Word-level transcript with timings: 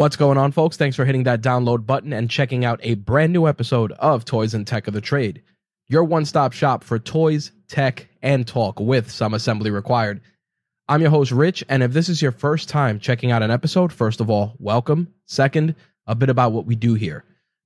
What's 0.00 0.16
going 0.16 0.38
on, 0.38 0.50
folks? 0.52 0.78
Thanks 0.78 0.96
for 0.96 1.04
hitting 1.04 1.24
that 1.24 1.42
download 1.42 1.84
button 1.84 2.14
and 2.14 2.30
checking 2.30 2.64
out 2.64 2.80
a 2.82 2.94
brand 2.94 3.34
new 3.34 3.46
episode 3.46 3.92
of 3.92 4.24
Toys 4.24 4.54
and 4.54 4.66
Tech 4.66 4.88
of 4.88 4.94
the 4.94 5.00
Trade, 5.02 5.42
your 5.88 6.04
one 6.04 6.24
stop 6.24 6.54
shop 6.54 6.82
for 6.82 6.98
toys, 6.98 7.52
tech, 7.68 8.08
and 8.22 8.46
talk 8.46 8.80
with 8.80 9.10
some 9.10 9.34
assembly 9.34 9.70
required. 9.70 10.22
I'm 10.88 11.02
your 11.02 11.10
host, 11.10 11.32
Rich, 11.32 11.62
and 11.68 11.82
if 11.82 11.92
this 11.92 12.08
is 12.08 12.22
your 12.22 12.32
first 12.32 12.66
time 12.66 12.98
checking 12.98 13.30
out 13.30 13.42
an 13.42 13.50
episode, 13.50 13.92
first 13.92 14.22
of 14.22 14.30
all, 14.30 14.54
welcome. 14.58 15.06
Second, 15.26 15.74
a 16.06 16.14
bit 16.14 16.30
about 16.30 16.52
what 16.52 16.64
we 16.64 16.76
do 16.76 16.94
here. 16.94 17.22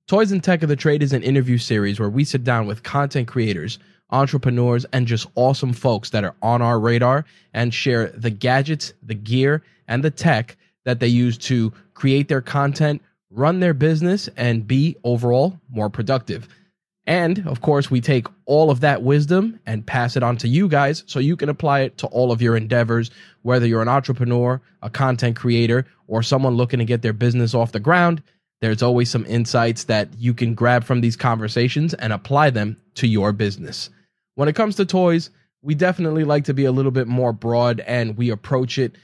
Toys 0.09 0.33
and 0.33 0.43
Tech 0.43 0.61
of 0.61 0.67
the 0.67 0.75
Trade 0.75 1.03
is 1.03 1.13
an 1.13 1.23
interview 1.23 1.57
series 1.57 2.01
where 2.01 2.09
we 2.09 2.25
sit 2.25 2.43
down 2.43 2.67
with 2.67 2.83
content 2.83 3.29
creators, 3.29 3.79
entrepreneurs, 4.09 4.85
and 4.91 5.07
just 5.07 5.27
awesome 5.35 5.71
folks 5.71 6.09
that 6.09 6.25
are 6.25 6.35
on 6.41 6.61
our 6.61 6.81
radar 6.81 7.23
and 7.53 7.73
share 7.73 8.07
the 8.07 8.29
gadgets, 8.29 8.91
the 9.01 9.15
gear, 9.15 9.63
and 9.87 10.03
the 10.03 10.11
tech 10.11 10.57
that 10.83 10.99
they 10.99 11.07
use 11.07 11.37
to 11.37 11.71
create 11.95 12.27
their 12.27 12.41
content, 12.41 13.01
run 13.31 13.59
their 13.59 13.73
business, 13.73 14.29
and 14.37 14.67
be 14.67 14.95
overall 15.03 15.59
more 15.69 15.89
productive. 15.89 16.47
And 17.07 17.45
of 17.47 17.61
course, 17.61 17.91
we 17.91 18.01
take 18.01 18.27
all 18.45 18.71
of 18.71 18.79
that 18.79 19.03
wisdom 19.03 19.59
and 19.65 19.85
pass 19.85 20.15
it 20.15 20.23
on 20.23 20.37
to 20.37 20.47
you 20.47 20.67
guys 20.67 21.03
so 21.05 21.19
you 21.19 21.35
can 21.35 21.49
apply 21.49 21.81
it 21.81 21.97
to 21.99 22.07
all 22.07 22.31
of 22.31 22.41
your 22.41 22.57
endeavors, 22.57 23.11
whether 23.43 23.67
you're 23.67 23.81
an 23.81 23.87
entrepreneur, 23.87 24.61
a 24.81 24.89
content 24.89 25.35
creator, 25.35 25.85
or 26.07 26.23
someone 26.23 26.55
looking 26.55 26.79
to 26.79 26.85
get 26.85 27.01
their 27.01 27.13
business 27.13 27.53
off 27.53 27.71
the 27.71 27.79
ground. 27.79 28.23
There's 28.61 28.81
always 28.81 29.09
some 29.09 29.25
insights 29.25 29.83
that 29.85 30.09
you 30.17 30.33
can 30.33 30.55
grab 30.55 30.83
from 30.83 31.01
these 31.01 31.15
conversations 31.15 31.93
and 31.93 32.11
apply 32.11 32.49
them 32.49 32.77
to 32.95 33.07
your 33.07 33.31
business. 33.33 33.89
When 34.35 34.49
it 34.49 34.55
comes 34.55 34.75
to 34.77 34.85
toys, 34.85 35.29
we 35.61 35.75
definitely 35.75 36.23
like 36.23 36.45
to 36.45 36.53
be 36.53 36.65
a 36.65 36.71
little 36.71 36.91
bit 36.91 37.07
more 37.07 37.33
broad 37.33 37.81
and 37.81 38.17
we 38.17 38.29
approach 38.29 38.77
it 38.77 38.95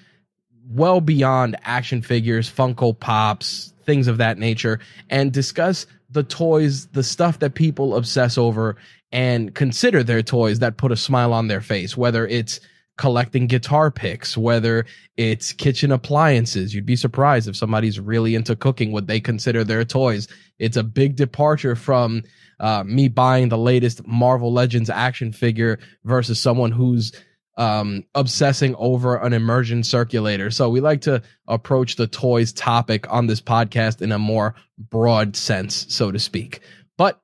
well 0.70 1.02
beyond 1.02 1.58
action 1.64 2.02
figures, 2.02 2.50
Funko 2.50 2.98
Pops, 2.98 3.74
things 3.86 4.08
of 4.08 4.18
that 4.18 4.38
nature, 4.38 4.80
and 5.10 5.32
discuss 5.32 5.86
the 6.10 6.24
toys, 6.24 6.88
the 6.88 7.04
stuff 7.04 7.40
that 7.40 7.56
people 7.56 7.96
obsess 7.96 8.38
over 8.38 8.76
and 9.12 9.54
consider 9.56 10.04
their 10.04 10.22
toys 10.22 10.60
that 10.60 10.78
put 10.78 10.92
a 10.92 10.98
smile 10.98 11.34
on 11.34 11.48
their 11.48 11.62
face, 11.62 11.98
whether 11.98 12.28
it's 12.28 12.60
collecting 12.98 13.48
guitar 13.48 13.90
picks, 13.90 14.38
whether 14.38 14.86
it's 15.18 15.54
kitchen 15.54 15.92
appliances. 15.92 16.76
You'd 16.76 16.86
be 16.86 16.96
surprised 16.96 17.48
if 17.48 17.56
somebody's 17.56 18.00
really 18.00 18.36
into 18.36 18.56
cooking 18.56 18.92
what 18.92 19.08
they 19.08 19.20
consider 19.20 19.64
their 19.64 19.84
toys. 19.84 20.28
It's 20.60 20.78
a 20.78 20.84
big 20.84 21.16
departure 21.16 21.76
from 21.76 22.24
uh, 22.60 22.84
me 22.86 23.08
buying 23.08 23.50
the 23.50 23.58
latest 23.58 24.06
Marvel 24.06 24.54
Legends 24.54 24.90
action 24.90 25.32
figure 25.32 25.80
versus 26.04 26.40
someone 26.40 26.72
who's 26.72 27.12
um, 27.58 28.04
obsessing 28.16 28.76
over 28.76 29.18
an 29.18 29.34
immersion 29.34 29.84
circulator. 29.84 30.52
So 30.52 30.70
we 30.70 30.80
like 30.80 31.02
to 31.02 31.22
approach 31.48 31.96
the 31.96 32.08
toys 32.08 32.54
topic 32.54 33.12
on 33.12 33.28
this 33.28 33.42
podcast 33.42 34.02
in 34.02 34.12
a 34.12 34.20
more 34.20 34.56
broad 34.78 35.36
sense, 35.36 35.86
so 35.90 36.12
to 36.12 36.20
speak. 36.20 36.62
But 36.98 37.22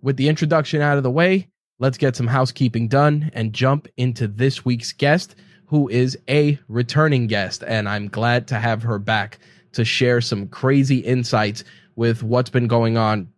with 0.00 0.16
the 0.16 0.28
introduction 0.28 0.80
out 0.80 0.96
of 0.96 1.02
the 1.02 1.10
way, 1.10 1.48
let's 1.78 1.98
get 1.98 2.16
some 2.16 2.26
housekeeping 2.26 2.88
done 2.88 3.30
and 3.34 3.52
jump 3.52 3.88
into 3.96 4.26
this 4.26 4.64
week's 4.64 4.92
guest, 4.92 5.34
who 5.66 5.88
is 5.88 6.18
a 6.28 6.58
returning 6.68 7.26
guest. 7.26 7.62
And 7.66 7.88
I'm 7.88 8.08
glad 8.08 8.48
to 8.48 8.54
have 8.56 8.82
her 8.82 8.98
back 8.98 9.38
to 9.72 9.84
share 9.84 10.20
some 10.20 10.48
crazy 10.48 10.98
insights 10.98 11.64
with 11.96 12.22
what's 12.22 12.50
been 12.50 12.66
going 12.66 12.96
on 12.96 13.28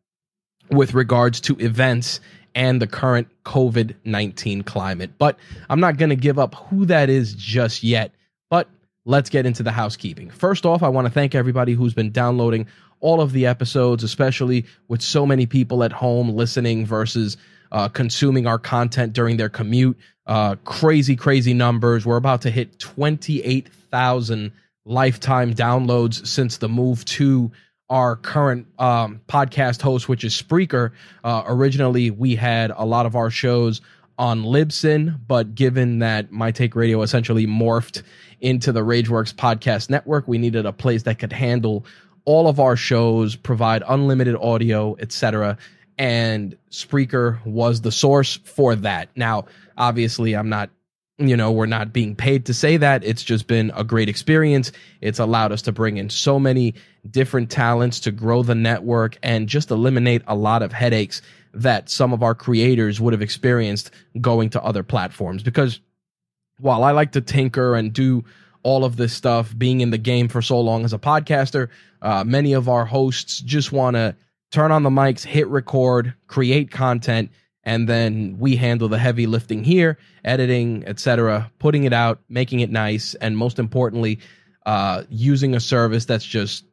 with 0.71 0.94
regards 0.94 1.41
to 1.41 1.56
events 1.59 2.21
and 2.58 2.82
the 2.82 2.88
current 2.88 3.28
COVID 3.44 3.94
19 4.04 4.64
climate. 4.64 5.12
But 5.16 5.38
I'm 5.70 5.78
not 5.78 5.96
going 5.96 6.10
to 6.10 6.16
give 6.16 6.41
up 6.41 6.56
who 6.56 6.86
that 6.86 7.08
is 7.08 7.32
just 7.34 7.84
yet. 7.84 8.12
But 8.50 8.69
let's 9.04 9.30
get 9.30 9.46
into 9.46 9.62
the 9.62 9.70
housekeeping. 9.70 10.28
First 10.28 10.66
off, 10.66 10.82
I 10.82 10.88
want 10.88 11.06
to 11.06 11.12
thank 11.12 11.36
everybody 11.36 11.74
who's 11.74 11.94
been 11.94 12.10
downloading 12.10 12.66
all 12.98 13.20
of 13.20 13.30
the 13.30 13.47
episodes, 13.47 14.02
especially 14.02 14.66
with 14.88 15.02
so 15.02 15.24
many 15.24 15.47
people 15.47 15.84
at 15.84 15.92
home 15.92 16.30
listening 16.30 16.84
versus 16.84 17.36
uh, 17.70 17.88
consuming 17.88 18.48
our 18.48 18.58
content 18.58 19.12
during 19.12 19.36
their 19.36 19.48
commute. 19.48 19.97
Uh, 20.26 20.56
crazy, 20.64 21.14
crazy 21.14 21.54
numbers. 21.54 22.04
We're 22.04 22.16
about 22.16 22.42
to 22.42 22.50
hit 22.50 22.80
28,000 22.80 24.50
lifetime 24.84 25.54
downloads 25.54 26.26
since 26.26 26.56
the 26.56 26.68
move 26.68 27.04
to 27.04 27.52
our 27.91 28.16
current 28.16 28.66
um, 28.78 29.21
podcast 29.28 29.81
host, 29.81 30.09
which 30.09 30.25
is 30.25 30.34
Spreaker. 30.34 30.93
Uh, 31.25 31.43
originally, 31.47 32.10
we 32.10 32.34
had 32.34 32.71
a 32.76 32.84
lot 32.84 33.06
of 33.06 33.16
our 33.16 33.31
shows 33.31 33.81
on 34.19 34.43
Libsyn, 34.43 35.19
but 35.26 35.54
given 35.54 36.00
that 36.00 36.32
My 36.32 36.50
Take 36.50 36.75
Radio 36.75 37.03
essentially 37.03 37.47
morphed 37.47 38.03
into 38.41 38.72
the 38.72 38.81
Rageworks 38.81 39.34
podcast 39.34 39.91
network, 39.91 40.27
we 40.27 40.38
needed 40.38 40.66
a 40.66 40.72
place 40.72 41.04
that 41.04 41.19
could 41.19 41.32
handle 41.32 41.87
all 42.25 42.48
of 42.48 42.60
our 42.60 42.77
shows, 42.77 43.37
provide 43.37 43.82
unlimited 43.88 44.37
audio, 44.37 44.97
etc. 45.00 45.56
And 45.97 46.56
Spreaker 46.71 47.44
was 47.47 47.81
the 47.81 47.93
source 47.93 48.37
for 48.44 48.75
that. 48.77 49.09
Now, 49.16 49.47
obviously, 49.78 50.34
I'm 50.34 50.48
not 50.48 50.71
you 51.18 51.36
know, 51.36 51.50
we're 51.50 51.66
not 51.66 51.92
being 51.92 52.14
paid 52.14 52.46
to 52.46 52.54
say 52.54 52.76
that. 52.76 53.02
It's 53.02 53.24
just 53.24 53.48
been 53.48 53.72
a 53.74 53.82
great 53.82 54.08
experience. 54.08 54.70
It's 55.00 55.18
allowed 55.18 55.50
us 55.50 55.62
to 55.62 55.72
bring 55.72 55.96
in 55.96 56.10
so 56.10 56.38
many 56.38 56.74
different 57.10 57.50
talents 57.50 57.98
to 58.00 58.12
grow 58.12 58.44
the 58.44 58.54
network 58.54 59.18
and 59.22 59.48
just 59.48 59.70
eliminate 59.70 60.22
a 60.28 60.36
lot 60.36 60.62
of 60.62 60.72
headaches 60.72 61.20
that 61.54 61.90
some 61.90 62.12
of 62.12 62.22
our 62.22 62.36
creators 62.36 63.00
would 63.00 63.12
have 63.12 63.22
experienced 63.22 63.90
going 64.20 64.50
to 64.50 64.62
other 64.62 64.84
platforms. 64.84 65.42
Because 65.42 65.80
while 66.60 66.84
I 66.84 66.92
like 66.92 67.12
to 67.12 67.20
tinker 67.20 67.74
and 67.74 67.92
do 67.92 68.24
all 68.62 68.84
of 68.84 68.96
this 68.96 69.12
stuff, 69.12 69.56
being 69.56 69.80
in 69.80 69.90
the 69.90 69.98
game 69.98 70.28
for 70.28 70.40
so 70.40 70.60
long 70.60 70.84
as 70.84 70.92
a 70.92 70.98
podcaster, 70.98 71.68
uh, 72.00 72.22
many 72.22 72.52
of 72.52 72.68
our 72.68 72.84
hosts 72.84 73.40
just 73.40 73.72
want 73.72 73.96
to 73.96 74.14
turn 74.52 74.70
on 74.70 74.84
the 74.84 74.90
mics, 74.90 75.24
hit 75.24 75.48
record, 75.48 76.14
create 76.28 76.70
content, 76.70 77.30
and 77.68 77.86
then 77.86 78.38
we 78.38 78.56
handle 78.56 78.88
the 78.88 78.96
heavy 78.96 79.26
lifting 79.26 79.62
here, 79.62 79.98
editing, 80.24 80.84
etc., 80.86 81.52
putting 81.58 81.84
it 81.84 81.92
out, 81.92 82.18
making 82.30 82.60
it 82.60 82.70
nice, 82.70 83.14
and 83.16 83.36
most 83.36 83.58
importantly, 83.58 84.20
uh, 84.64 85.02
using 85.10 85.54
a 85.54 85.60
service 85.60 86.06
that's 86.06 86.24
just 86.24 86.64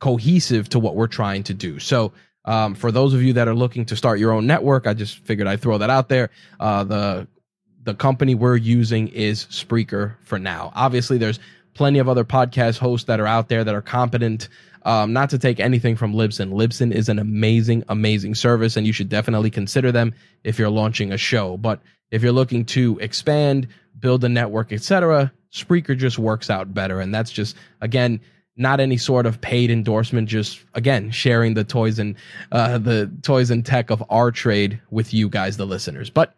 cohesive 0.00 0.68
to 0.70 0.80
what 0.80 0.96
we're 0.96 1.06
trying 1.06 1.44
to 1.44 1.54
do. 1.54 1.78
So, 1.78 2.12
um, 2.46 2.74
for 2.74 2.90
those 2.90 3.14
of 3.14 3.22
you 3.22 3.34
that 3.34 3.46
are 3.46 3.54
looking 3.54 3.84
to 3.86 3.96
start 3.96 4.18
your 4.18 4.32
own 4.32 4.48
network, 4.48 4.88
I 4.88 4.94
just 4.94 5.24
figured 5.24 5.46
I'd 5.46 5.60
throw 5.60 5.78
that 5.78 5.88
out 5.88 6.08
there. 6.08 6.30
Uh, 6.58 6.82
the 6.82 7.28
the 7.84 7.94
company 7.94 8.34
we're 8.34 8.56
using 8.56 9.06
is 9.06 9.46
Spreaker 9.46 10.16
for 10.24 10.40
now. 10.40 10.72
Obviously, 10.74 11.16
there's 11.16 11.38
plenty 11.74 12.00
of 12.00 12.08
other 12.08 12.24
podcast 12.24 12.78
hosts 12.78 13.06
that 13.06 13.20
are 13.20 13.26
out 13.26 13.48
there 13.48 13.62
that 13.62 13.74
are 13.76 13.82
competent 13.82 14.48
um, 14.82 15.12
not 15.12 15.30
to 15.30 15.38
take 15.38 15.60
anything 15.60 15.96
from 15.96 16.14
Libsyn. 16.14 16.52
Libsyn 16.52 16.92
is 16.92 17.08
an 17.08 17.18
amazing, 17.18 17.84
amazing 17.88 18.34
service, 18.34 18.76
and 18.76 18.86
you 18.86 18.92
should 18.92 19.08
definitely 19.08 19.50
consider 19.50 19.92
them 19.92 20.14
if 20.44 20.58
you're 20.58 20.70
launching 20.70 21.12
a 21.12 21.18
show. 21.18 21.56
But 21.56 21.80
if 22.10 22.22
you're 22.22 22.32
looking 22.32 22.64
to 22.66 22.98
expand, 22.98 23.68
build 23.98 24.24
a 24.24 24.28
network, 24.28 24.72
etc., 24.72 25.32
Spreaker 25.52 25.96
just 25.96 26.18
works 26.18 26.48
out 26.48 26.72
better. 26.72 27.00
And 27.00 27.14
that's 27.14 27.32
just 27.32 27.56
again 27.80 28.20
not 28.56 28.80
any 28.80 28.96
sort 28.96 29.26
of 29.26 29.40
paid 29.40 29.70
endorsement. 29.70 30.28
Just 30.28 30.60
again 30.74 31.10
sharing 31.10 31.54
the 31.54 31.64
toys 31.64 31.98
and 31.98 32.14
uh, 32.52 32.78
the 32.78 33.10
toys 33.22 33.50
and 33.50 33.66
tech 33.66 33.90
of 33.90 34.02
our 34.10 34.30
trade 34.30 34.80
with 34.90 35.12
you 35.12 35.28
guys, 35.28 35.56
the 35.56 35.66
listeners. 35.66 36.08
But 36.10 36.34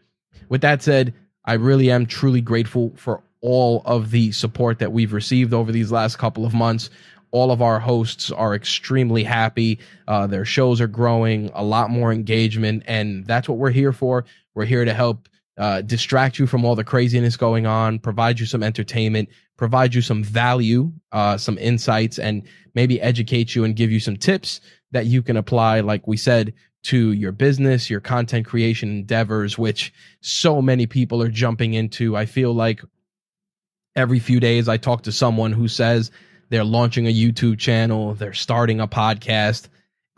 with 0.49 0.63
that 0.63 0.83
said, 0.83 1.15
I 1.45 1.55
really 1.55 1.91
am 1.91 2.07
truly 2.07 2.41
grateful 2.41 2.93
for 2.97 3.23
all 3.43 3.83
of 3.85 4.13
the 4.13 4.31
support 4.33 4.79
that 4.79 4.93
we've 4.93 5.13
received 5.13 5.53
over 5.53 5.73
these 5.73 5.91
last 5.91 6.17
couple 6.17 6.47
of 6.47 6.55
months 6.55 6.91
all 7.33 7.51
of 7.51 7.61
our 7.63 7.81
hosts 7.81 8.31
are 8.31 8.55
extremely 8.55 9.25
happy. 9.25 9.81
Uh, 10.07 10.27
their 10.27 10.45
shows 10.45 10.81
are 10.81 10.87
growing, 10.87 11.51
a 11.55 11.65
lot 11.65 11.91
more 11.91 12.13
engagement, 12.13 12.85
and 12.87 13.27
that's 13.27 13.49
what 13.49 13.59
we're 13.59 13.71
here 13.71 13.93
for. 13.93 14.25
We're 14.55 14.67
here 14.67 14.85
to 14.85 14.95
help 14.95 15.29
uh, 15.59 15.83
distract 15.83 16.39
you 16.39 16.47
from 16.47 16.65
all 16.65 16.77
the 16.77 16.85
craziness 16.85 17.37
going 17.37 17.67
on, 17.67 17.99
provide 17.99 18.39
you 18.39 18.47
some 18.47 18.63
entertainment, 18.63 19.29
provide 19.57 19.95
you 19.95 20.03
some 20.03 20.23
value, 20.23 20.93
uh, 21.13 21.37
some 21.37 21.59
insights, 21.59 22.19
and 22.19 22.43
maybe 22.75 23.01
educate 23.01 23.55
you 23.55 23.65
and 23.65 23.77
give 23.77 23.91
you 23.91 24.01
some 24.01 24.17
tips 24.17 24.61
that 24.93 25.07
you 25.07 25.23
can 25.23 25.37
apply, 25.37 25.81
like 25.81 26.07
we 26.07 26.17
said, 26.17 26.53
to 26.83 27.13
your 27.13 27.33
business, 27.33 27.89
your 27.89 28.01
content 28.01 28.47
creation 28.47 28.91
endeavors, 28.91 29.57
which 29.57 29.93
so 30.21 30.61
many 30.61 30.87
people 30.87 31.23
are 31.23 31.29
jumping 31.29 31.75
into. 31.75 32.17
I 32.17 32.27
feel 32.27 32.53
like 32.53 32.83
every 33.95 34.19
few 34.19 34.41
days 34.41 34.69
I 34.69 34.77
talk 34.77 35.03
to 35.03 35.13
someone 35.13 35.53
who 35.53 35.69
says 35.69 36.11
they're 36.53 36.65
launching 36.65 37.07
a 37.07 37.13
YouTube 37.13 37.59
channel, 37.59 38.13
they're 38.13 38.35
starting 38.35 38.79
a 38.79 38.87
podcast. 38.87 39.69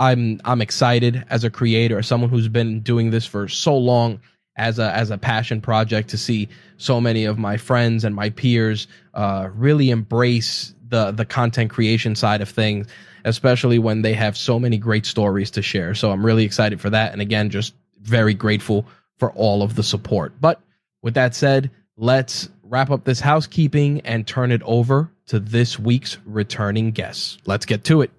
I'm 0.00 0.40
I'm 0.44 0.60
excited 0.60 1.24
as 1.30 1.44
a 1.44 1.50
creator, 1.50 2.00
as 2.00 2.08
someone 2.08 2.28
who's 2.28 2.48
been 2.48 2.80
doing 2.80 3.10
this 3.10 3.24
for 3.24 3.46
so 3.46 3.76
long 3.76 4.20
as 4.56 4.80
a 4.80 4.90
as 4.92 5.12
a 5.12 5.16
passion 5.16 5.60
project 5.60 6.08
to 6.08 6.18
see 6.18 6.48
so 6.76 7.00
many 7.00 7.24
of 7.24 7.38
my 7.38 7.56
friends 7.56 8.02
and 8.02 8.16
my 8.16 8.30
peers 8.30 8.88
uh, 9.14 9.48
really 9.54 9.90
embrace 9.90 10.74
the 10.88 11.12
the 11.12 11.24
content 11.24 11.70
creation 11.70 12.16
side 12.16 12.40
of 12.40 12.48
things, 12.48 12.88
especially 13.24 13.78
when 13.78 14.02
they 14.02 14.14
have 14.14 14.36
so 14.36 14.58
many 14.58 14.76
great 14.76 15.06
stories 15.06 15.52
to 15.52 15.62
share. 15.62 15.94
So 15.94 16.10
I'm 16.10 16.26
really 16.26 16.42
excited 16.42 16.80
for 16.80 16.90
that, 16.90 17.12
and 17.12 17.22
again, 17.22 17.48
just 17.48 17.74
very 18.02 18.34
grateful 18.34 18.86
for 19.18 19.30
all 19.34 19.62
of 19.62 19.76
the 19.76 19.84
support. 19.84 20.32
But 20.40 20.60
with 21.00 21.14
that 21.14 21.36
said, 21.36 21.70
let's 21.96 22.48
wrap 22.74 22.90
up 22.90 23.04
this 23.04 23.20
housekeeping 23.20 24.00
and 24.00 24.26
turn 24.26 24.50
it 24.50 24.60
over 24.64 25.08
to 25.26 25.38
this 25.38 25.78
week's 25.78 26.18
returning 26.26 26.90
guests. 26.90 27.38
Let's 27.46 27.66
get 27.66 27.84
to 27.84 28.02
it. 28.02 28.10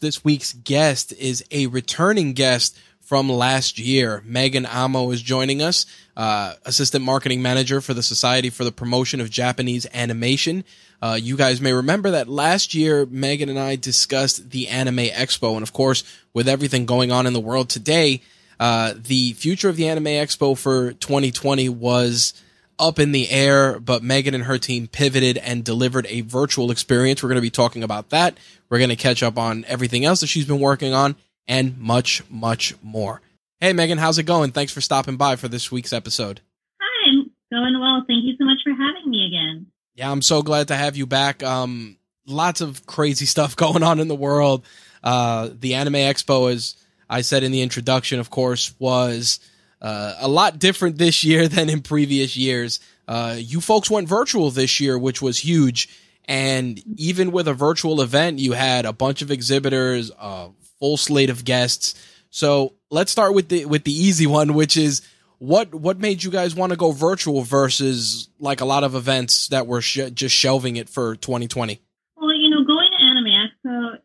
This 0.00 0.24
week's 0.24 0.54
guest 0.54 1.12
is 1.12 1.44
a 1.50 1.66
returning 1.66 2.32
guest 2.32 2.74
from 3.02 3.28
last 3.28 3.78
year. 3.78 4.22
Megan 4.24 4.64
Amo 4.64 5.10
is 5.10 5.20
joining 5.20 5.60
us, 5.60 5.84
uh, 6.16 6.54
assistant 6.64 7.04
marketing 7.04 7.42
manager 7.42 7.82
for 7.82 7.92
the 7.92 8.02
Society 8.02 8.48
for 8.48 8.64
the 8.64 8.72
Promotion 8.72 9.20
of 9.20 9.28
Japanese 9.28 9.86
Animation. 9.92 10.64
Uh, 11.02 11.18
you 11.20 11.36
guys 11.36 11.60
may 11.60 11.74
remember 11.74 12.12
that 12.12 12.28
last 12.28 12.72
year, 12.72 13.04
Megan 13.04 13.50
and 13.50 13.58
I 13.58 13.76
discussed 13.76 14.52
the 14.52 14.68
Anime 14.68 15.08
Expo. 15.08 15.52
And 15.52 15.62
of 15.62 15.74
course, 15.74 16.02
with 16.32 16.48
everything 16.48 16.86
going 16.86 17.12
on 17.12 17.26
in 17.26 17.34
the 17.34 17.40
world 17.40 17.68
today, 17.68 18.22
uh, 18.60 18.94
the 18.96 19.32
future 19.34 19.68
of 19.68 19.76
the 19.76 19.88
Anime 19.88 20.04
Expo 20.04 20.56
for 20.56 20.92
2020 20.92 21.68
was 21.68 22.34
up 22.78 22.98
in 22.98 23.12
the 23.12 23.28
air, 23.30 23.80
but 23.80 24.02
Megan 24.02 24.34
and 24.34 24.44
her 24.44 24.58
team 24.58 24.86
pivoted 24.86 25.36
and 25.38 25.64
delivered 25.64 26.06
a 26.08 26.20
virtual 26.22 26.70
experience. 26.70 27.22
We're 27.22 27.28
going 27.28 27.36
to 27.36 27.42
be 27.42 27.50
talking 27.50 27.82
about 27.82 28.10
that. 28.10 28.38
We're 28.68 28.78
going 28.78 28.90
to 28.90 28.96
catch 28.96 29.22
up 29.22 29.38
on 29.38 29.64
everything 29.66 30.04
else 30.04 30.20
that 30.20 30.28
she's 30.28 30.46
been 30.46 30.60
working 30.60 30.94
on 30.94 31.16
and 31.46 31.76
much, 31.78 32.22
much 32.30 32.74
more. 32.82 33.20
Hey, 33.60 33.72
Megan, 33.72 33.98
how's 33.98 34.18
it 34.18 34.24
going? 34.24 34.52
Thanks 34.52 34.72
for 34.72 34.80
stopping 34.80 35.16
by 35.16 35.36
for 35.36 35.48
this 35.48 35.72
week's 35.72 35.92
episode. 35.92 36.40
Hi, 36.80 37.10
I'm 37.10 37.30
going 37.50 37.80
well. 37.80 38.04
Thank 38.06 38.24
you 38.24 38.34
so 38.38 38.44
much 38.44 38.58
for 38.62 38.70
having 38.70 39.10
me 39.10 39.26
again. 39.26 39.66
Yeah, 39.94 40.12
I'm 40.12 40.22
so 40.22 40.42
glad 40.42 40.68
to 40.68 40.76
have 40.76 40.96
you 40.96 41.06
back. 41.06 41.42
Um, 41.42 41.96
lots 42.26 42.60
of 42.60 42.86
crazy 42.86 43.26
stuff 43.26 43.56
going 43.56 43.82
on 43.82 43.98
in 43.98 44.08
the 44.08 44.14
world. 44.14 44.64
Uh, 45.02 45.50
the 45.52 45.74
Anime 45.74 45.94
Expo, 45.94 46.52
as 46.52 46.76
I 47.08 47.22
said 47.22 47.42
in 47.42 47.52
the 47.52 47.62
introduction, 47.62 48.20
of 48.20 48.30
course, 48.30 48.74
was 48.78 49.40
uh, 49.80 50.14
a 50.18 50.28
lot 50.28 50.58
different 50.58 50.98
this 50.98 51.24
year 51.24 51.48
than 51.48 51.68
in 51.68 51.82
previous 51.82 52.36
years. 52.36 52.80
Uh, 53.06 53.36
you 53.38 53.60
folks 53.60 53.90
went 53.90 54.08
virtual 54.08 54.50
this 54.50 54.80
year, 54.80 54.98
which 54.98 55.22
was 55.22 55.38
huge. 55.38 55.88
And 56.26 56.78
even 56.98 57.32
with 57.32 57.48
a 57.48 57.54
virtual 57.54 58.02
event, 58.02 58.38
you 58.38 58.52
had 58.52 58.84
a 58.84 58.92
bunch 58.92 59.22
of 59.22 59.30
exhibitors, 59.30 60.10
a 60.20 60.50
full 60.78 60.98
slate 60.98 61.30
of 61.30 61.44
guests. 61.44 61.94
So 62.30 62.74
let's 62.90 63.10
start 63.10 63.32
with 63.34 63.48
the 63.48 63.64
with 63.64 63.84
the 63.84 63.92
easy 63.92 64.26
one, 64.26 64.52
which 64.52 64.76
is 64.76 65.00
what 65.38 65.74
what 65.74 65.98
made 65.98 66.22
you 66.22 66.30
guys 66.30 66.54
want 66.54 66.70
to 66.70 66.76
go 66.76 66.92
virtual 66.92 67.42
versus 67.42 68.28
like 68.38 68.60
a 68.60 68.66
lot 68.66 68.84
of 68.84 68.94
events 68.94 69.48
that 69.48 69.66
were 69.66 69.80
sh- 69.80 70.10
just 70.12 70.34
shelving 70.34 70.76
it 70.76 70.90
for 70.90 71.16
2020. 71.16 71.80
Well, 72.16 72.34
you 72.34 72.50
know, 72.50 72.62
going 72.64 72.90
to 72.90 73.02
Anime 73.02 73.48
Expo 73.48 73.98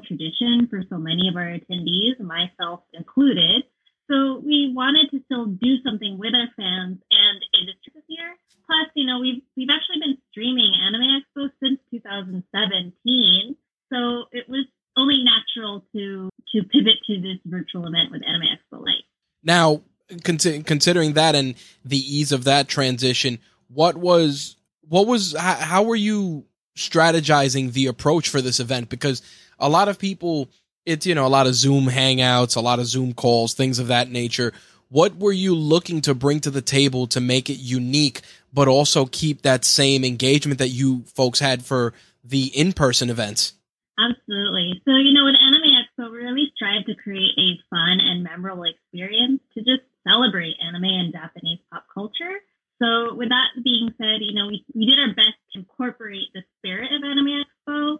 tradition 0.00 0.66
for 0.68 0.82
so 0.88 0.98
many 0.98 1.28
of 1.28 1.36
our 1.36 1.46
attendees, 1.46 2.18
myself 2.20 2.80
included. 2.92 3.64
So 4.10 4.42
we 4.44 4.72
wanted 4.74 5.10
to 5.10 5.22
still 5.24 5.46
do 5.46 5.76
something 5.84 6.18
with 6.18 6.34
our 6.34 6.48
fans 6.56 6.98
and 7.10 7.36
industry 7.60 7.92
this 7.94 8.04
year. 8.08 8.34
Plus, 8.66 8.88
you 8.94 9.06
know, 9.06 9.20
we've 9.20 9.42
we've 9.56 9.68
actually 9.70 10.00
been 10.00 10.18
streaming 10.30 10.72
Anime 10.74 11.22
Expo 11.22 11.50
since 11.62 11.78
2017. 11.90 13.56
So 13.92 14.24
it 14.32 14.48
was 14.48 14.66
only 14.96 15.24
natural 15.24 15.84
to 15.94 16.30
to 16.52 16.62
pivot 16.64 16.98
to 17.06 17.20
this 17.20 17.38
virtual 17.44 17.86
event 17.86 18.10
with 18.10 18.22
Anime 18.26 18.48
Expo 18.48 18.84
Lite. 18.84 19.04
Now, 19.42 19.82
con- 20.24 20.62
considering 20.64 21.14
that 21.14 21.34
and 21.34 21.54
the 21.84 21.98
ease 21.98 22.32
of 22.32 22.44
that 22.44 22.68
transition, 22.68 23.38
what 23.68 23.96
was 23.96 24.56
what 24.88 25.06
was 25.06 25.34
how, 25.38 25.54
how 25.54 25.82
were 25.84 25.96
you 25.96 26.44
strategizing 26.76 27.72
the 27.72 27.86
approach 27.86 28.28
for 28.28 28.40
this 28.40 28.60
event? 28.60 28.88
Because 28.88 29.22
a 29.62 29.68
lot 29.68 29.88
of 29.88 29.98
people, 29.98 30.50
it's 30.84 31.06
you 31.06 31.14
know 31.14 31.26
a 31.26 31.28
lot 31.28 31.46
of 31.46 31.54
Zoom 31.54 31.86
hangouts, 31.86 32.56
a 32.56 32.60
lot 32.60 32.78
of 32.78 32.86
Zoom 32.86 33.14
calls, 33.14 33.54
things 33.54 33.78
of 33.78 33.86
that 33.86 34.10
nature. 34.10 34.52
What 34.88 35.16
were 35.16 35.32
you 35.32 35.54
looking 35.54 36.02
to 36.02 36.14
bring 36.14 36.40
to 36.40 36.50
the 36.50 36.60
table 36.60 37.06
to 37.06 37.20
make 37.20 37.48
it 37.48 37.58
unique, 37.58 38.20
but 38.52 38.68
also 38.68 39.06
keep 39.06 39.40
that 39.42 39.64
same 39.64 40.04
engagement 40.04 40.58
that 40.58 40.68
you 40.68 41.04
folks 41.14 41.40
had 41.40 41.64
for 41.64 41.94
the 42.22 42.46
in-person 42.48 43.08
events? 43.08 43.54
Absolutely. 43.98 44.82
So, 44.84 44.92
you 44.96 45.14
know, 45.14 45.24
with 45.24 45.36
Anime 45.40 45.80
Expo, 45.80 46.10
we 46.10 46.18
really 46.18 46.52
strive 46.56 46.84
to 46.86 46.94
create 46.94 47.32
a 47.38 47.56
fun 47.70 48.00
and 48.00 48.22
memorable 48.22 48.64
experience 48.64 49.40
to 49.54 49.60
just 49.60 49.82
celebrate 50.06 50.56
anime 50.60 50.84
and 50.84 51.12
Japanese 51.12 51.60
pop 51.70 51.84
culture. 51.92 52.40
So, 52.82 53.14
with 53.14 53.28
that 53.28 53.62
being 53.62 53.94
said, 53.96 54.20
you 54.20 54.34
know, 54.34 54.48
we, 54.48 54.64
we 54.74 54.86
did 54.86 54.98
our 54.98 55.14
best 55.14 55.38
to 55.52 55.60
incorporate 55.60 56.28
the 56.34 56.42
spirit 56.58 56.90
of 56.92 57.04
Anime 57.04 57.44
Expo 57.44 57.98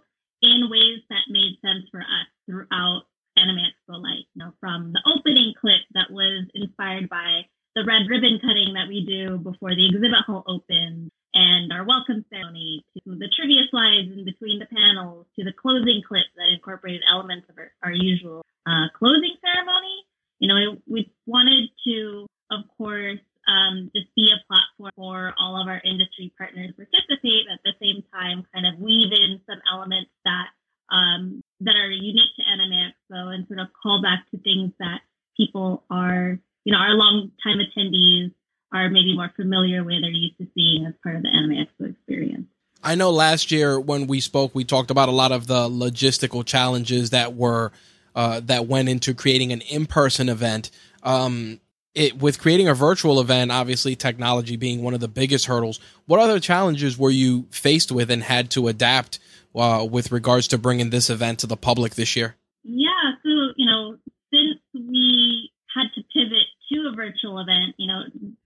in 0.53 0.69
ways 0.71 1.01
that 1.09 1.33
made 1.33 1.57
sense 1.65 1.89
for 1.91 2.01
us 2.01 2.29
throughout 2.47 3.03
Anime 3.37 3.65
Expo 3.65 4.01
Lite. 4.01 4.29
You 4.35 4.45
know, 4.45 4.53
from 4.61 4.93
the 4.93 5.03
opening 5.09 5.55
clip 5.61 5.81
that 5.95 6.11
was 6.11 6.47
inspired 6.55 7.09
by 7.09 7.49
the 7.75 7.85
red 7.85 8.05
ribbon 8.09 8.39
cutting 8.41 8.75
that 8.75 8.89
we 8.89 9.05
do 9.07 9.39
before 9.39 9.75
the 9.75 9.87
exhibit 9.89 10.13
hall 10.27 10.45
opens 10.47 11.11
and 11.35 11.73
our 11.73 11.85
welcome 11.85 12.25
ceremony 12.29 12.85
to 12.93 13.17
the 13.17 13.29
trivia 13.35 13.65
slides 13.71 14.13
in 14.13 14.25
between 14.25 14.59
the 14.59 14.69
panels 14.69 15.25
to 15.39 15.45
the 15.45 15.53
closing 15.53 16.03
clip 16.07 16.27
that 16.37 16.53
incorporated 16.53 17.01
elements 17.11 17.49
of 17.49 17.57
our, 17.57 17.73
our 17.83 17.93
usual 17.93 18.45
uh, 18.67 18.93
closing 18.99 19.35
ceremony. 19.41 20.05
You 20.39 20.49
know, 20.49 20.77
we 20.87 21.11
wanted 21.25 21.71
to, 21.87 22.27
of 22.51 22.69
course, 22.77 23.21
um, 23.49 23.91
just 23.95 24.09
be 24.15 24.31
a 24.31 24.39
platform 24.47 24.93
for 24.97 25.35
all 25.41 25.61
of 25.61 25.69
our 25.69 25.81
industry 25.85 26.33
partners 26.37 26.75
to 26.77 26.85
participate. 26.85 27.47
At 27.51 27.61
the 27.65 27.73
same 27.81 28.05
time, 28.13 28.45
kind 28.53 28.67
of 28.67 28.79
weave 28.79 29.13
in 29.13 29.41
some 29.49 29.61
elements 29.73 30.11
that 30.25 30.47
um, 30.93 31.43
that 31.61 31.75
are 31.75 31.91
unique 31.91 32.37
to 32.37 32.43
Anime 32.45 32.93
Expo 32.93 33.35
and 33.35 33.47
sort 33.49 33.61
of 33.61 33.69
call 33.81 34.03
back 34.03 34.27
to 34.31 34.39
things 34.39 34.73
that 34.79 35.01
people 35.37 35.85
are, 35.91 36.39
you 36.65 36.73
know, 36.73 36.79
our 36.79 36.95
long 36.95 37.31
time 37.43 37.59
attendees 37.59 38.33
are 38.73 38.89
maybe 38.89 39.15
more 39.15 39.31
familiar 39.37 39.85
with 39.85 40.03
or 40.03 40.11
used 40.11 40.39
to 40.39 40.47
seeing 40.55 40.87
as 40.87 40.95
part 41.03 41.17
of 41.17 41.23
the 41.23 41.29
Anime 41.29 41.65
Expo 41.65 41.91
experience. 41.91 42.47
I 42.93 42.95
know 42.95 43.11
last 43.11 43.51
year 43.51 43.81
when 43.81 44.07
we 44.07 44.21
spoke, 44.21 44.55
we 44.55 44.65
talked 44.65 44.91
about 44.91 45.09
a 45.09 45.13
lot 45.13 45.33
of 45.33 45.47
the 45.47 45.67
logistical 45.67 46.45
challenges 46.45 47.09
that 47.09 47.35
were 47.35 47.73
uh, 48.15 48.41
that 48.41 48.67
went 48.67 48.91
into 48.91 49.15
creating 49.15 49.51
an 49.51 49.63
in-person 49.63 50.29
event. 50.29 50.71
Um, 51.03 51.59
it, 51.95 52.19
with 52.19 52.39
creating 52.39 52.69
a 52.69 52.75
virtual 52.75 53.19
event, 53.19 53.51
obviously 53.51 53.97
technology 53.97 54.57
being 54.57 54.83
one 54.83 54.93
of 54.93 55.01
the 55.01 55.09
biggest 55.09 55.47
hurdles. 55.47 55.81
What 56.05 56.21
other 56.21 56.39
challenges 56.39 56.99
were 56.99 57.11
you 57.11 57.47
faced 57.51 57.91
with 57.91 58.11
and 58.11 58.23
had 58.23 58.51
to 58.51 58.69
adapt 58.69 59.19
uh, 59.55 59.89
with 59.91 60.13
regards 60.13 60.49
to 60.49 60.59
bringing 60.59 60.91
this 60.91 61.09
event 61.09 61.39
to 61.39 61.47
the 61.47 61.57
public 61.57 61.95
this 61.95 62.15
year? 62.15 62.37
Yeah, 62.63 63.17
so 63.23 63.55
you 63.57 63.65
know, 63.65 63.97
since 64.31 64.61
we 64.75 65.51
had 65.75 65.89
to 65.95 66.03
pivot 66.13 66.45
to 66.71 66.91
a 66.93 66.95
virtual 66.95 67.39
event, 67.39 67.75
you 67.79 67.87
know, 67.87 68.03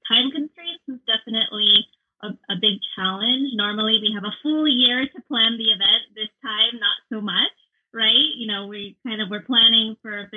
time 0.08 0.30
constraints 0.30 0.84
is 0.86 1.00
definitely 1.04 1.88
a, 2.22 2.28
a 2.52 2.56
big 2.60 2.80
challenge. 2.96 3.52
Normally, 3.54 3.98
we 4.00 4.12
have 4.14 4.24
a 4.24 4.34
full 4.42 4.68
year 4.68 5.06
to 5.06 5.22
plan 5.28 5.58
the 5.58 5.70
event. 5.70 6.14
This 6.14 6.32
time, 6.42 6.80
not 6.80 6.98
so 7.12 7.20
much, 7.20 7.52
right? 7.92 8.32
You 8.36 8.46
know, 8.46 8.66
we 8.66 8.96
kind 9.06 9.20
of 9.20 9.30
were 9.30 9.40
planning 9.40 9.96
for 10.02 10.18
a 10.18 10.28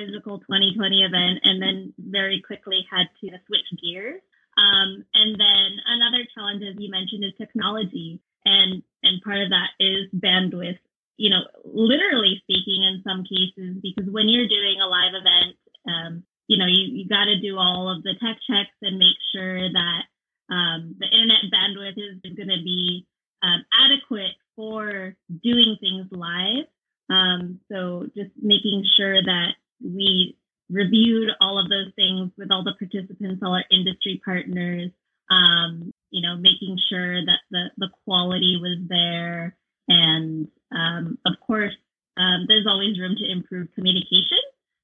2020 0.80 1.04
event 1.04 1.40
and 1.44 1.60
then 1.60 1.92
very 1.98 2.40
quickly 2.40 2.86
had 2.90 3.06
to 3.20 3.28
switch 3.46 3.68
gears. 3.82 4.20
Um, 4.56 5.04
and 5.14 5.38
then 5.38 5.68
another 5.86 6.24
challenge, 6.34 6.62
as 6.64 6.76
you 6.78 6.90
mentioned, 6.90 7.24
is 7.24 7.32
technology. 7.38 8.20
And, 8.44 8.82
and 9.02 9.22
part 9.22 9.42
of 9.42 9.50
that 9.50 9.76
is 9.78 10.08
bandwidth, 10.16 10.78
you 11.16 11.30
know, 11.30 11.44
literally 11.64 12.40
speaking 12.42 12.82
in 12.82 13.02
some 13.04 13.24
cases, 13.24 13.76
because 13.82 14.10
when 14.10 14.28
you're 14.28 14.48
doing 14.48 14.80
a 14.80 14.88
live 14.88 15.12
event, 15.14 15.56
um, 15.86 16.24
you 16.48 16.58
know, 16.58 16.66
you, 16.66 16.88
you 16.88 17.08
got 17.08 17.26
to 17.26 17.40
do 17.40 17.58
all 17.58 17.94
of 17.94 18.02
the 18.02 18.14
tech 18.20 18.36
checks 18.48 18.74
and 18.82 18.98
make 18.98 19.16
sure 19.32 19.70
that 19.70 20.02
um, 20.50 20.96
the 20.98 21.06
internet 21.06 21.46
bandwidth 21.52 21.96
is 21.96 22.34
going 22.34 22.48
to 22.48 22.64
be 22.64 23.06
um, 23.42 23.64
adequate 23.84 24.32
for 24.56 25.14
doing 25.42 25.76
things 25.80 26.06
live. 26.10 26.66
Um, 27.08 27.60
so 27.70 28.06
just 28.16 28.30
making 28.40 28.84
sure 28.96 29.22
that 29.22 29.54
we 29.82 30.36
reviewed 30.70 31.30
all 31.40 31.58
of 31.58 31.68
those 31.68 31.92
things 31.96 32.30
with 32.38 32.50
all 32.50 32.64
the 32.64 32.74
participants, 32.78 33.42
all 33.42 33.54
our 33.54 33.64
industry 33.70 34.20
partners, 34.24 34.90
um, 35.30 35.92
you 36.10 36.22
know, 36.22 36.36
making 36.36 36.78
sure 36.88 37.24
that 37.24 37.40
the, 37.50 37.66
the 37.78 37.88
quality 38.04 38.58
was 38.60 38.78
there. 38.88 39.56
And 39.88 40.48
um, 40.72 41.18
of 41.26 41.34
course, 41.46 41.74
um, 42.16 42.46
there's 42.48 42.66
always 42.66 42.98
room 42.98 43.16
to 43.16 43.30
improve 43.30 43.68
communication 43.74 44.38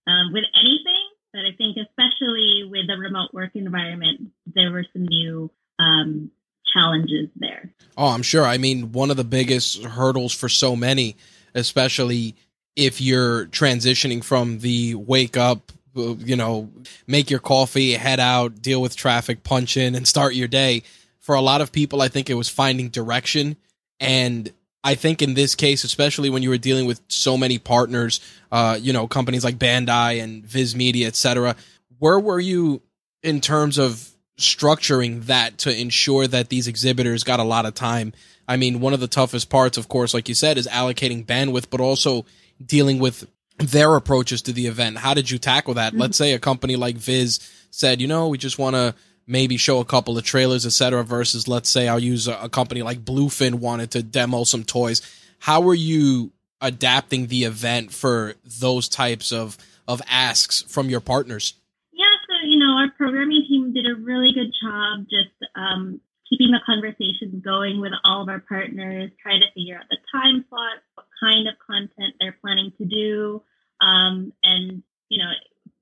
um, 0.06 0.32
with 0.32 0.44
anything. 0.58 1.02
But 1.32 1.42
I 1.42 1.54
think, 1.56 1.76
especially 1.76 2.66
with 2.70 2.86
the 2.86 2.96
remote 2.96 3.32
work 3.32 3.50
environment, 3.54 4.30
there 4.46 4.72
were 4.72 4.86
some 4.92 5.04
new 5.04 5.50
um, 5.78 6.30
challenges 6.72 7.28
there. 7.36 7.72
Oh, 7.96 8.08
I'm 8.08 8.22
sure. 8.22 8.44
I 8.44 8.58
mean, 8.58 8.92
one 8.92 9.10
of 9.10 9.16
the 9.16 9.24
biggest 9.24 9.84
hurdles 9.84 10.32
for 10.32 10.48
so 10.48 10.74
many, 10.74 11.16
especially 11.54 12.36
if 12.74 13.00
you're 13.00 13.46
transitioning 13.46 14.22
from 14.22 14.60
the 14.60 14.94
wake 14.94 15.36
up, 15.36 15.72
you 15.96 16.36
know, 16.36 16.70
make 17.06 17.30
your 17.30 17.40
coffee, 17.40 17.92
head 17.92 18.20
out, 18.20 18.62
deal 18.62 18.80
with 18.80 18.96
traffic, 18.96 19.42
punch 19.42 19.76
in, 19.76 19.94
and 19.94 20.06
start 20.06 20.34
your 20.34 20.48
day. 20.48 20.82
For 21.20 21.34
a 21.34 21.40
lot 21.40 21.60
of 21.60 21.72
people, 21.72 22.02
I 22.02 22.08
think 22.08 22.30
it 22.30 22.34
was 22.34 22.48
finding 22.48 22.88
direction. 22.88 23.56
And 23.98 24.52
I 24.84 24.94
think 24.94 25.22
in 25.22 25.34
this 25.34 25.56
case, 25.56 25.82
especially 25.82 26.30
when 26.30 26.44
you 26.44 26.50
were 26.50 26.58
dealing 26.58 26.86
with 26.86 27.00
so 27.08 27.36
many 27.36 27.58
partners, 27.58 28.20
uh, 28.52 28.78
you 28.80 28.92
know, 28.92 29.08
companies 29.08 29.42
like 29.42 29.58
Bandai 29.58 30.22
and 30.22 30.44
Viz 30.46 30.76
Media, 30.76 31.08
et 31.08 31.16
cetera, 31.16 31.56
where 31.98 32.20
were 32.20 32.38
you 32.38 32.82
in 33.22 33.40
terms 33.40 33.78
of 33.78 34.08
structuring 34.38 35.24
that 35.24 35.58
to 35.58 35.76
ensure 35.76 36.26
that 36.28 36.50
these 36.50 36.68
exhibitors 36.68 37.24
got 37.24 37.40
a 37.40 37.44
lot 37.44 37.66
of 37.66 37.74
time? 37.74 38.12
I 38.46 38.56
mean, 38.56 38.78
one 38.78 38.92
of 38.92 39.00
the 39.00 39.08
toughest 39.08 39.50
parts, 39.50 39.76
of 39.76 39.88
course, 39.88 40.14
like 40.14 40.28
you 40.28 40.34
said, 40.36 40.58
is 40.58 40.68
allocating 40.68 41.26
bandwidth, 41.26 41.66
but 41.68 41.80
also 41.80 42.24
dealing 42.64 43.00
with 43.00 43.26
their 43.58 43.94
approaches 43.96 44.42
to 44.42 44.52
the 44.52 44.66
event. 44.66 44.98
How 44.98 45.14
did 45.14 45.30
you 45.30 45.38
tackle 45.38 45.74
that? 45.74 45.92
Mm-hmm. 45.92 46.00
Let's 46.00 46.18
say 46.18 46.32
a 46.32 46.38
company 46.38 46.76
like 46.76 46.96
Viz 46.96 47.40
said, 47.70 48.00
you 48.00 48.06
know, 48.06 48.28
we 48.28 48.38
just 48.38 48.58
want 48.58 48.76
to 48.76 48.94
maybe 49.26 49.56
show 49.56 49.80
a 49.80 49.84
couple 49.84 50.16
of 50.16 50.24
trailers, 50.24 50.66
etc. 50.66 51.02
Versus, 51.04 51.48
let's 51.48 51.68
say, 51.68 51.88
I'll 51.88 51.98
use 51.98 52.28
a, 52.28 52.38
a, 52.42 52.48
company 52.48 52.82
like 52.82 53.04
Bluefin 53.04 53.54
wanted 53.54 53.90
to 53.92 54.02
demo 54.02 54.44
some 54.44 54.64
toys. 54.64 55.02
How 55.38 55.60
were 55.60 55.74
you 55.74 56.32
adapting 56.60 57.26
the 57.26 57.44
event 57.44 57.92
for 57.92 58.34
those 58.60 58.88
types 58.88 59.32
of 59.32 59.58
of 59.88 60.02
asks 60.08 60.62
from 60.62 60.88
your 60.88 61.00
partners? 61.00 61.54
Yeah, 61.92 62.06
so 62.26 62.46
you 62.46 62.58
know, 62.58 62.78
our 62.78 62.90
programming 62.96 63.44
team 63.48 63.72
did 63.72 63.86
a 63.86 63.94
really 63.94 64.32
good 64.32 64.52
job 64.62 65.06
just 65.10 65.34
um, 65.54 66.00
keeping 66.28 66.50
the 66.50 66.60
conversation 66.64 67.40
going 67.44 67.80
with 67.80 67.92
all 68.04 68.22
of 68.22 68.28
our 68.28 68.40
partners, 68.40 69.10
trying 69.22 69.40
to 69.40 69.46
figure 69.54 69.76
out 69.76 69.84
the 69.90 69.98
time 70.12 70.44
slot, 70.48 70.82
what 70.94 70.95
kind 71.20 71.48
of 71.48 71.54
content 71.64 72.14
they're 72.20 72.36
planning 72.40 72.72
to 72.78 72.84
do. 72.84 73.42
Um, 73.80 74.32
and, 74.42 74.82
you 75.08 75.18
know, 75.18 75.30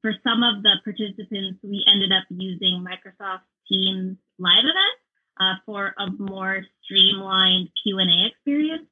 for 0.02 0.12
some 0.22 0.42
of 0.42 0.62
the 0.62 0.76
participants, 0.84 1.60
we 1.62 1.84
ended 1.86 2.12
up 2.12 2.24
using 2.30 2.84
Microsoft 2.84 3.48
Teams 3.68 4.16
live 4.38 4.64
events 4.64 5.04
uh, 5.40 5.54
for 5.64 5.94
a 5.98 6.10
more 6.10 6.62
streamlined 6.84 7.68
Q&A 7.82 8.28
experience. 8.28 8.88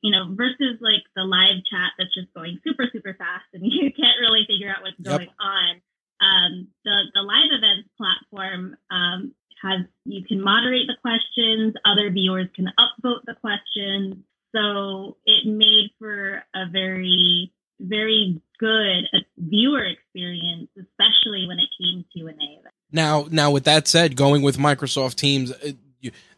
You 0.00 0.12
know, 0.12 0.32
versus 0.34 0.78
like 0.80 1.02
the 1.16 1.24
live 1.24 1.58
chat 1.68 1.90
that's 1.98 2.14
just 2.14 2.32
going 2.32 2.60
super, 2.62 2.86
super 2.92 3.14
fast 3.18 3.46
and 3.52 3.62
you 3.66 3.90
can't 3.92 4.18
really 4.20 4.46
figure 4.46 4.70
out 4.70 4.82
what's 4.82 5.00
going 5.00 5.28
yep. 5.28 5.40
on. 5.40 5.80
Um, 6.20 6.68
the, 6.84 7.02
the 7.14 7.22
live 7.22 7.50
events 7.50 7.88
platform 7.96 8.76
um, 8.90 9.34
has 9.62 9.86
you 10.04 10.24
can 10.24 10.42
moderate 10.42 10.86
the 10.86 10.96
questions, 11.02 11.74
other 11.84 12.10
viewers 12.10 12.48
can 12.54 12.66
upvote 12.78 13.22
the 13.26 13.34
questions. 13.34 14.16
So 14.54 15.16
it 15.24 15.46
made 15.46 15.90
for 15.98 16.42
a 16.54 16.66
very, 16.70 17.52
very 17.80 18.40
good 18.58 19.04
uh, 19.12 19.18
viewer 19.36 19.84
experience, 19.84 20.68
especially 20.76 21.46
when 21.46 21.58
it 21.58 21.68
came 21.80 22.04
to 22.16 22.26
an 22.28 22.38
A. 22.40 22.68
Now, 22.90 23.26
now 23.30 23.50
with 23.50 23.64
that 23.64 23.86
said, 23.86 24.16
going 24.16 24.42
with 24.42 24.56
Microsoft 24.56 25.16
Teams, 25.16 25.52
uh, 25.52 25.72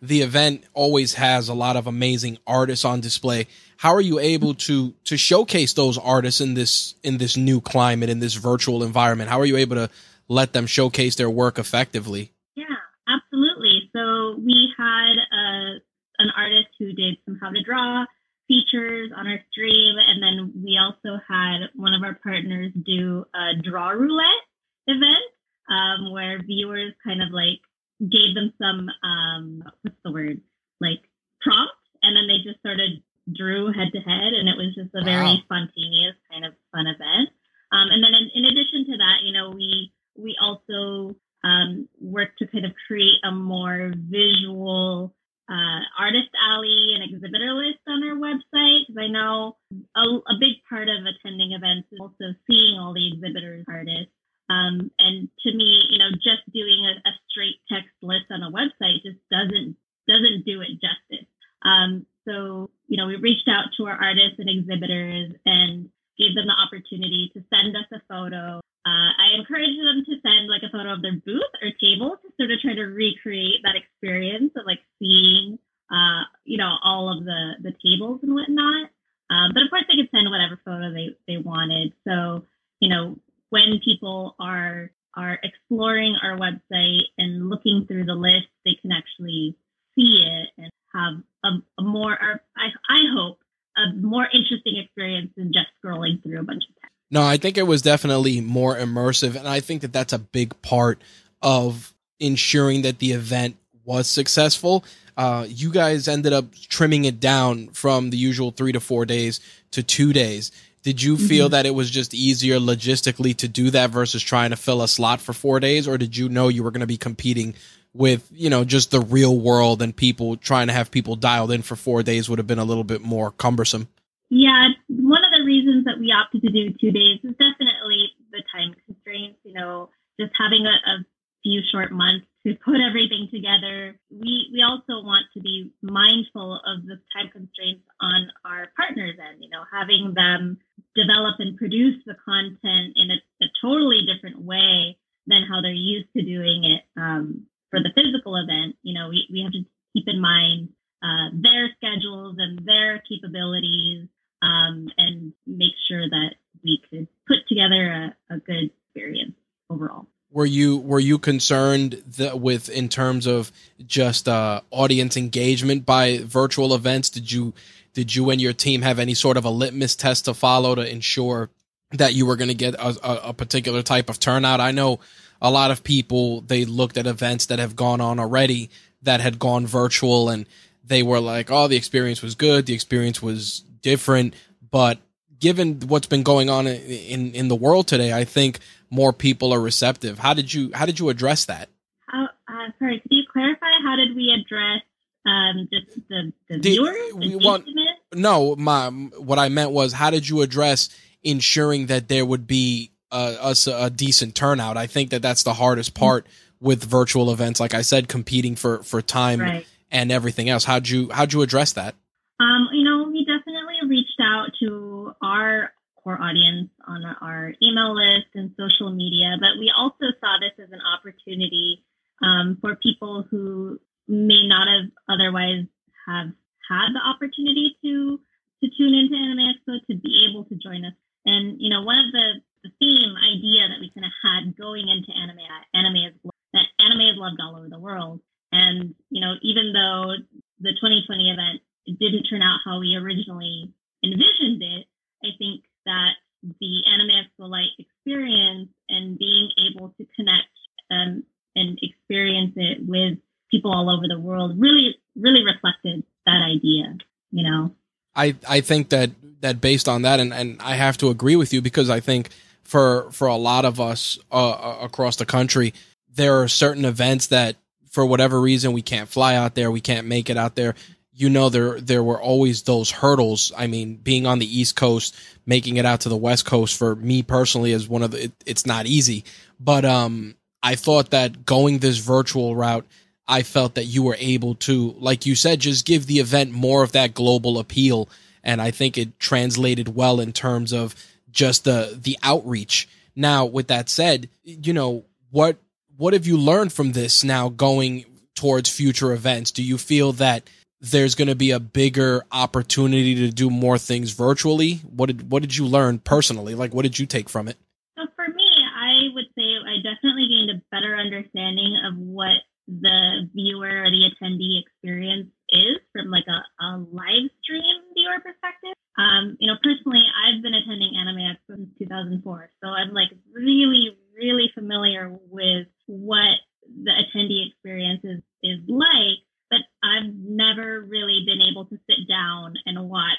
the 0.01 0.23
event 0.23 0.65
always 0.73 1.15
has 1.15 1.49
a 1.49 1.55
lot 1.55 1.77
of 1.77 1.87
amazing 1.87 2.39
artists 2.47 2.85
on 2.85 3.01
display. 3.01 3.47
How 3.77 3.95
are 3.95 4.01
you 4.01 4.19
able 4.19 4.55
to 4.55 4.95
to 5.05 5.17
showcase 5.17 5.75
those 5.75 5.99
artists 5.99 6.41
in 6.41 6.55
this 6.55 6.95
in 7.03 7.19
this 7.19 7.37
new 7.37 7.61
climate 7.61 8.09
in 8.09 8.21
this 8.21 8.35
virtual 8.35 8.83
environment? 8.83 9.31
How 9.31 9.39
are 9.39 9.47
you 9.47 9.59
able 9.59 9.77
to 9.77 9.91
let 10.29 10.53
them 10.53 10.67
showcase 10.67 11.17
their 11.17 11.29
work 11.29 11.59
effectively? 11.59 12.33
Yeah, 12.55 12.65
absolutely. 13.07 13.91
So 13.95 14.37
we 14.39 14.73
had 14.79 15.17
a, 15.33 15.81
an 16.21 16.31
artist 16.37 16.69
who 16.79 16.93
did 16.93 17.17
some 17.25 17.39
how 17.41 17.51
to 17.51 17.63
draw 17.63 18.05
features 18.49 19.11
on 19.17 19.27
our 19.27 19.39
stream, 19.51 19.97
and 19.97 20.23
then 20.23 20.53
we 20.65 20.79
also 20.79 21.19
had 21.29 21.71
one 21.75 21.95
of 21.95 22.03
our 22.03 22.19
partners 22.23 22.73
do 22.85 23.25
a 23.35 23.63
draw 23.63 23.91
roulette 23.91 24.45
event 24.87 25.27
um, 25.71 26.13
where 26.13 26.43
viewers 26.43 26.93
kind 27.05 27.23
of 27.23 27.31
like 27.31 27.63
gave 28.01 28.35
them 28.35 28.53
some 28.61 28.89
um, 29.07 29.63
what's 29.83 29.97
the 30.05 30.13
word 30.13 30.41
like 30.81 30.99
prompts, 31.41 31.79
and 32.03 32.17
then 32.17 32.27
they 32.27 32.43
just 32.43 32.61
sort 32.63 32.81
of 32.81 32.91
drew 33.33 33.73
head 33.73 33.93
to 33.93 34.01
head, 34.01 34.33
and 34.35 34.49
it 34.49 34.57
was 34.57 34.75
just 34.75 34.91
a 34.95 35.05
very 35.05 35.39
wow. 35.39 35.45
spontaneous 35.45 36.17
kind 36.31 36.45
of 36.45 36.53
fun 36.73 36.87
event. 36.87 37.31
Um, 37.73 37.89
and 37.91 38.03
then 38.03 38.15
in, 38.15 38.31
in 38.35 38.45
addition 38.51 38.85
to 38.91 38.97
that, 38.99 39.23
you 39.23 39.33
know, 39.33 39.51
we 39.51 39.93
we 40.17 40.37
also 40.43 41.15
um, 41.45 41.89
work 42.01 42.37
to 42.39 42.47
kind 42.47 42.65
of 42.65 42.73
create 42.87 43.23
a 43.25 43.31
more 43.31 43.95
visual 43.97 45.15
uh, 45.51 45.83
artist 45.99 46.31
alley 46.39 46.95
and 46.95 47.03
exhibitor 47.03 47.51
list 47.59 47.83
on 47.91 48.07
our 48.07 48.15
website 48.15 48.87
because 48.87 49.03
I 49.03 49.11
know 49.11 49.59
a, 49.99 50.07
a, 50.31 50.39
big 50.39 50.63
part 50.69 50.87
of 50.87 51.03
attending 51.03 51.51
events 51.53 51.91
is 51.91 51.99
also 51.99 52.39
seeing 52.47 52.79
all 52.79 52.95
the 52.95 53.11
exhibitors, 53.11 53.65
and 53.67 53.75
artists. 53.75 54.15
Um, 54.49 54.91
and 54.99 55.29
to 55.43 55.51
me, 55.51 55.91
you 55.91 55.99
know, 55.99 56.15
just 56.23 56.47
doing 56.55 56.87
a, 56.87 57.03
a, 57.03 57.13
straight 57.29 57.59
text 57.67 57.91
list 58.01 58.31
on 58.31 58.47
a 58.47 58.55
website 58.55 59.03
just 59.03 59.19
doesn't 59.31 59.75
doesn't 60.07 60.47
do 60.47 60.63
it 60.63 60.79
justice. 60.79 61.27
Um, 61.67 62.07
so, 62.27 62.71
you 62.87 62.97
know, 62.97 63.07
we 63.07 63.17
reached 63.17 63.49
out 63.49 63.75
to 63.77 63.87
our 63.87 63.99
artists 63.99 64.39
and 64.39 64.49
exhibitors 64.49 65.35
and 65.47 65.91
gave 66.17 66.35
them 66.35 66.47
the 66.47 66.55
opportunity 66.55 67.31
to 67.35 67.43
send 67.51 67.75
us 67.75 67.91
a 67.93 68.01
photo 68.07 68.61
uh, 68.87 69.13
I 69.13 69.37
encourage 69.37 69.77
them 69.77 70.09
to 70.09 70.15
send 70.25 70.49
like 70.49 70.65
a 70.65 70.73
photo 70.73 70.97
of 70.97 71.03
their 71.03 71.21
booth 71.21 71.53
or 71.61 71.69
table 71.77 72.17
to 72.17 72.29
sort 72.41 72.49
of 72.49 72.65
try 72.65 72.73
to 72.73 72.89
recreate 72.89 73.61
that 73.63 73.77
experience 73.77 74.57
of 74.57 74.65
like 74.65 74.81
seeing, 75.01 75.59
uh, 75.91 76.23
you 76.45 76.59
know, 76.59 76.77
all 76.85 77.17
of 77.17 77.25
the 77.25 77.55
the 77.63 77.73
tables 77.85 78.21
and 78.23 78.35
whatnot. 78.35 78.91
Um, 79.31 79.53
but 79.55 79.63
of 79.63 79.71
course, 79.71 79.85
they 79.89 79.97
could 79.97 80.11
send 80.11 80.31
whatever 80.31 80.61
photo 80.65 80.93
they 80.93 81.17
they 81.27 81.39
wanted. 81.39 81.93
So 82.07 82.45
you 82.81 82.89
know, 82.89 83.19
when 83.51 83.81
people 83.85 84.37
are 84.39 84.91
are 85.17 85.39
exploring 85.43 86.17
our 86.23 86.39
website 86.39 87.03
and 87.19 87.49
looking 87.49 87.85
through 87.87 88.05
the 88.05 88.15
list, 88.15 88.47
they 88.65 88.77
can 88.81 88.93
actually 88.93 89.57
see 89.95 90.25
it 90.25 90.49
and 90.57 90.71
have 90.95 91.23
a, 91.45 91.81
a 91.81 91.83
more, 91.83 92.13
or 92.13 92.41
I, 92.57 92.69
I 92.89 93.01
hope, 93.15 93.39
a 93.77 93.95
more 93.95 94.27
interesting 94.33 94.77
experience 94.77 95.31
than 95.37 95.53
just 95.53 95.67
scrolling 95.83 96.23
through 96.23 96.41
a 96.41 96.43
bunch 96.43 96.65
of 96.69 96.75
text. 96.77 96.95
No, 97.11 97.23
I 97.23 97.37
think 97.37 97.59
it 97.59 97.65
was 97.65 97.83
definitely 97.83 98.41
more 98.41 98.77
immersive. 98.77 99.37
And 99.37 99.49
I 99.49 99.61
think 99.61 99.83
that 99.83 99.93
that's 99.93 100.13
a 100.13 100.19
big 100.19 100.61
part 100.63 101.01
of 101.43 101.95
ensuring 102.21 102.83
that 102.83 102.99
the 102.99 103.13
event 103.13 103.57
was 103.91 104.09
successful. 104.09 104.85
Uh, 105.17 105.45
you 105.49 105.73
guys 105.73 106.07
ended 106.07 106.33
up 106.33 106.45
trimming 106.69 107.07
it 107.07 107.19
down 107.19 107.69
from 107.71 108.11
the 108.11 108.17
usual 108.17 108.53
three 108.53 108.71
to 108.71 108.79
four 108.79 109.05
days 109.05 109.41
to 109.73 109.83
two 109.83 110.13
days. 110.13 110.53
Did 110.83 111.03
you 111.03 111.17
feel 111.17 111.47
mm-hmm. 111.47 111.53
that 111.53 111.67
it 111.67 111.75
was 111.75 111.91
just 111.91 112.15
easier 112.15 112.59
logistically 112.59 113.37
to 113.39 113.49
do 113.49 113.71
that 113.71 113.91
versus 113.91 114.23
trying 114.23 114.51
to 114.51 114.57
fill 114.57 114.81
a 114.81 114.89
slot 114.89 115.21
for 115.21 115.33
four 115.33 115.59
days? 115.59 115.89
Or 115.89 115.99
did 115.99 116.17
you 116.17 116.29
know 116.29 116.47
you 116.47 116.63
were 116.63 116.71
going 116.71 116.81
to 116.81 116.87
be 116.87 116.97
competing 116.97 117.55
with, 117.93 118.31
you 118.33 118.49
know, 118.49 118.65
just 118.65 118.93
the 118.93 119.01
real 119.01 119.37
world 119.37 119.83
and 119.83 119.95
people 119.95 120.37
trying 120.37 120.69
to 120.69 120.73
have 120.73 120.93
people 120.93 121.17
dialed 121.17 121.51
in 121.51 121.63
for 121.63 121.75
four 121.75 122.05
days 122.05 122.29
would 122.29 122.39
have 122.39 122.47
been 122.47 122.61
a 122.61 122.65
little 122.65 122.85
bit 122.85 123.03
more 123.03 123.33
cumbersome? 123.33 123.89
Yeah, 124.31 124.69
one 124.89 125.25
of 125.25 125.33
the 125.37 125.45
reasons 125.45 125.85
that 125.87 125.99
we 125.99 126.13
opted 126.13 126.43
to 126.43 126.53
do 126.53 126.71
two 126.81 126.93
days 126.93 127.19
is 127.25 127.33
definitely 127.33 128.15
the 128.31 128.43
time 128.55 128.77
constraints. 128.87 129.41
You 129.43 129.55
know, 129.55 129.91
just 130.21 130.33
having 130.39 130.65
a, 130.67 130.77
a 130.93 131.05
few 131.43 131.61
short 131.73 131.91
months 131.91 132.27
to 132.51 132.59
put 132.65 132.83
everything 132.83 133.29
together. 133.31 133.95
We 134.11 134.51
we 134.53 134.63
also 134.63 135.07
want 135.07 135.27
to 135.35 135.41
be 135.41 135.71
mindful 135.83 136.59
of 136.67 136.83
the 136.87 136.99
time 137.15 137.31
constraints 137.31 137.87
on 138.01 138.29
our 138.45 138.73
partners 138.77 139.15
and 139.19 139.43
You 139.43 139.51
know, 139.51 139.63
having 139.71 140.15
them 140.15 140.59
develop 140.97 141.37
and 141.39 141.57
produce 141.57 142.03
the 142.07 142.17
content 142.25 142.97
in 142.97 143.11
a, 143.15 143.19
a 143.45 143.49
totally 143.63 144.03
different 144.03 144.43
way 144.43 144.99
than 145.27 145.47
how 145.49 145.63
they're 145.63 145.73
used 145.73 146.09
to 146.17 146.23
doing 146.23 146.65
it 146.65 146.83
um, 147.01 147.47
for 147.71 147.79
the 147.79 147.95
physical 147.95 148.35
event. 148.35 148.75
You 148.83 148.99
know, 148.99 149.09
we, 149.09 149.29
we 149.31 149.43
have 149.43 149.53
to 149.53 149.63
keep 149.95 150.09
in 150.09 150.21
mind 150.21 150.71
uh, 151.03 151.31
their 151.33 151.71
schedules 151.77 152.37
and 152.39 152.67
their 152.67 153.01
capabilities 153.07 154.09
um, 154.43 154.91
and 154.99 155.33
make 155.47 155.77
sure 155.89 156.09
that 156.09 156.35
we 156.65 156.83
could 156.91 157.07
put 157.29 157.47
together 157.49 158.13
a, 158.31 158.35
a 158.35 158.39
good 158.39 158.71
experience 158.75 159.37
overall. 159.71 160.10
Were 160.41 160.47
you 160.47 160.79
were 160.79 160.99
you 160.99 161.19
concerned 161.19 162.03
with 162.33 162.71
in 162.71 162.89
terms 162.89 163.27
of 163.27 163.53
just 163.87 164.27
uh, 164.27 164.63
audience 164.71 165.19
engagement 165.19 165.85
by 165.85 166.21
virtual 166.25 166.75
events? 166.75 167.11
Did 167.11 167.31
you 167.31 167.53
did 167.93 168.15
you 168.17 168.31
and 168.31 168.41
your 168.41 168.55
team 168.55 168.81
have 168.81 168.99
any 168.99 169.13
sort 169.13 169.37
of 169.37 169.45
a 169.45 169.51
litmus 169.51 169.97
test 169.97 170.25
to 170.25 170.33
follow 170.33 170.75
to 170.75 170.91
ensure 170.91 171.51
that 171.91 172.15
you 172.15 172.25
were 172.25 172.37
going 172.37 172.49
to 172.49 172.55
get 172.55 172.73
a, 172.77 172.89
a, 173.03 173.29
a 173.29 173.33
particular 173.35 173.83
type 173.83 174.09
of 174.09 174.19
turnout. 174.19 174.61
I 174.61 174.71
know 174.71 175.01
a 175.43 175.51
lot 175.51 175.71
of 175.71 175.85
people 175.85 176.41
they 176.41 176.65
looked 176.65 176.97
at 176.97 177.07
events 177.07 177.45
that 177.47 177.59
have 177.59 177.77
gone 177.77 178.01
on 178.01 178.19
already 178.19 178.71
that 179.03 179.21
had 179.21 179.39
gone 179.39 179.67
virtual 179.67 180.31
and 180.31 180.47
they 180.83 181.03
were 181.03 181.21
like, 181.21 181.51
"Oh, 181.51 181.69
the 181.69 181.77
experience 181.77 182.23
was 182.23 182.35
good, 182.35 182.65
the 182.65 182.73
experience 182.73 183.21
was 183.21 183.63
different," 183.83 184.33
but 184.71 185.01
given 185.39 185.81
what's 185.81 186.07
been 186.07 186.23
going 186.23 186.49
on 186.49 186.67
in 186.67 187.33
in 187.33 187.49
the 187.49 187.57
world 187.57 187.87
today, 187.89 188.15
I 188.15 188.25
think 188.25 188.61
more 188.91 189.13
people 189.13 189.55
are 189.55 189.61
receptive. 189.61 190.19
How 190.19 190.35
did 190.35 190.53
you 190.53 190.71
how 190.75 190.87
did 190.87 190.99
you 190.99 191.09
address 191.09 191.45
that? 191.47 191.69
How, 192.07 192.25
uh, 192.49 192.71
sorry, 192.79 193.01
could 193.01 193.13
you 193.13 193.23
clarify? 193.33 193.67
How 193.85 193.97
did 193.97 194.17
we 194.17 194.37
address 194.37 194.83
um, 195.27 195.69
just 195.73 196.09
the, 196.09 196.33
the, 196.49 196.57
the 196.57 196.71
viewers? 196.71 197.15
We 197.15 197.37
want, 197.37 197.69
no, 198.15 198.57
my 198.57 198.89
what 198.91 199.39
I 199.39 199.49
meant 199.49 199.71
was 199.71 199.93
how 199.93 200.11
did 200.11 200.29
you 200.29 200.43
address 200.43 200.89
ensuring 201.23 201.87
that 201.87 202.09
there 202.09 202.27
would 202.27 202.47
be 202.47 202.91
a, 203.13 203.55
a, 203.67 203.71
a 203.85 203.91
decent 203.91 204.35
turnout? 204.35 204.77
I 204.77 204.87
think 204.87 205.11
that 205.11 205.23
that's 205.23 205.45
the 205.45 205.55
hardest 205.55 205.95
part 205.95 206.25
mm-hmm. 206.25 206.67
with 206.67 206.85
virtual 206.85 207.33
events. 207.33 207.61
Like 207.61 207.75
I 207.75 207.83
said, 207.83 208.09
competing 208.09 208.57
for 208.57 208.83
for 208.83 209.01
time 209.01 209.41
right. 209.41 209.67
and 209.91 210.11
everything 210.11 210.49
else. 210.49 210.65
How'd 210.65 210.89
you 210.89 211.11
how'd 211.11 211.33
you 211.33 211.43
address 211.43 211.73
that? 211.75 211.95
Um, 212.41 212.69
you 212.73 212.85
know, 212.85 213.09
we 213.09 213.25
definitely 213.25 213.89
reached 213.89 214.19
out 214.21 214.49
to 214.61 215.15
our 215.23 215.73
core 216.03 216.21
audience 216.21 216.71
on 216.87 217.05
our 217.21 217.53
email 217.63 217.95
list 217.95 218.29
and 218.35 218.53
social 218.59 218.93
media, 218.93 219.37
but 219.41 219.59
we 219.59 219.73
also 219.77 220.07
saw 220.21 220.39
this 220.41 220.53
as 220.63 220.73
an 220.73 220.81
opportunity 220.81 221.85
um, 222.23 222.59
for 222.61 222.77
people 222.77 223.25
who 223.31 223.79
may 224.09 224.47
not 224.47 224.69
have 224.69 224.91
otherwise 225.09 225.65
have 226.07 226.29
had 226.69 226.93
the 226.93 227.03
opportunity 227.03 227.77
to 227.83 228.21
to 228.63 228.69
tune 228.77 228.93
into 228.93 229.17
Anime 229.17 229.49
Expo 229.57 229.81
to 229.89 229.97
be 229.97 230.29
able 230.29 230.45
to 230.45 230.55
join 230.57 230.85
us. 230.85 230.93
And 231.25 231.57
you 231.61 231.71
know, 231.71 231.83
one 231.83 231.99
of 231.99 232.13
the, 232.13 232.41
the 232.65 232.71
theme 232.79 233.17
idea 233.17 233.69
that 233.69 233.81
we 233.81 233.93
kind 233.95 234.05
of 234.05 234.13
had 234.21 234.57
going 234.57 234.89
into 234.89 235.17
anime, 235.17 235.41
anime 235.73 236.13
is 236.13 236.15
that 236.53 236.67
anime 236.79 237.01
is 237.01 237.17
loved 237.17 237.41
all 237.41 237.57
over 237.57 237.69
the 237.69 237.79
world. 237.79 238.21
And 238.53 238.95
you 239.09 239.21
know, 239.21 239.35
even 239.43 239.73
though 239.73 240.13
the 240.61 240.77
2020 240.77 241.31
event 241.31 241.61
didn't 241.87 242.29
turn 242.29 242.43
out 242.43 242.61
how 242.65 242.81
we 242.81 242.97
originally 242.97 243.73
envisioned 244.05 244.63
it, 244.63 244.87
I 245.25 245.33
think 245.39 245.65
that 245.91 246.13
the 246.61 246.83
Anime 246.87 247.11
Expo 247.11 247.51
Lite 247.51 247.71
experience 247.79 248.69
and 248.89 249.19
being 249.19 249.51
able 249.69 249.91
to 249.99 250.07
connect 250.17 250.49
um, 250.91 251.25
and 251.57 251.79
experience 251.83 252.53
it 252.57 252.79
with 252.87 253.19
people 253.51 253.73
all 253.73 253.91
over 253.91 254.07
the 254.09 254.19
world 254.19 254.59
really, 254.59 254.97
really 255.17 255.45
reflected 255.45 256.05
that 256.27 256.43
idea, 256.43 256.97
you 257.33 257.49
know? 257.49 257.75
I, 258.15 258.37
I 258.49 258.61
think 258.61 258.91
that, 258.91 259.11
that 259.41 259.61
based 259.61 259.89
on 259.89 260.03
that, 260.03 260.21
and, 260.21 260.33
and 260.33 260.61
I 260.63 260.77
have 260.77 260.97
to 260.99 261.11
agree 261.11 261.37
with 261.37 261.53
you 261.53 261.61
because 261.61 261.91
I 261.91 262.01
think 262.01 262.31
for, 262.63 263.11
for 263.11 263.29
a 263.29 263.37
lot 263.37 263.65
of 263.65 263.81
us 263.81 264.19
uh, 264.31 264.51
uh 264.51 264.79
across 264.83 265.17
the 265.17 265.27
country, 265.27 265.75
there 266.13 266.41
are 266.41 266.49
certain 266.49 266.85
events 266.85 267.27
that 267.29 267.57
for 267.91 268.07
whatever 268.07 268.41
reason 268.41 268.73
we 268.73 268.83
can't 268.83 269.09
fly 269.09 269.35
out 269.35 269.55
there, 269.55 269.71
we 269.71 269.81
can't 269.81 270.07
make 270.07 270.31
it 270.31 270.37
out 270.37 270.55
there 270.55 270.75
you 271.21 271.29
know 271.29 271.51
there 271.51 271.79
there 271.79 272.03
were 272.03 272.21
always 272.21 272.63
those 272.63 272.91
hurdles. 272.91 273.53
I 273.55 273.67
mean, 273.67 273.97
being 273.97 274.25
on 274.27 274.39
the 274.39 274.59
East 274.59 274.75
Coast, 274.75 275.15
making 275.45 275.77
it 275.77 275.85
out 275.85 276.01
to 276.01 276.09
the 276.09 276.17
West 276.17 276.47
Coast 276.47 276.79
for 276.79 276.97
me 276.97 277.23
personally 277.23 277.73
is 277.73 277.87
one 277.87 278.03
of 278.03 278.13
the 278.13 278.25
it, 278.25 278.33
it's 278.47 278.65
not 278.65 278.87
easy. 278.87 279.25
But 279.61 279.85
um 279.85 280.35
I 280.63 280.77
thought 280.77 281.11
that 281.11 281.45
going 281.45 281.79
this 281.79 281.99
virtual 281.99 282.57
route, 282.57 282.87
I 283.29 283.43
felt 283.43 283.75
that 283.75 283.85
you 283.85 284.03
were 284.03 284.17
able 284.19 284.55
to, 284.57 284.95
like 284.99 285.27
you 285.27 285.35
said, 285.35 285.61
just 285.61 285.87
give 285.87 286.07
the 286.07 286.21
event 286.21 286.53
more 286.53 286.83
of 286.83 286.93
that 286.93 287.15
global 287.15 287.59
appeal. 287.59 288.09
And 288.43 288.61
I 288.61 288.71
think 288.71 288.97
it 288.97 289.19
translated 289.19 289.95
well 289.95 290.21
in 290.21 290.33
terms 290.33 290.73
of 290.73 290.95
just 291.31 291.65
the 291.65 291.99
the 292.03 292.17
outreach. 292.23 292.89
Now, 293.15 293.45
with 293.45 293.69
that 293.69 293.91
said, 293.91 294.31
you 294.43 294.73
know, 294.73 295.05
what 295.31 295.59
what 295.99 296.15
have 296.15 296.27
you 296.27 296.39
learned 296.39 296.73
from 296.73 296.93
this 296.93 297.23
now 297.23 297.51
going 297.51 298.07
towards 298.35 298.71
future 298.71 299.13
events? 299.13 299.51
Do 299.51 299.63
you 299.63 299.77
feel 299.77 300.13
that 300.13 300.49
there's 300.81 301.15
going 301.15 301.29
to 301.29 301.35
be 301.35 301.51
a 301.51 301.61
bigger 301.61 302.25
opportunity 302.33 303.15
to 303.15 303.31
do 303.31 303.51
more 303.51 303.79
things 303.79 304.13
virtually. 304.13 304.77
What 304.89 305.07
did 305.07 305.31
what 305.31 305.43
did 305.43 305.57
you 305.57 305.67
learn 305.67 305.99
personally? 305.99 306.55
Like, 306.55 306.73
what 306.73 306.83
did 306.83 306.99
you 306.99 307.07
take 307.07 307.29
from 307.29 307.49
it? 307.49 307.59
So 307.99 308.07
for 308.17 308.27
me, 308.33 308.49
I 308.49 309.13
would 309.15 309.27
say 309.37 309.45
I 309.61 309.77
definitely 309.85 310.29
gained 310.29 310.51
a 310.51 310.63
better 310.71 310.97
understanding 310.97 311.77
of 311.85 311.99
what 311.99 312.41
the 312.67 313.29
viewer 313.35 313.83
or 313.85 313.91
the 313.91 314.09
attendee 314.09 314.63
experience 314.63 315.29
is 315.51 315.79
from 315.93 316.11
like 316.11 316.25
a, 316.29 316.65
a 316.65 316.79
live 316.79 317.29
stream 317.43 317.83
viewer 317.95 318.21
perspective. 318.23 318.73
Um, 318.97 319.37
you 319.39 319.51
know, 319.51 319.59
personally, 319.63 320.01
I've 320.01 320.43
been 320.43 320.55
attending 320.55 320.97
Anime 320.97 321.35
Expo 321.35 321.57
since 321.57 321.69
2004, 321.79 322.51
so 322.63 322.69
I'm 322.69 322.93
like 322.93 323.11
really, 323.33 323.99
really 324.17 324.51
familiar 324.55 325.11
with 325.29 325.67
what 325.87 326.41
the 326.63 326.93
attendee 326.93 327.49
experience 327.49 328.01
is, 328.05 328.23
is 328.43 328.61
like 328.69 329.19
but 329.51 329.61
I've 329.83 330.15
never 330.15 330.80
really 330.91 331.23
been 331.25 331.41
able 331.41 331.65
to 331.67 331.79
sit 331.89 332.09
down 332.09 332.55
and 332.67 332.89
watch 332.89 333.17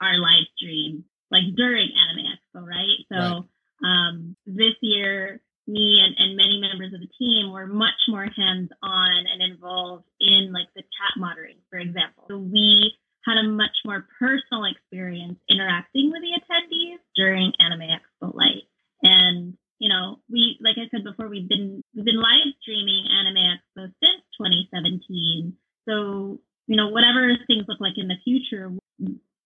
our 0.00 0.18
live 0.18 0.46
stream 0.56 1.04
like 1.30 1.42
during 1.56 1.90
Anime 1.90 2.26
Expo, 2.26 2.66
right? 2.66 2.98
So 3.10 3.18
right. 3.18 3.42
Um, 3.82 4.36
this 4.46 4.74
year, 4.80 5.40
me 5.66 6.00
and, 6.04 6.14
and 6.18 6.36
many 6.36 6.60
members 6.60 6.92
of 6.94 7.00
the 7.00 7.10
team 7.18 7.52
were 7.52 7.66
much 7.66 7.98
more 8.08 8.26
hands 8.36 8.70
on 8.82 9.24
and 9.26 9.42
involved 9.42 10.04
in 10.20 10.52
like 10.52 10.68
the 10.74 10.82
chat 10.82 11.14
moderating, 11.16 11.62
for 11.70 11.78
example. 11.78 12.24
So 12.28 12.38
we 12.38 12.92
had 13.24 13.38
a 13.38 13.48
much 13.48 13.76
more 13.84 14.06
personal 14.18 14.64
experience 14.64 15.38
interacting 15.48 16.10
with 16.10 16.22
the 16.22 16.38
attendees 16.38 16.98
during 17.16 17.52
Anime 17.58 17.88
Expo 17.88 18.34
Lite. 18.34 18.68
And 19.02 19.56
you 19.78 19.88
know, 19.88 20.20
we 20.30 20.58
like 20.60 20.76
I 20.78 20.88
said 20.90 21.02
before, 21.02 21.28
we've 21.28 21.48
been 21.48 21.82
we've 21.94 22.04
been 22.04 22.20
live 22.20 22.54
streaming 22.60 23.06
Anime 23.10 23.58
Expo 23.58 23.90
since 24.02 24.22
2017. 24.38 25.54
So 25.88 26.38
you 26.66 26.76
know, 26.76 26.88
whatever 26.88 27.34
things 27.46 27.64
look 27.68 27.80
like 27.80 27.98
in 27.98 28.01
the 28.12 28.22
future, 28.24 28.70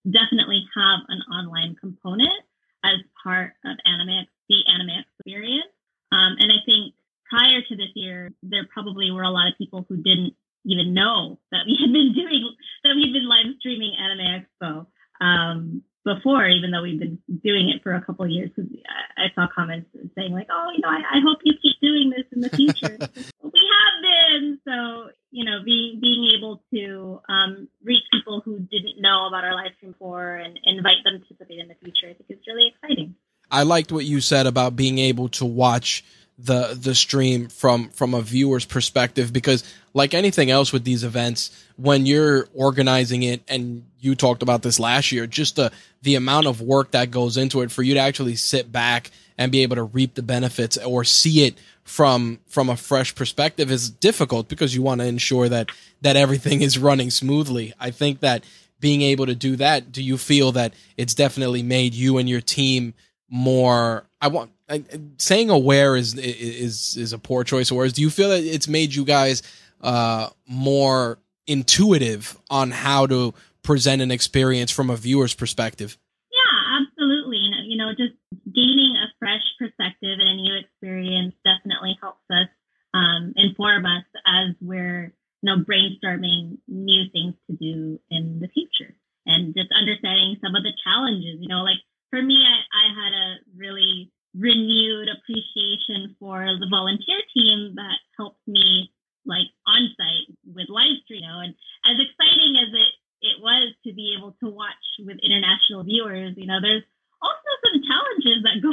definitely 0.04 0.64
have 0.74 1.00
an 1.08 1.20
online 1.32 1.76
component 1.80 2.42
as 2.84 2.98
part 3.22 3.52
of 3.64 3.76
anime 3.84 4.26
the 4.48 4.62
anime 4.72 5.02
experience. 5.02 5.72
Um, 6.12 6.36
and 6.38 6.52
I 6.52 6.62
think 6.64 6.94
prior 7.28 7.60
to 7.62 7.76
this 7.76 7.90
year, 7.94 8.30
there 8.42 8.66
probably 8.72 9.10
were 9.10 9.24
a 9.24 9.30
lot 9.30 9.48
of 9.48 9.58
people 9.58 9.84
who 9.88 9.96
didn't 9.96 10.34
even 10.64 10.94
know 10.94 11.38
that 11.50 11.66
we 11.66 11.78
had 11.80 11.92
been 11.92 12.12
doing 12.14 12.54
that 12.84 12.94
we've 12.94 13.12
been 13.12 13.28
live 13.28 13.46
streaming 13.58 13.94
Anime 13.98 14.44
Expo. 14.62 14.86
Um, 15.20 15.82
before, 16.06 16.46
even 16.46 16.70
though 16.70 16.82
we've 16.82 17.00
been 17.00 17.18
doing 17.42 17.68
it 17.68 17.82
for 17.82 17.92
a 17.92 18.00
couple 18.00 18.26
years. 18.28 18.50
Because 18.54 18.70
I 19.18 19.26
saw 19.34 19.48
comments 19.52 19.90
saying 20.16 20.32
like, 20.32 20.46
"Oh, 20.50 20.70
you 20.72 20.80
know, 20.80 20.88
I, 20.88 21.18
I 21.18 21.20
hope 21.20 21.40
you 21.42 21.52
keep 21.60 21.76
doing 21.82 22.10
this 22.10 22.24
in 22.32 22.40
the 22.40 22.48
future." 22.48 22.96
we 23.42 23.62
have 23.74 23.96
been 24.02 24.58
so 24.64 25.10
you 25.32 25.44
know 25.44 25.58
being 25.64 25.98
being 26.00 26.30
able 26.38 26.62
to 26.72 27.20
um, 27.28 27.68
reach 27.84 28.04
people 28.12 28.40
who 28.40 28.60
didn't 28.60 29.02
know 29.02 29.26
about 29.26 29.44
our 29.44 29.54
live 29.54 29.72
stream 29.76 29.92
before 29.92 30.36
and 30.36 30.58
invite 30.64 31.02
them 31.04 31.18
to 31.18 31.34
participate 31.34 31.58
in 31.58 31.68
the 31.68 31.74
future. 31.82 32.08
I 32.08 32.14
think 32.14 32.30
is 32.30 32.46
really 32.46 32.72
exciting. 32.72 33.16
I 33.56 33.62
liked 33.62 33.90
what 33.90 34.04
you 34.04 34.20
said 34.20 34.46
about 34.46 34.76
being 34.76 34.98
able 34.98 35.30
to 35.30 35.46
watch 35.46 36.04
the 36.38 36.78
the 36.78 36.94
stream 36.94 37.48
from 37.48 37.88
from 37.88 38.12
a 38.12 38.20
viewer's 38.20 38.66
perspective 38.66 39.32
because 39.32 39.64
like 39.94 40.12
anything 40.12 40.50
else 40.50 40.70
with 40.70 40.84
these 40.84 41.02
events 41.02 41.50
when 41.76 42.04
you're 42.04 42.46
organizing 42.52 43.22
it 43.22 43.40
and 43.48 43.86
you 43.98 44.14
talked 44.14 44.42
about 44.42 44.60
this 44.60 44.78
last 44.78 45.10
year 45.12 45.26
just 45.26 45.56
the 45.56 45.72
the 46.02 46.14
amount 46.14 46.46
of 46.46 46.60
work 46.60 46.90
that 46.90 47.10
goes 47.10 47.38
into 47.38 47.62
it 47.62 47.72
for 47.72 47.82
you 47.82 47.94
to 47.94 48.00
actually 48.00 48.36
sit 48.36 48.70
back 48.70 49.10
and 49.38 49.50
be 49.50 49.62
able 49.62 49.76
to 49.76 49.84
reap 49.84 50.14
the 50.14 50.22
benefits 50.22 50.76
or 50.76 51.02
see 51.04 51.46
it 51.46 51.54
from 51.84 52.38
from 52.46 52.68
a 52.68 52.76
fresh 52.76 53.14
perspective 53.14 53.70
is 53.70 53.88
difficult 53.88 54.48
because 54.48 54.74
you 54.74 54.82
want 54.82 55.00
to 55.00 55.06
ensure 55.06 55.48
that 55.48 55.70
that 56.02 56.16
everything 56.16 56.60
is 56.60 56.78
running 56.78 57.10
smoothly. 57.10 57.72
I 57.80 57.90
think 57.90 58.20
that 58.20 58.44
being 58.78 59.00
able 59.00 59.24
to 59.24 59.34
do 59.34 59.56
that 59.56 59.90
do 59.92 60.02
you 60.02 60.18
feel 60.18 60.52
that 60.52 60.74
it's 60.98 61.14
definitely 61.14 61.62
made 61.62 61.94
you 61.94 62.18
and 62.18 62.28
your 62.28 62.42
team 62.42 62.92
more 63.28 64.06
i 64.20 64.28
want 64.28 64.50
I, 64.68 64.84
saying 65.18 65.50
aware 65.50 65.96
is 65.96 66.14
is 66.18 66.96
is 66.96 67.12
a 67.12 67.18
poor 67.18 67.44
choice 67.44 67.70
of 67.70 67.76
words. 67.76 67.92
Do 67.92 68.02
you 68.02 68.10
feel 68.10 68.30
that 68.30 68.42
it's 68.42 68.66
made 68.66 68.94
you 68.94 69.04
guys 69.04 69.42
uh, 69.80 70.30
more 70.48 71.18
intuitive 71.46 72.36
on 72.50 72.72
how 72.72 73.06
to 73.06 73.32
present 73.62 74.02
an 74.02 74.10
experience 74.10 74.70
from 74.72 74.90
a 74.90 74.96
viewer's 74.96 75.34
perspective? 75.34 75.96
Yeah, 76.32 76.82
absolutely. 76.82 77.38
You 77.66 77.76
know, 77.76 77.90
just 77.90 78.14
gaining 78.52 78.96
a 78.96 79.06
fresh 79.18 79.42
perspective 79.58 80.18
and 80.18 80.28
a 80.28 80.34
new 80.34 80.56
experience 80.58 81.34
definitely 81.44 81.96
helps 82.00 82.24
us 82.30 82.48
um, 82.94 83.34
inform 83.36 83.86
us 83.86 84.04
as 84.26 84.54
we're 84.60 85.12
you 85.42 85.54
know 85.54 85.62
brainstorming 85.62 86.58
new 86.66 87.04
things 87.12 87.34
to 87.48 87.56
do 87.56 88.00
in 88.10 88.40
the 88.40 88.48
future 88.48 88.94
and 89.26 89.54
just 89.54 89.68
understanding 89.78 90.36
some 90.42 90.56
of 90.56 90.64
the 90.64 90.72
challenges. 90.82 91.38
You 91.38 91.48
know, 91.48 91.62
like 91.62 91.78
for 92.16 92.22
me, 92.24 92.40
I, 92.40 92.56
I 92.72 92.86
had 92.96 93.12
a 93.12 93.28
really 93.60 94.10
renewed 94.32 95.08
appreciation 95.12 96.16
for 96.16 96.40
the 96.56 96.68
volunteer 96.72 97.20
team 97.36 97.76
that 97.76 98.00
helped 98.16 98.40
me 98.48 98.88
like 99.26 99.52
on 99.68 99.92
site 100.00 100.32
with 100.48 100.72
live 100.72 100.96
stream. 101.04 101.20
You 101.20 101.28
know, 101.28 101.40
and 101.44 101.52
as 101.84 102.00
exciting 102.00 102.56
as 102.56 102.72
it 102.72 102.92
it 103.20 103.36
was 103.40 103.74
to 103.84 103.92
be 103.92 104.16
able 104.16 104.32
to 104.40 104.48
watch 104.48 104.84
with 105.04 105.20
international 105.20 105.84
viewers, 105.84 106.32
you 106.36 106.46
know, 106.46 106.60
there's 106.60 106.84
also 107.20 107.50
some 107.68 107.84
challenges 107.84 108.40
that 108.48 108.64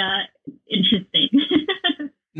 uh, 0.00 0.24
interesting. 0.72 1.28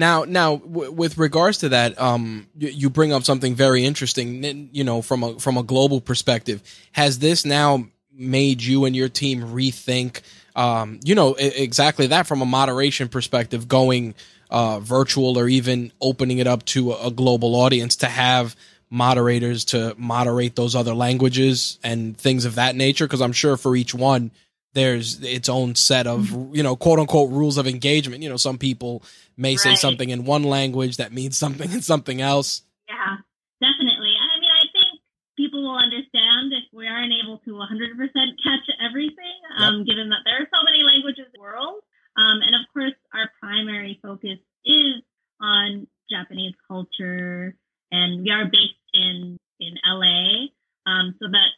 Now, 0.00 0.24
now, 0.24 0.56
w- 0.56 0.90
with 0.90 1.18
regards 1.18 1.58
to 1.58 1.68
that, 1.68 2.00
um, 2.00 2.46
y- 2.58 2.72
you 2.74 2.88
bring 2.88 3.12
up 3.12 3.22
something 3.22 3.54
very 3.54 3.84
interesting. 3.84 4.70
You 4.72 4.82
know, 4.82 5.02
from 5.02 5.22
a 5.22 5.38
from 5.38 5.58
a 5.58 5.62
global 5.62 6.00
perspective, 6.00 6.62
has 6.92 7.18
this 7.18 7.44
now 7.44 7.84
made 8.10 8.62
you 8.62 8.86
and 8.86 8.96
your 8.96 9.10
team 9.10 9.42
rethink? 9.42 10.22
Um, 10.56 11.00
you 11.04 11.14
know, 11.14 11.36
I- 11.38 11.42
exactly 11.54 12.06
that 12.08 12.26
from 12.26 12.40
a 12.40 12.46
moderation 12.46 13.08
perspective, 13.08 13.68
going 13.68 14.14
uh, 14.48 14.80
virtual 14.80 15.38
or 15.38 15.48
even 15.48 15.92
opening 16.00 16.38
it 16.38 16.46
up 16.46 16.64
to 16.64 16.92
a, 16.92 17.08
a 17.08 17.10
global 17.10 17.54
audience 17.54 17.96
to 17.96 18.06
have 18.06 18.56
moderators 18.88 19.66
to 19.66 19.94
moderate 19.98 20.56
those 20.56 20.74
other 20.74 20.94
languages 20.94 21.78
and 21.84 22.16
things 22.16 22.46
of 22.46 22.54
that 22.54 22.74
nature. 22.74 23.04
Because 23.06 23.20
I'm 23.20 23.32
sure 23.34 23.58
for 23.58 23.76
each 23.76 23.94
one, 23.94 24.30
there's 24.72 25.20
its 25.22 25.48
own 25.48 25.74
set 25.74 26.06
of 26.06 26.30
you 26.54 26.62
know 26.62 26.76
quote 26.76 26.98
unquote 26.98 27.30
rules 27.30 27.58
of 27.58 27.66
engagement. 27.66 28.22
You 28.22 28.28
know, 28.28 28.36
some 28.36 28.58
people 28.58 29.02
may 29.36 29.56
say 29.56 29.74
something 29.74 30.10
in 30.10 30.24
one 30.24 30.42
language 30.44 30.96
that 30.98 31.12
means 31.12 31.36
something 31.36 31.70
in 31.72 31.82
something 31.82 32.20
else. 32.20 32.62
Yeah, 32.88 33.16
definitely. 33.60 34.14
I 34.14 34.40
mean, 34.40 34.50
I 34.50 34.66
think 34.72 35.00
people 35.36 35.62
will 35.62 35.78
understand 35.78 36.52
if 36.52 36.64
we 36.72 36.86
aren't 36.86 37.12
able 37.12 37.38
to 37.38 37.50
100% 37.50 37.66
catch 38.44 38.66
everything, 38.84 39.38
um, 39.58 39.84
given 39.84 40.10
that 40.10 40.20
there 40.24 40.36
are 40.36 40.48
so 40.52 40.62
many 40.64 40.82
languages 40.82 41.26
in 41.26 41.32
the 41.34 41.40
world. 41.40 41.82
Um, 42.16 42.42
and 42.42 42.54
of 42.54 42.62
course, 42.72 42.94
our 43.14 43.30
primary 43.40 43.98
focus 44.02 44.38
is 44.64 45.02
on 45.40 45.86
Japanese 46.10 46.54
culture, 46.68 47.54
and 47.90 48.22
we 48.22 48.30
are 48.30 48.44
based 48.44 48.84
in 48.92 49.38
in 49.60 49.74
LA, 49.84 50.48
um, 50.86 51.14
so 51.20 51.28
that 51.30 51.49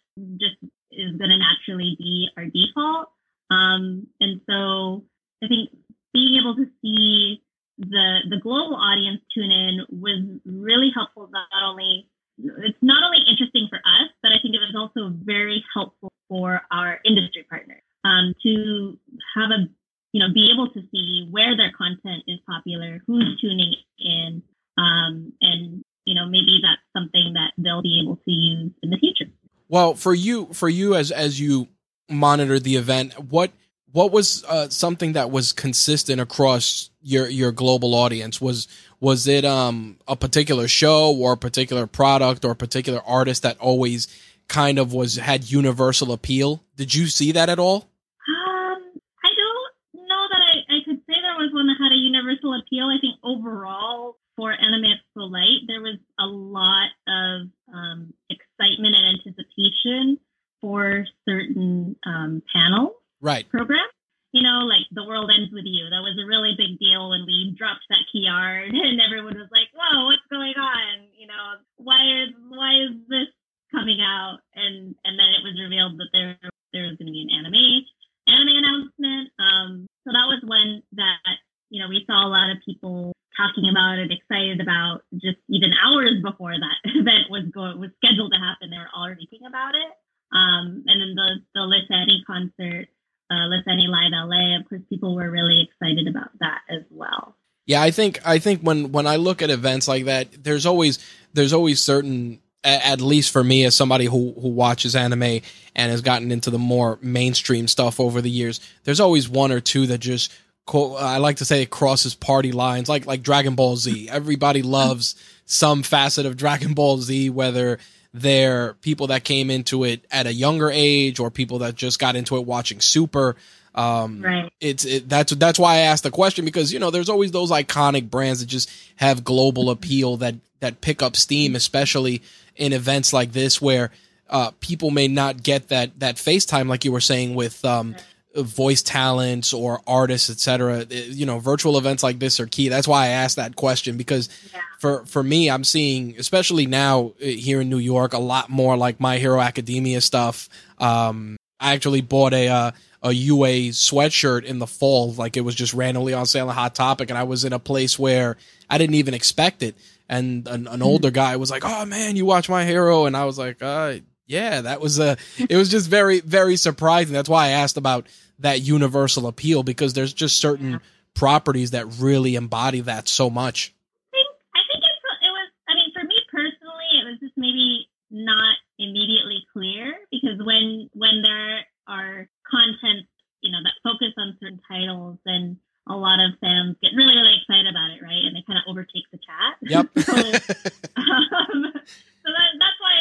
be 1.98 2.28
our 2.36 2.46
default. 2.46 3.08
Um, 3.50 4.06
and 4.20 4.40
so 4.48 5.04
I 5.42 5.48
think 5.48 5.70
being 6.12 6.40
able 6.40 6.56
to 6.56 6.66
see 6.80 7.42
the 7.78 8.18
the 8.28 8.38
global 8.38 8.76
audience 8.76 9.20
tune 9.34 9.50
in 9.50 9.80
was 9.90 10.40
really 10.44 10.90
helpful. 10.94 11.28
Not 11.32 11.48
only 11.64 12.08
it's 12.38 12.78
not 12.82 13.02
only 13.04 13.18
interesting 13.28 13.66
for 13.68 13.78
us, 13.78 14.08
but 14.22 14.32
I 14.32 14.36
think 14.42 14.54
it 14.54 14.60
was 14.60 14.74
also 14.76 15.12
very 15.24 15.64
helpful 15.74 16.10
for 16.28 16.62
our 16.70 16.98
industry 17.04 17.44
partners 17.48 17.82
um, 18.04 18.34
to 18.42 18.98
have 19.36 19.50
a 19.50 19.68
you 20.12 20.20
know 20.20 20.32
be 20.32 20.50
able 20.52 20.68
to 20.70 20.80
see 20.90 21.28
where 21.30 21.56
their 21.56 21.72
content 21.76 22.24
is 22.26 22.38
popular, 22.48 23.00
who's 23.06 23.40
tuning 23.40 23.74
in, 23.98 24.42
um, 24.78 25.32
and 25.40 25.82
you 26.04 26.14
know 26.14 26.26
maybe 26.26 26.60
that's 26.62 26.82
something 26.92 27.34
that 27.34 27.52
they'll 27.58 27.82
be 27.82 28.00
able 28.02 28.16
to 28.16 28.30
use 28.30 28.72
in 28.82 28.90
the 28.90 28.98
future. 28.98 29.30
Well, 29.68 29.94
for 29.94 30.14
you, 30.14 30.52
for 30.52 30.68
you 30.68 30.94
as 30.94 31.10
as 31.10 31.40
you 31.40 31.68
monitored 32.12 32.64
the 32.64 32.76
event, 32.76 33.14
what 33.30 33.50
what 33.92 34.10
was 34.10 34.42
uh, 34.44 34.68
something 34.70 35.12
that 35.12 35.30
was 35.30 35.52
consistent 35.52 36.20
across 36.20 36.90
your 37.02 37.28
your 37.28 37.52
global 37.52 37.94
audience? 37.94 38.40
Was 38.40 38.68
was 39.00 39.26
it 39.26 39.44
um 39.44 39.98
a 40.08 40.16
particular 40.16 40.68
show 40.68 41.14
or 41.14 41.32
a 41.32 41.36
particular 41.36 41.86
product 41.86 42.44
or 42.44 42.52
a 42.52 42.56
particular 42.56 43.00
artist 43.06 43.42
that 43.42 43.58
always 43.58 44.08
kind 44.48 44.78
of 44.78 44.92
was 44.92 45.16
had 45.16 45.50
universal 45.50 46.12
appeal? 46.12 46.62
Did 46.76 46.94
you 46.94 47.06
see 47.06 47.32
that 47.32 47.48
at 47.48 47.58
all? 47.58 47.88
Um, 48.28 48.82
I 49.24 49.30
don't 49.36 50.08
know 50.08 50.24
that 50.30 50.42
I, 50.42 50.76
I 50.76 50.78
could 50.84 50.98
say 51.06 51.14
there 51.20 51.36
was 51.38 51.50
one 51.52 51.66
that 51.66 51.76
had 51.82 51.92
a 51.92 51.96
universal 51.96 52.54
appeal. 52.54 52.86
I 52.86 52.98
think 53.00 53.16
overall 53.22 54.16
for 54.36 54.52
Anime 54.52 54.84
Expo 54.84 55.30
Lite, 55.30 55.66
there 55.68 55.82
was 55.82 55.98
a 56.18 56.24
lot 56.26 56.88
of 57.06 57.48
um, 57.74 58.14
excitement 58.30 58.94
and 58.96 59.18
anticipation 59.20 60.18
for 60.60 61.04
certain 61.28 61.96
um, 62.06 62.42
panels 62.54 62.92
Right. 63.20 63.48
program. 63.50 63.84
You 64.32 64.42
know, 64.42 64.64
like 64.64 64.88
The 64.90 65.04
World 65.04 65.30
Ends 65.30 65.52
With 65.52 65.66
You. 65.66 65.90
That 65.90 66.00
was 66.00 66.16
a 66.16 66.24
really 66.26 66.54
big 66.56 66.78
deal 66.80 67.10
when 67.10 67.26
we 67.26 67.54
dropped 67.56 67.84
that 67.90 68.08
key 68.10 68.26
art 68.30 68.68
and 68.72 69.00
everyone 69.00 69.36
was 69.36 69.52
like, 69.52 69.68
whoa, 69.76 70.06
what's 70.06 70.24
going 70.30 70.56
on? 70.56 71.06
You 71.14 71.26
know, 71.28 71.60
why 71.76 72.00
is 72.24 72.32
why 72.48 72.72
is 72.80 72.96
this 73.12 73.28
coming 73.70 74.00
out? 74.00 74.38
And 74.56 74.96
and 75.04 75.18
then 75.20 75.28
it 75.36 75.44
was 75.44 75.60
revealed 75.60 75.98
that 76.00 76.08
there 76.16 76.38
there 76.72 76.88
was 76.88 76.96
gonna 76.96 77.12
be 77.12 77.28
an 77.28 77.44
anime 77.44 77.84
anime 78.26 78.56
announcement. 78.56 79.28
Um 79.38 79.86
so 80.08 80.16
that 80.16 80.26
was 80.32 80.40
one 80.42 80.82
that, 80.96 81.20
you 81.68 81.82
know, 81.82 81.88
we 81.92 82.02
saw 82.08 82.24
a 82.26 82.32
lot 82.32 82.50
of 82.50 82.56
people 82.64 83.12
talking 83.36 83.68
about 83.70 83.98
it, 84.00 84.10
excited 84.10 84.60
about 84.60 85.04
just 85.20 85.38
even 85.52 85.72
hours 85.76 86.24
before 86.24 86.56
that 86.56 86.78
event 86.96 87.28
was 87.30 87.44
going 87.52 87.78
was 87.78 87.90
scheduled 88.02 88.32
to 88.32 88.40
happen. 88.40 88.70
They 88.72 88.78
were 88.80 88.90
already 88.96 89.28
thinking 89.28 89.46
about 89.46 89.74
it. 89.76 89.92
Um, 90.32 90.84
and 90.88 90.96
then 91.04 91.12
the 91.14 91.30
the 91.52 91.60
LiSAni 91.68 92.24
concert, 92.26 92.88
uh, 93.30 93.48
LiSAni 93.48 93.88
Live 93.88 94.12
LA, 94.12 94.56
of 94.60 94.68
course, 94.68 94.80
people 94.88 95.14
were 95.14 95.30
really 95.30 95.60
excited 95.68 96.08
about 96.08 96.30
that 96.40 96.60
as 96.70 96.82
well. 96.90 97.36
Yeah, 97.72 97.80
I 97.80 97.90
think 97.90 98.20
I 98.22 98.38
think 98.38 98.60
when 98.60 98.92
when 98.92 99.06
I 99.06 99.16
look 99.16 99.40
at 99.40 99.48
events 99.48 99.88
like 99.88 100.04
that, 100.04 100.44
there's 100.44 100.66
always 100.66 100.98
there's 101.32 101.54
always 101.54 101.80
certain 101.80 102.40
at 102.62 103.00
least 103.00 103.30
for 103.30 103.42
me 103.42 103.64
as 103.64 103.74
somebody 103.74 104.04
who 104.04 104.34
who 104.38 104.48
watches 104.48 104.94
anime 104.94 105.40
and 105.74 105.90
has 105.90 106.02
gotten 106.02 106.30
into 106.30 106.50
the 106.50 106.58
more 106.58 106.98
mainstream 107.00 107.66
stuff 107.66 107.98
over 107.98 108.20
the 108.20 108.28
years, 108.28 108.60
there's 108.84 109.00
always 109.00 109.26
one 109.26 109.52
or 109.52 109.60
two 109.60 109.86
that 109.86 109.98
just 109.98 110.30
I 110.68 111.16
like 111.16 111.38
to 111.38 111.46
say 111.46 111.62
it 111.62 111.70
crosses 111.70 112.14
party 112.14 112.52
lines, 112.52 112.90
like 112.90 113.06
like 113.06 113.22
Dragon 113.22 113.54
Ball 113.54 113.76
Z. 113.76 114.06
Everybody 114.10 114.60
loves 114.60 115.14
some 115.46 115.82
facet 115.82 116.26
of 116.26 116.36
Dragon 116.36 116.74
Ball 116.74 116.98
Z, 116.98 117.30
whether 117.30 117.78
they're 118.14 118.74
people 118.74 119.06
that 119.08 119.24
came 119.24 119.50
into 119.50 119.84
it 119.84 120.04
at 120.10 120.26
a 120.26 120.32
younger 120.32 120.70
age 120.70 121.18
or 121.18 121.30
people 121.30 121.58
that 121.60 121.74
just 121.74 121.98
got 121.98 122.16
into 122.16 122.36
it 122.36 122.44
watching 122.46 122.80
Super. 122.80 123.36
Um, 123.74 124.20
Right. 124.22 124.52
it's 124.60 124.84
it, 124.84 125.08
that's 125.08 125.32
that's 125.36 125.58
why 125.58 125.76
I 125.76 125.78
asked 125.78 126.02
the 126.02 126.10
question 126.10 126.44
because 126.44 126.72
you 126.74 126.78
know 126.78 126.90
there's 126.90 127.08
always 127.08 127.30
those 127.30 127.50
iconic 127.50 128.10
brands 128.10 128.40
that 128.40 128.46
just 128.46 128.70
have 128.96 129.24
global 129.24 129.70
appeal 129.70 130.18
that 130.18 130.34
that 130.60 130.82
pick 130.82 131.02
up 131.02 131.16
steam, 131.16 131.56
especially 131.56 132.22
in 132.54 132.74
events 132.74 133.14
like 133.14 133.32
this 133.32 133.62
where 133.62 133.90
uh, 134.28 134.50
people 134.60 134.90
may 134.90 135.08
not 135.08 135.42
get 135.42 135.68
that 135.68 135.98
that 136.00 136.16
FaceTime 136.16 136.68
like 136.68 136.84
you 136.84 136.92
were 136.92 137.00
saying 137.00 137.34
with 137.34 137.64
um, 137.64 137.96
voice 138.36 138.82
talents 138.82 139.52
or 139.52 139.80
artists, 139.86 140.30
etc. 140.30 140.86
You 140.90 141.26
know, 141.26 141.38
virtual 141.38 141.76
events 141.78 142.02
like 142.02 142.18
this 142.18 142.40
are 142.40 142.46
key. 142.46 142.68
That's 142.68 142.88
why 142.88 143.04
I 143.04 143.08
asked 143.08 143.36
that 143.36 143.56
question 143.56 143.96
because 143.96 144.28
Yeah. 144.52 144.60
for 144.80 145.04
for 145.06 145.22
me, 145.22 145.50
I'm 145.50 145.64
seeing 145.64 146.14
especially 146.18 146.66
now 146.66 147.12
uh, 147.20 147.26
here 147.26 147.60
in 147.60 147.68
New 147.68 147.78
York 147.78 148.12
a 148.14 148.18
lot 148.18 148.48
more 148.50 148.76
like 148.76 149.00
My 149.00 149.18
Hero 149.18 149.40
Academia 149.40 150.00
stuff. 150.00 150.48
Um, 150.78 151.36
I 151.60 151.74
actually 151.74 152.00
bought 152.00 152.32
a 152.32 152.48
uh, 152.48 152.70
a 153.04 153.12
UA 153.12 153.70
sweatshirt 153.72 154.44
in 154.44 154.58
the 154.60 154.66
fall, 154.66 155.12
like 155.14 155.36
it 155.36 155.40
was 155.42 155.54
just 155.54 155.74
randomly 155.74 156.14
on 156.14 156.24
sale 156.26 156.48
on 156.48 156.54
Hot 156.54 156.74
Topic, 156.74 157.10
and 157.10 157.18
I 157.18 157.24
was 157.24 157.44
in 157.44 157.52
a 157.52 157.58
place 157.58 157.98
where 157.98 158.36
I 158.70 158.78
didn't 158.78 158.94
even 158.94 159.12
expect 159.14 159.62
it. 159.62 159.76
And 160.08 160.46
an, 160.48 160.66
an 160.68 160.82
older 160.82 161.10
guy 161.10 161.36
was 161.36 161.50
like, 161.50 161.62
"Oh 161.64 161.84
man, 161.84 162.16
you 162.16 162.24
watch 162.26 162.48
My 162.48 162.64
Hero," 162.64 163.06
and 163.06 163.16
I 163.16 163.24
was 163.24 163.38
like, 163.38 163.62
"Uh, 163.62 163.94
yeah." 164.26 164.60
That 164.62 164.80
was 164.80 164.98
a. 164.98 165.16
It 165.38 165.56
was 165.56 165.68
just 165.68 165.88
very 165.88 166.20
very 166.20 166.56
surprising. 166.56 167.12
That's 167.12 167.28
why 167.28 167.46
I 167.46 167.50
asked 167.50 167.76
about 167.76 168.06
that 168.38 168.60
universal 168.60 169.26
appeal 169.26 169.62
because 169.62 169.92
there's 169.92 170.12
just 170.12 170.40
certain 170.40 170.80
properties 171.14 171.70
that 171.72 171.86
really 171.98 172.34
embody 172.34 172.80
that 172.80 173.08
so 173.08 173.30
much. 173.30 173.74
I 174.12 174.16
think 174.16 174.28
I 174.54 174.60
think 174.68 174.84
it's, 174.84 175.02
it 175.22 175.32
was. 175.32 175.48
I 175.68 175.74
mean, 175.74 175.90
for 175.92 176.04
me 176.04 176.16
personally, 176.30 176.90
it 177.00 177.04
was 177.08 177.18
just 177.20 177.34
maybe 177.36 177.88
not 178.10 178.56
immediately 178.78 179.44
clear 179.52 179.94
because 180.10 180.38
when 180.44 180.90
when 180.92 181.22
there 181.22 181.66
are 181.88 182.28
content, 182.48 183.06
you 183.40 183.50
know, 183.50 183.58
that 183.64 183.74
focus 183.82 184.12
on 184.18 184.36
certain 184.40 184.60
titles, 184.68 185.18
then 185.24 185.58
a 185.88 185.96
lot 185.96 186.20
of 186.20 186.38
fans 186.40 186.76
get 186.82 186.94
really 186.94 187.16
really 187.16 187.34
excited 187.40 187.66
about 187.66 187.90
it, 187.90 188.02
right? 188.02 188.22
And 188.22 188.36
they 188.36 188.44
kind 188.46 188.58
of 188.58 188.64
overtake 188.70 189.06
the 189.10 189.18
chat. 189.18 189.58
Yep. 189.62 189.86
so, 190.06 190.14
um, 190.14 191.58
so 192.22 192.28
that, 192.30 192.48
that's 192.58 192.78
why 192.78 192.92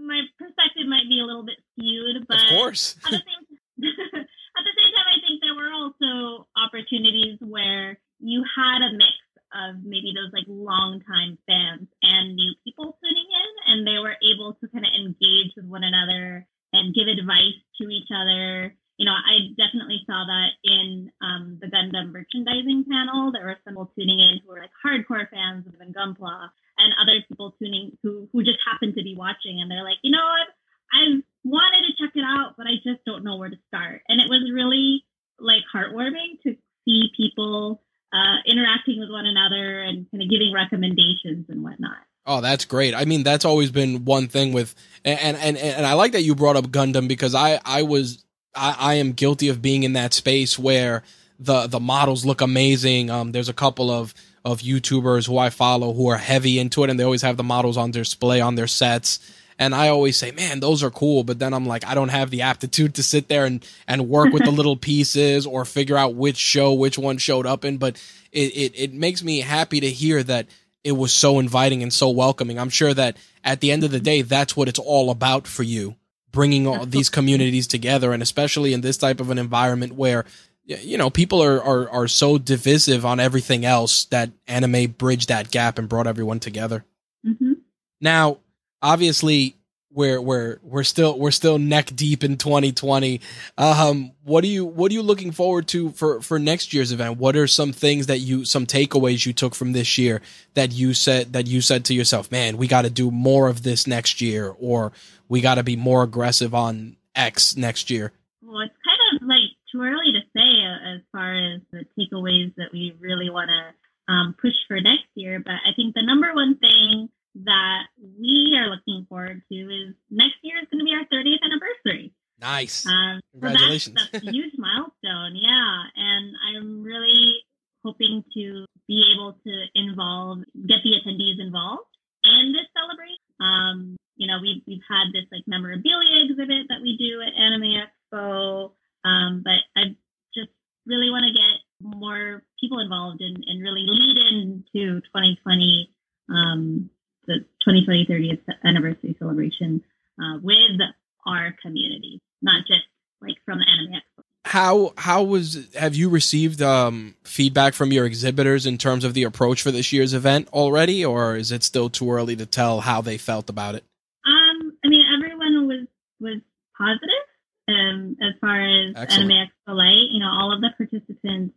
my 0.00 0.22
perspective 0.38 0.88
might 0.88 1.08
be 1.08 1.20
a 1.20 1.26
little 1.26 1.44
bit 1.44 1.58
skewed, 1.72 2.26
but 2.28 2.40
of 2.40 2.56
course. 2.70 2.96
at 3.04 3.10
the 3.10 3.18
same 3.18 3.44
at 4.60 4.62
the 4.62 4.74
same 4.76 4.92
time, 4.94 5.08
I 5.10 5.18
think 5.24 5.40
there 5.42 5.56
were 5.56 5.72
also 5.74 6.46
opportunities 6.54 7.38
where 7.40 7.98
you 8.20 8.44
had 8.44 8.84
a 8.86 8.92
mix 8.92 9.16
of 9.50 9.82
maybe 9.82 10.14
those 10.14 10.30
like 10.30 10.46
longtime 10.46 11.38
fans 11.48 11.88
and 12.02 12.36
new 12.36 12.54
people 12.62 12.94
tuning 13.02 13.26
in, 13.26 13.50
and 13.72 13.86
they 13.86 13.98
were 13.98 14.14
able 14.22 14.54
to 14.60 14.68
kind 14.68 14.86
of 14.86 14.92
engage 14.94 15.56
with 15.56 15.66
one 15.66 15.82
another 15.82 16.46
and 16.72 16.94
give 16.94 17.08
advice 17.08 17.58
to 17.80 17.88
each 17.90 18.14
other. 18.14 18.76
You 19.00 19.08
know, 19.08 19.16
I 19.16 19.56
definitely 19.56 20.04
saw 20.06 20.28
that 20.28 20.60
in 20.62 21.10
um, 21.24 21.58
the 21.58 21.72
Gundam 21.72 22.12
merchandising 22.12 22.84
panel. 22.84 23.32
There 23.32 23.48
were 23.48 23.56
some 23.64 23.74
people 23.74 23.90
tuning 23.96 24.20
in 24.20 24.44
who 24.44 24.52
were 24.52 24.60
like 24.60 24.76
hardcore 24.84 25.26
fans 25.32 25.66
of 25.66 25.74
Gunpla, 25.80 26.50
and 26.78 26.94
other 27.00 27.24
people 27.26 27.56
tuning 27.58 27.96
who 28.04 28.28
who 28.30 28.44
just 28.44 28.60
happened 28.62 28.94
to 28.94 29.02
be 29.02 29.16
watching, 29.16 29.58
and 29.58 29.70
they're 29.70 29.88
like, 29.88 29.98
you 30.02 30.12
know 30.12 30.22
what, 30.22 30.48
I've 30.92 31.22
wanted 31.50 31.86
to 31.86 31.92
check 32.02 32.12
it 32.14 32.24
out, 32.24 32.54
but 32.56 32.66
I 32.66 32.76
just 32.84 33.04
don't 33.04 33.24
know 33.24 33.36
where 33.36 33.50
to 33.50 33.56
start. 33.68 34.02
And 34.08 34.20
it 34.20 34.28
was 34.28 34.50
really 34.52 35.04
like 35.38 35.62
heartwarming 35.74 36.40
to 36.44 36.56
see 36.84 37.10
people 37.16 37.82
uh, 38.12 38.36
interacting 38.46 39.00
with 39.00 39.10
one 39.10 39.26
another 39.26 39.80
and 39.80 40.06
kind 40.10 40.22
of 40.22 40.30
giving 40.30 40.52
recommendations 40.52 41.46
and 41.48 41.62
whatnot. 41.62 41.98
Oh, 42.26 42.40
that's 42.40 42.64
great. 42.64 42.94
I 42.94 43.04
mean, 43.04 43.22
that's 43.22 43.44
always 43.44 43.70
been 43.70 44.04
one 44.04 44.28
thing 44.28 44.52
with, 44.52 44.74
and 45.04 45.36
and 45.36 45.56
and 45.56 45.86
I 45.86 45.94
like 45.94 46.12
that 46.12 46.22
you 46.22 46.34
brought 46.34 46.56
up 46.56 46.66
Gundam 46.66 47.08
because 47.08 47.34
I 47.34 47.60
I 47.64 47.82
was 47.82 48.24
I, 48.54 48.76
I 48.78 48.94
am 48.94 49.12
guilty 49.12 49.48
of 49.48 49.62
being 49.62 49.84
in 49.84 49.94
that 49.94 50.12
space 50.12 50.58
where 50.58 51.02
the 51.38 51.66
the 51.66 51.80
models 51.80 52.26
look 52.26 52.40
amazing. 52.40 53.10
Um, 53.10 53.32
there's 53.32 53.48
a 53.48 53.54
couple 53.54 53.90
of 53.90 54.14
of 54.44 54.60
YouTubers 54.60 55.26
who 55.26 55.38
I 55.38 55.50
follow 55.50 55.92
who 55.92 56.08
are 56.08 56.18
heavy 56.18 56.58
into 56.58 56.84
it, 56.84 56.90
and 56.90 57.00
they 57.00 57.04
always 57.04 57.22
have 57.22 57.36
the 57.36 57.42
models 57.42 57.76
on 57.76 57.90
display 57.90 58.40
on 58.40 58.54
their 58.54 58.66
sets. 58.66 59.18
And 59.60 59.74
I 59.74 59.88
always 59.88 60.16
say, 60.16 60.30
man, 60.30 60.60
those 60.60 60.82
are 60.82 60.90
cool. 60.90 61.22
But 61.22 61.38
then 61.38 61.52
I'm 61.52 61.66
like, 61.66 61.86
I 61.86 61.94
don't 61.94 62.08
have 62.08 62.30
the 62.30 62.40
aptitude 62.42 62.94
to 62.94 63.02
sit 63.02 63.28
there 63.28 63.44
and, 63.44 63.64
and 63.86 64.08
work 64.08 64.32
with 64.32 64.42
the 64.42 64.50
little 64.50 64.74
pieces 64.74 65.46
or 65.46 65.66
figure 65.66 65.98
out 65.98 66.14
which 66.14 66.38
show, 66.38 66.72
which 66.72 66.98
one 66.98 67.18
showed 67.18 67.44
up 67.44 67.66
in. 67.66 67.76
But 67.76 68.02
it, 68.32 68.56
it, 68.56 68.72
it 68.74 68.94
makes 68.94 69.22
me 69.22 69.40
happy 69.40 69.80
to 69.80 69.90
hear 69.90 70.22
that 70.22 70.46
it 70.82 70.92
was 70.92 71.12
so 71.12 71.38
inviting 71.38 71.82
and 71.82 71.92
so 71.92 72.08
welcoming. 72.08 72.58
I'm 72.58 72.70
sure 72.70 72.94
that 72.94 73.18
at 73.44 73.60
the 73.60 73.70
end 73.70 73.84
of 73.84 73.90
the 73.90 74.00
day, 74.00 74.22
that's 74.22 74.56
what 74.56 74.66
it's 74.66 74.78
all 74.78 75.10
about 75.10 75.46
for 75.46 75.62
you, 75.62 75.94
bringing 76.32 76.66
all 76.66 76.86
these 76.86 77.10
communities 77.10 77.66
together. 77.66 78.14
And 78.14 78.22
especially 78.22 78.72
in 78.72 78.80
this 78.80 78.96
type 78.96 79.20
of 79.20 79.28
an 79.28 79.36
environment 79.36 79.92
where, 79.92 80.24
you 80.64 80.96
know, 80.96 81.10
people 81.10 81.42
are, 81.42 81.62
are, 81.62 81.90
are 81.90 82.08
so 82.08 82.38
divisive 82.38 83.04
on 83.04 83.20
everything 83.20 83.66
else 83.66 84.06
that 84.06 84.30
anime 84.48 84.92
bridged 84.92 85.28
that 85.28 85.50
gap 85.50 85.78
and 85.78 85.86
brought 85.86 86.06
everyone 86.06 86.40
together. 86.40 86.86
Mm-hmm. 87.26 87.52
Now, 88.00 88.38
obviously 88.82 89.56
we're 89.92 90.20
we're 90.20 90.58
we're 90.62 90.84
still 90.84 91.18
we're 91.18 91.30
still 91.30 91.58
neck 91.58 91.90
deep 91.94 92.22
in 92.22 92.36
2020 92.36 93.20
um 93.58 94.12
what 94.22 94.44
are 94.44 94.48
you 94.48 94.64
what 94.64 94.90
are 94.90 94.94
you 94.94 95.02
looking 95.02 95.32
forward 95.32 95.66
to 95.66 95.90
for 95.90 96.20
for 96.20 96.38
next 96.38 96.72
year's 96.72 96.92
event? 96.92 97.18
What 97.18 97.36
are 97.36 97.46
some 97.46 97.72
things 97.72 98.06
that 98.06 98.18
you 98.18 98.44
some 98.44 98.66
takeaways 98.66 99.26
you 99.26 99.32
took 99.32 99.54
from 99.54 99.72
this 99.72 99.98
year 99.98 100.22
that 100.54 100.72
you 100.72 100.94
said 100.94 101.32
that 101.32 101.46
you 101.48 101.60
said 101.60 101.84
to 101.86 101.94
yourself 101.94 102.30
man 102.30 102.56
we 102.56 102.68
got 102.68 102.82
to 102.82 102.90
do 102.90 103.10
more 103.10 103.48
of 103.48 103.62
this 103.62 103.86
next 103.86 104.20
year 104.20 104.54
or 104.58 104.92
we 105.28 105.40
got 105.40 105.56
to 105.56 105.62
be 105.62 105.76
more 105.76 106.02
aggressive 106.02 106.54
on 106.54 106.96
x 107.16 107.56
next 107.56 107.90
year 107.90 108.12
well 108.42 108.60
it's 108.60 108.74
kind 108.84 109.22
of 109.22 109.28
like 109.28 109.50
too 109.72 109.82
early 109.82 110.12
to 110.12 110.20
say 110.36 110.64
uh, 110.64 110.94
as 110.94 111.00
far 111.10 111.34
as 111.34 111.60
the 111.72 111.84
takeaways 111.98 112.54
that 112.56 112.72
we 112.72 112.94
really 113.00 113.30
want 113.30 113.50
to 113.50 114.12
um, 114.12 114.34
push 114.40 114.54
for 114.68 114.80
next 114.80 115.06
year 115.14 115.40
but 115.40 115.54
i 115.66 115.72
think 115.74 115.94
the 115.94 116.02
number 116.02 116.32
one 116.32 116.56
thing 116.58 117.08
that 117.34 117.82
we 118.18 118.56
are 118.58 118.68
looking 118.68 119.06
forward 119.08 119.42
to 119.50 119.54
is 119.54 119.94
next 120.10 120.36
year 120.42 120.58
is 120.58 120.68
going 120.70 120.80
to 120.80 120.84
be 120.84 120.94
our 120.94 121.06
30th 121.06 121.42
anniversary. 121.44 122.12
Nice. 122.40 122.86
Um, 122.86 123.20
Congratulations. 123.32 123.96
So 124.00 124.08
that's, 124.12 124.24
that's 124.24 124.26
a 124.26 124.30
huge 124.36 124.54
milestone. 124.58 125.36
Yeah. 125.36 125.82
And 125.96 126.34
I'm 126.48 126.82
really 126.82 127.42
hoping 127.84 128.24
to 128.34 128.64
be 128.88 129.14
able 129.14 129.36
to 129.46 129.64
involve, 129.74 130.38
get 130.66 130.78
the 130.82 130.98
attendees 130.98 131.40
involved 131.40 131.84
in 132.24 132.52
this 132.52 132.66
celebration. 132.76 133.16
Um, 133.40 133.96
you 134.16 134.26
know, 134.26 134.38
we've, 134.40 134.62
we've 134.66 134.84
had 134.88 135.12
this 135.12 135.24
like 135.32 135.44
memorabilia 135.46 136.24
exhibit 136.24 136.66
that 136.68 136.82
we 136.82 136.96
do 136.96 137.22
at 137.22 137.32
Anime 137.40 137.80
Expo. 137.80 138.72
Um, 139.04 139.42
but 139.44 139.60
I 139.76 139.96
just 140.34 140.50
really 140.86 141.10
want 141.10 141.24
to 141.24 141.32
get 141.32 141.60
more 141.80 142.42
people 142.60 142.80
involved 142.80 143.20
and, 143.20 143.42
and 143.46 143.62
really 143.62 143.84
lead 143.86 144.16
into 144.16 145.00
2020 145.00 145.90
um, 146.28 146.90
the 147.26 147.40
2020 147.64 148.06
30th 148.06 148.54
anniversary 148.64 149.16
celebration 149.18 149.82
uh, 150.20 150.38
with 150.42 150.80
our 151.26 151.54
community, 151.62 152.20
not 152.42 152.66
just 152.66 152.82
like 153.20 153.36
from 153.44 153.58
the 153.58 153.66
Anime 153.68 154.00
Expo. 154.00 154.24
How 154.60 154.92
how 154.98 155.22
was 155.22 155.72
have 155.74 155.94
you 155.94 156.10
received 156.10 156.60
um, 156.60 157.14
feedback 157.24 157.72
from 157.72 157.92
your 157.92 158.04
exhibitors 158.04 158.66
in 158.66 158.76
terms 158.76 159.04
of 159.04 159.14
the 159.14 159.22
approach 159.22 159.62
for 159.62 159.70
this 159.70 159.90
year's 159.90 160.12
event 160.12 160.48
already, 160.52 161.02
or 161.02 161.34
is 161.34 161.50
it 161.50 161.62
still 161.62 161.88
too 161.88 162.12
early 162.12 162.36
to 162.36 162.44
tell 162.44 162.82
how 162.82 163.00
they 163.00 163.16
felt 163.16 163.48
about 163.48 163.74
it? 163.74 163.84
Um, 164.26 164.76
I 164.84 164.88
mean, 164.88 165.02
everyone 165.16 165.66
was 165.66 165.86
was 166.20 166.42
positive 166.76 167.26
um, 167.68 168.16
as 168.20 168.34
far 168.38 168.60
as 168.60 168.92
Excellent. 168.96 169.32
Anime 169.32 169.48
Expo 169.48 169.74
Lite. 169.74 170.10
You 170.12 170.20
know, 170.20 170.28
all 170.28 170.52
of 170.52 170.60
the 170.60 170.72
participants 170.76 171.54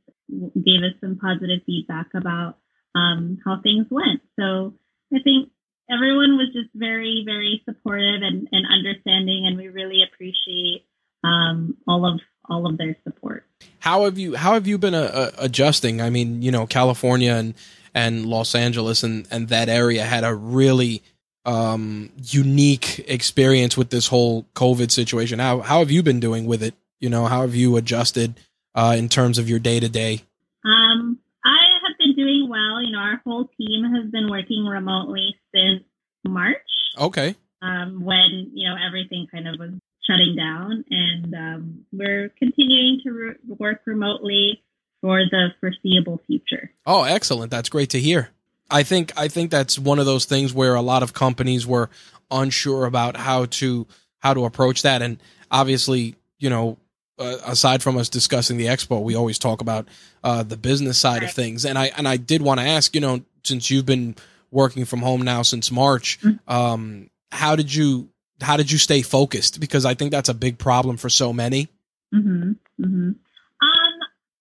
gave 0.56 0.84
us 0.88 0.96
some 1.02 1.18
positive 1.18 1.60
feedback 1.66 2.08
about 2.16 2.58
um, 2.96 3.38
how 3.44 3.60
things 3.62 3.86
went. 3.92 4.22
So 4.40 4.76
I 5.14 5.20
think 5.22 5.50
everyone 5.92 6.38
was 6.38 6.54
just 6.54 6.70
very, 6.74 7.24
very 7.26 7.62
supportive 7.66 8.22
and, 8.22 8.48
and 8.54 8.66
understanding, 8.66 9.46
and 9.46 9.58
we 9.58 9.68
really 9.68 10.04
appreciate 10.08 10.86
um, 11.26 11.76
all 11.86 12.06
of 12.06 12.22
all 12.54 12.68
of 12.68 12.78
their 12.78 12.96
support. 13.04 13.46
How 13.80 14.06
have 14.06 14.18
you 14.18 14.36
how 14.36 14.54
have 14.54 14.68
you 14.68 14.78
been 14.78 14.94
uh, 14.94 15.12
uh, 15.14 15.32
adjusting? 15.38 16.02
I 16.02 16.10
mean, 16.10 16.42
you 16.42 16.52
know, 16.52 16.66
California 16.66 17.34
and 17.34 17.54
and 17.94 18.26
Los 18.26 18.56
Angeles 18.56 19.04
and 19.04 19.28
and 19.30 19.50
that 19.50 19.70
area 19.70 20.04
had 20.06 20.24
a 20.24 20.34
really 20.34 21.04
um, 21.46 22.10
unique 22.18 23.04
experience 23.08 23.76
with 23.76 23.90
this 23.90 24.08
whole 24.08 24.46
COVID 24.56 24.92
situation. 24.92 25.40
How 25.40 25.60
how 25.60 25.80
have 25.80 25.92
you 25.92 26.04
been 26.04 26.20
doing 26.20 26.46
with 26.46 26.64
it? 26.64 26.76
You 27.00 27.10
know, 27.10 27.26
how 27.26 27.42
have 27.42 27.56
you 27.56 27.76
adjusted 27.76 28.40
uh, 28.76 28.96
in 28.98 29.10
terms 29.10 29.38
of 29.38 29.50
your 29.50 29.60
day 29.60 29.80
to 29.80 29.90
day? 29.90 30.22
Um, 30.64 31.20
I 31.44 31.60
have 31.86 31.98
been 32.00 32.16
doing 32.16 32.48
well. 32.50 32.82
You 32.82 32.92
know, 32.92 33.00
our 33.00 33.22
whole 33.26 33.50
team 33.58 33.84
has 33.96 34.10
been 34.12 34.30
working 34.30 34.66
remotely 34.66 35.36
since 35.54 35.84
March. 36.26 36.56
Okay. 36.98 37.36
Um, 37.62 38.04
when 38.04 38.52
you 38.54 38.70
know 38.70 38.76
everything 38.86 39.28
kind 39.32 39.48
of 39.48 39.60
was 39.60 39.72
shutting 40.06 40.36
down, 40.36 40.84
and 40.90 41.34
um, 41.36 41.86
we're 41.92 42.30
continuing 42.38 43.00
to 43.04 43.12
re- 43.12 43.36
work 43.60 43.82
remotely 43.86 44.62
for 45.02 45.20
the 45.30 45.50
foreseeable 45.60 46.22
future. 46.28 46.72
Oh, 46.86 47.04
excellent. 47.04 47.52
That's 47.52 47.70
great 47.70 47.90
to 47.92 48.00
hear. 48.00 48.30
I 48.70 48.84
think 48.84 49.12
I 49.18 49.28
think 49.28 49.52
that's 49.52 49.78
one 49.78 50.00
of 50.00 50.06
those 50.06 50.26
things 50.26 50.54
where 50.54 50.76
a 50.76 50.82
lot 50.82 51.04
of 51.04 51.14
companies 51.14 51.68
were 51.68 51.90
unsure 52.32 52.86
about 52.86 53.18
how 53.18 53.46
to 53.46 53.86
how 54.20 54.34
to 54.34 54.46
approach 54.46 54.82
that 54.84 55.02
and 55.02 55.18
obviously, 55.52 56.16
you 56.40 56.50
know, 56.50 56.78
uh, 57.20 57.38
aside 57.46 57.84
from 57.84 57.98
us 57.98 58.10
discussing 58.10 58.58
the 58.58 58.66
expo, 58.66 59.04
we 59.04 59.16
always 59.16 59.38
talk 59.38 59.62
about 59.62 59.88
uh, 60.24 60.42
the 60.44 60.58
business 60.58 60.98
side 60.98 61.22
Right. 61.22 61.30
of 61.30 61.36
things. 61.36 61.66
And 61.66 61.78
I 61.78 61.92
and 61.98 62.08
I 62.08 62.18
did 62.18 62.42
want 62.42 62.60
to 62.60 62.66
ask, 62.66 62.96
you 62.96 63.02
know, 63.02 63.22
since 63.44 63.70
you've 63.70 63.86
been 63.86 64.16
working 64.50 64.86
from 64.86 65.02
home 65.02 65.22
now 65.22 65.42
since 65.44 65.70
March, 65.72 66.20
Mhm. 66.22 66.40
um, 66.48 67.10
how 67.32 67.56
did 67.56 67.74
you 67.76 68.10
how 68.44 68.58
did 68.58 68.72
you 68.72 68.78
stay 68.78 69.02
focused? 69.02 69.60
Because 69.60 69.86
I 69.86 69.94
think 69.94 70.12
that's 70.12 70.30
a 70.30 70.34
big 70.34 70.58
problem 70.58 70.98
for 70.98 71.10
so 71.10 71.34
many. 71.34 71.68
Mm-hmm. 72.14 72.52
Mm-hmm. 72.82 73.10
Um, 73.10 73.96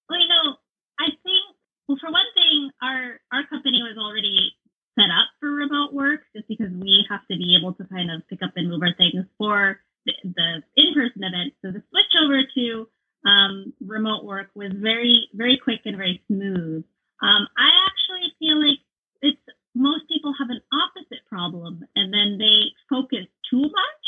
well, 0.09 0.21
you 0.21 0.29
know, 0.29 0.57
I 0.99 1.07
think, 1.23 1.45
well, 1.89 1.99
for 2.01 2.11
one 2.11 2.31
thing, 2.35 2.71
our 2.83 3.21
our 3.33 3.47
company 3.47 3.83
was 3.83 3.97
already 3.99 4.53
set 4.99 5.09
up 5.09 5.29
for 5.41 5.51
remote 5.51 5.93
work 5.93 6.21
just 6.37 6.49
because 6.49 6.71
we 6.71 7.07
have 7.09 7.27
to 7.31 7.37
be 7.37 7.57
able 7.59 7.73
to 7.75 7.85
kind 7.85 8.11
of 8.11 8.27
pick 8.29 8.43
up 8.43 8.53
and 8.57 8.69
move 8.69 8.83
our 8.83 8.95
things 8.95 9.25
for 9.39 9.81
the, 10.05 10.13
the 10.23 10.63
in-person 10.77 11.25
event. 11.25 11.55
So 11.63 11.73
the 11.73 11.83
switch 11.89 12.13
over 12.23 12.43
to 12.55 12.89
um, 13.25 13.73
remote 13.81 14.25
work 14.25 14.51
was 14.55 14.73
very, 14.75 15.29
very 15.33 15.57
quick 15.57 15.81
and 15.87 15.97
very 15.97 16.21
smooth. 16.27 16.85
Um, 17.23 17.49
I 17.57 17.71
actually 17.89 18.35
feel 18.39 18.59
like 18.59 18.79
it's 19.23 19.41
most 19.75 20.09
people 20.09 20.35
have 20.39 20.51
an 20.51 20.61
opposite 20.73 21.25
problem, 21.29 21.87
and 21.97 22.13
then 22.13 22.37
they 22.39 22.75
focus 22.91 23.27
too 23.53 23.61
much, 23.61 24.05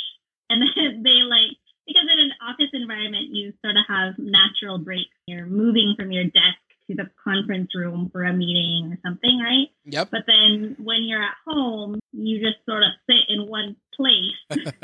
and 0.48 0.62
then 0.62 1.02
they 1.04 1.20
like 1.28 1.60
because 1.86 2.08
in 2.10 2.18
an 2.18 2.32
office 2.40 2.72
environment, 2.72 3.28
you 3.30 3.52
sort 3.62 3.76
of 3.76 3.84
have 3.88 4.14
natural 4.18 4.78
breaks. 4.78 5.12
You're 5.26 5.44
moving 5.44 5.94
from 5.98 6.12
your 6.12 6.24
desk 6.24 6.64
to 6.88 6.94
the 6.94 7.10
conference 7.22 7.74
room 7.74 8.08
for 8.10 8.24
a 8.24 8.32
meeting 8.32 8.92
or 8.92 8.98
something, 9.04 9.38
right? 9.38 9.68
Yep. 9.84 10.08
But 10.10 10.22
then 10.26 10.76
when 10.82 11.04
you're 11.04 11.22
at 11.22 11.36
home, 11.46 12.00
you 12.12 12.40
just 12.40 12.64
sort 12.66 12.82
of 12.82 12.90
sit 13.08 13.28
in 13.28 13.46
one 13.48 13.76
place 13.94 14.32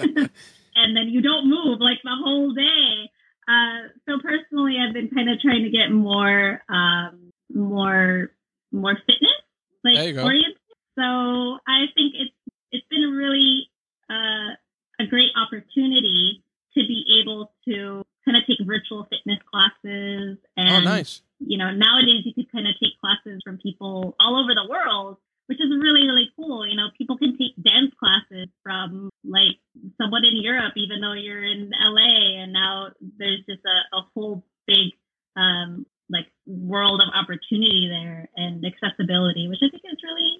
and 0.77 0.97
then 0.97 1.09
you 1.09 1.23
don't 1.23 1.49
move 1.49 1.81
like 1.81 1.99
the 2.05 2.17
whole 2.23 2.53
day. 2.53 3.11
Uh, 3.49 3.89
so 4.07 4.19
personally, 4.23 4.77
I've 4.79 4.95
been 4.95 5.09
kind 5.09 5.31
of 5.31 5.41
trying 5.41 5.65
to 5.65 5.71
get 5.71 5.91
more, 5.91 6.63
um, 6.69 7.33
more, 7.53 8.31
more 8.73 8.95
fitness 9.07 9.41
like 9.85 9.97
There 9.97 10.09
you 10.09 10.15
go. 10.15 10.25
oriented. 10.25 10.57
So 10.99 11.59
I 11.67 11.87
think 11.95 12.15
it's 12.15 12.35
it's 12.73 12.87
been 12.89 13.11
really 13.11 13.70
uh, 14.11 14.59
a 15.01 15.07
great 15.07 15.31
opportunity 15.39 16.43
to 16.75 16.81
be 16.87 17.23
able 17.23 17.53
to 17.67 18.03
kind 18.25 18.37
of 18.37 18.43
take 18.47 18.59
virtual 18.67 19.07
fitness 19.11 19.39
classes 19.51 20.39
and 20.57 20.87
oh, 20.87 20.91
nice. 20.91 21.23
you 21.39 21.59
know, 21.59 21.71
nowadays 21.71 22.23
you 22.25 22.35
could 22.35 22.51
kind 22.53 22.67
of 22.67 22.75
take 22.81 22.99
classes 23.01 23.41
from 23.45 23.59
people 23.59 24.15
all 24.21 24.39
over 24.39 24.55
the 24.55 24.69
world, 24.69 25.17
which 25.47 25.59
is 25.59 25.71
really, 25.71 26.07
really 26.07 26.31
cool. 26.37 26.67
You 26.67 26.77
know, 26.77 26.89
people 26.97 27.17
can 27.17 27.37
take 27.39 27.57
dance 27.63 27.93
classes 27.99 28.49
from 28.63 29.11
like 29.25 29.59
someone 29.99 30.25
in 30.25 30.37
Europe, 30.37 30.75
even 30.77 31.01
though 31.01 31.15
you're 31.15 31.43
in 31.43 31.73
LA. 31.73 32.43
And 32.43 32.53
now 32.53 32.89
there's 33.19 33.41
just 33.49 33.63
a, 33.65 33.97
a 33.97 34.03
whole 34.15 34.45
big, 34.67 34.93
um, 35.37 35.87
like 36.11 36.27
world 36.47 37.01
of 37.01 37.09
opportunity 37.15 37.89
there 37.89 38.29
and 38.37 38.65
accessibility, 38.65 39.49
which 39.49 39.61
I 39.63 39.71
think 39.71 39.83
is 39.87 39.99
really, 40.03 40.40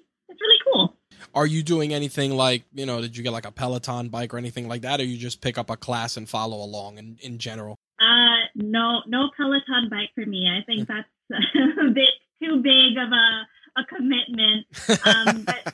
Are 1.33 1.45
you 1.45 1.63
doing 1.63 1.93
anything 1.93 2.35
like, 2.35 2.63
you 2.73 2.85
know, 2.85 3.01
did 3.01 3.15
you 3.15 3.23
get 3.23 3.31
like 3.31 3.45
a 3.45 3.51
Peloton 3.51 4.09
bike 4.09 4.33
or 4.33 4.37
anything 4.37 4.67
like 4.67 4.81
that? 4.81 4.99
Or 4.99 5.03
you 5.03 5.17
just 5.17 5.41
pick 5.41 5.57
up 5.57 5.69
a 5.69 5.77
class 5.77 6.17
and 6.17 6.27
follow 6.27 6.57
along 6.57 6.97
in, 6.97 7.17
in 7.21 7.37
general? 7.37 7.77
Uh, 7.99 8.47
no, 8.55 9.01
no 9.07 9.29
Peloton 9.37 9.89
bike 9.89 10.09
for 10.15 10.25
me. 10.25 10.49
I 10.49 10.63
think 10.65 10.87
that's 10.87 11.07
a 11.31 11.89
bit 11.91 12.09
too 12.41 12.61
big 12.61 12.97
of 12.97 13.11
a, 13.11 13.81
a 13.81 13.85
commitment. 13.85 14.65
Um, 15.05 15.43
but 15.43 15.73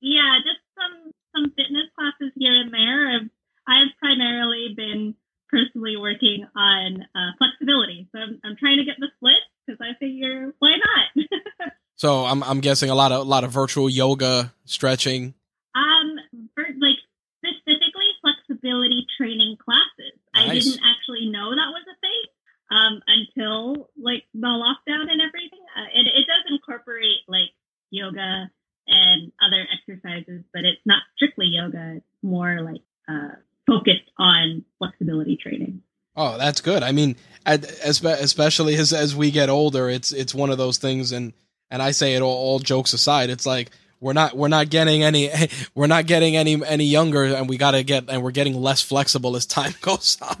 yeah, 0.00 0.38
just 0.44 0.60
some 0.76 1.12
some 1.34 1.52
fitness 1.56 1.88
classes 1.96 2.32
here 2.36 2.54
and 2.60 2.72
there. 2.72 3.16
I've, 3.16 3.30
I've 3.66 3.98
primarily 3.98 4.74
been 4.76 5.14
personally 5.50 5.96
working 5.96 6.46
on 6.56 7.02
uh, 7.14 7.32
flexibility, 7.38 8.08
so 8.12 8.18
I'm, 8.20 8.40
I'm 8.44 8.56
trying 8.56 8.78
to 8.78 8.84
get 8.84 8.96
the 8.98 9.08
split 9.16 9.40
because 9.66 9.80
So 12.02 12.24
I'm 12.24 12.42
I'm 12.42 12.58
guessing 12.58 12.90
a 12.90 12.96
lot 12.96 13.12
of 13.12 13.20
a 13.20 13.30
lot 13.30 13.44
of 13.44 13.52
virtual 13.52 13.88
yoga, 13.88 14.52
stretching. 14.64 15.34
Um, 15.76 16.18
for 16.52 16.64
like 16.80 16.98
specifically 17.38 18.10
flexibility 18.20 19.06
training 19.16 19.56
classes. 19.62 20.18
I 20.34 20.52
didn't 20.52 20.80
actually 20.82 21.30
know 21.30 21.50
that 21.54 21.70
was 21.70 21.86
a 21.86 21.94
thing 22.02 22.22
um, 22.72 23.02
until 23.06 23.88
like 23.96 24.24
the 24.34 24.48
lockdown 24.48 25.12
and 25.12 25.22
everything. 25.22 25.62
Uh, 25.78 25.94
it, 25.94 26.08
it 26.08 26.26
does 26.26 26.42
incorporate 26.50 27.22
like 27.28 27.54
yoga 27.90 28.50
and 28.88 29.30
other 29.40 29.64
exercises, 29.72 30.42
but 30.52 30.64
it's 30.64 30.82
not 30.84 31.04
strictly 31.14 31.46
yoga. 31.46 31.98
It's 31.98 32.06
more 32.20 32.62
like 32.62 32.82
uh, 33.08 33.36
focused 33.64 34.10
on 34.18 34.64
flexibility 34.78 35.36
training. 35.40 35.82
Oh, 36.16 36.36
that's 36.36 36.62
good. 36.62 36.82
I 36.82 36.90
mean, 36.90 37.14
especially 37.46 38.74
as 38.74 38.92
as 38.92 39.14
we 39.14 39.30
get 39.30 39.48
older, 39.48 39.88
it's 39.88 40.10
it's 40.10 40.34
one 40.34 40.50
of 40.50 40.58
those 40.58 40.78
things, 40.78 41.12
and 41.12 41.32
and 41.72 41.82
I 41.82 41.90
say 41.92 42.14
it 42.14 42.22
all, 42.22 42.36
all 42.36 42.58
jokes 42.58 42.92
aside, 42.92 43.30
it's 43.30 43.46
like 43.46 43.70
we're 43.98 44.12
not 44.12 44.36
we're 44.36 44.48
not 44.48 44.68
getting 44.68 45.02
any 45.02 45.30
we're 45.74 45.88
not 45.88 46.06
getting 46.06 46.36
any 46.36 46.62
any 46.64 46.84
younger, 46.84 47.24
and 47.24 47.48
we 47.48 47.56
got 47.56 47.72
to 47.72 47.82
get 47.82 48.04
and 48.08 48.22
we're 48.22 48.30
getting 48.30 48.54
less 48.54 48.82
flexible 48.82 49.34
as 49.34 49.46
time 49.46 49.74
goes 49.80 50.18
on. 50.20 50.36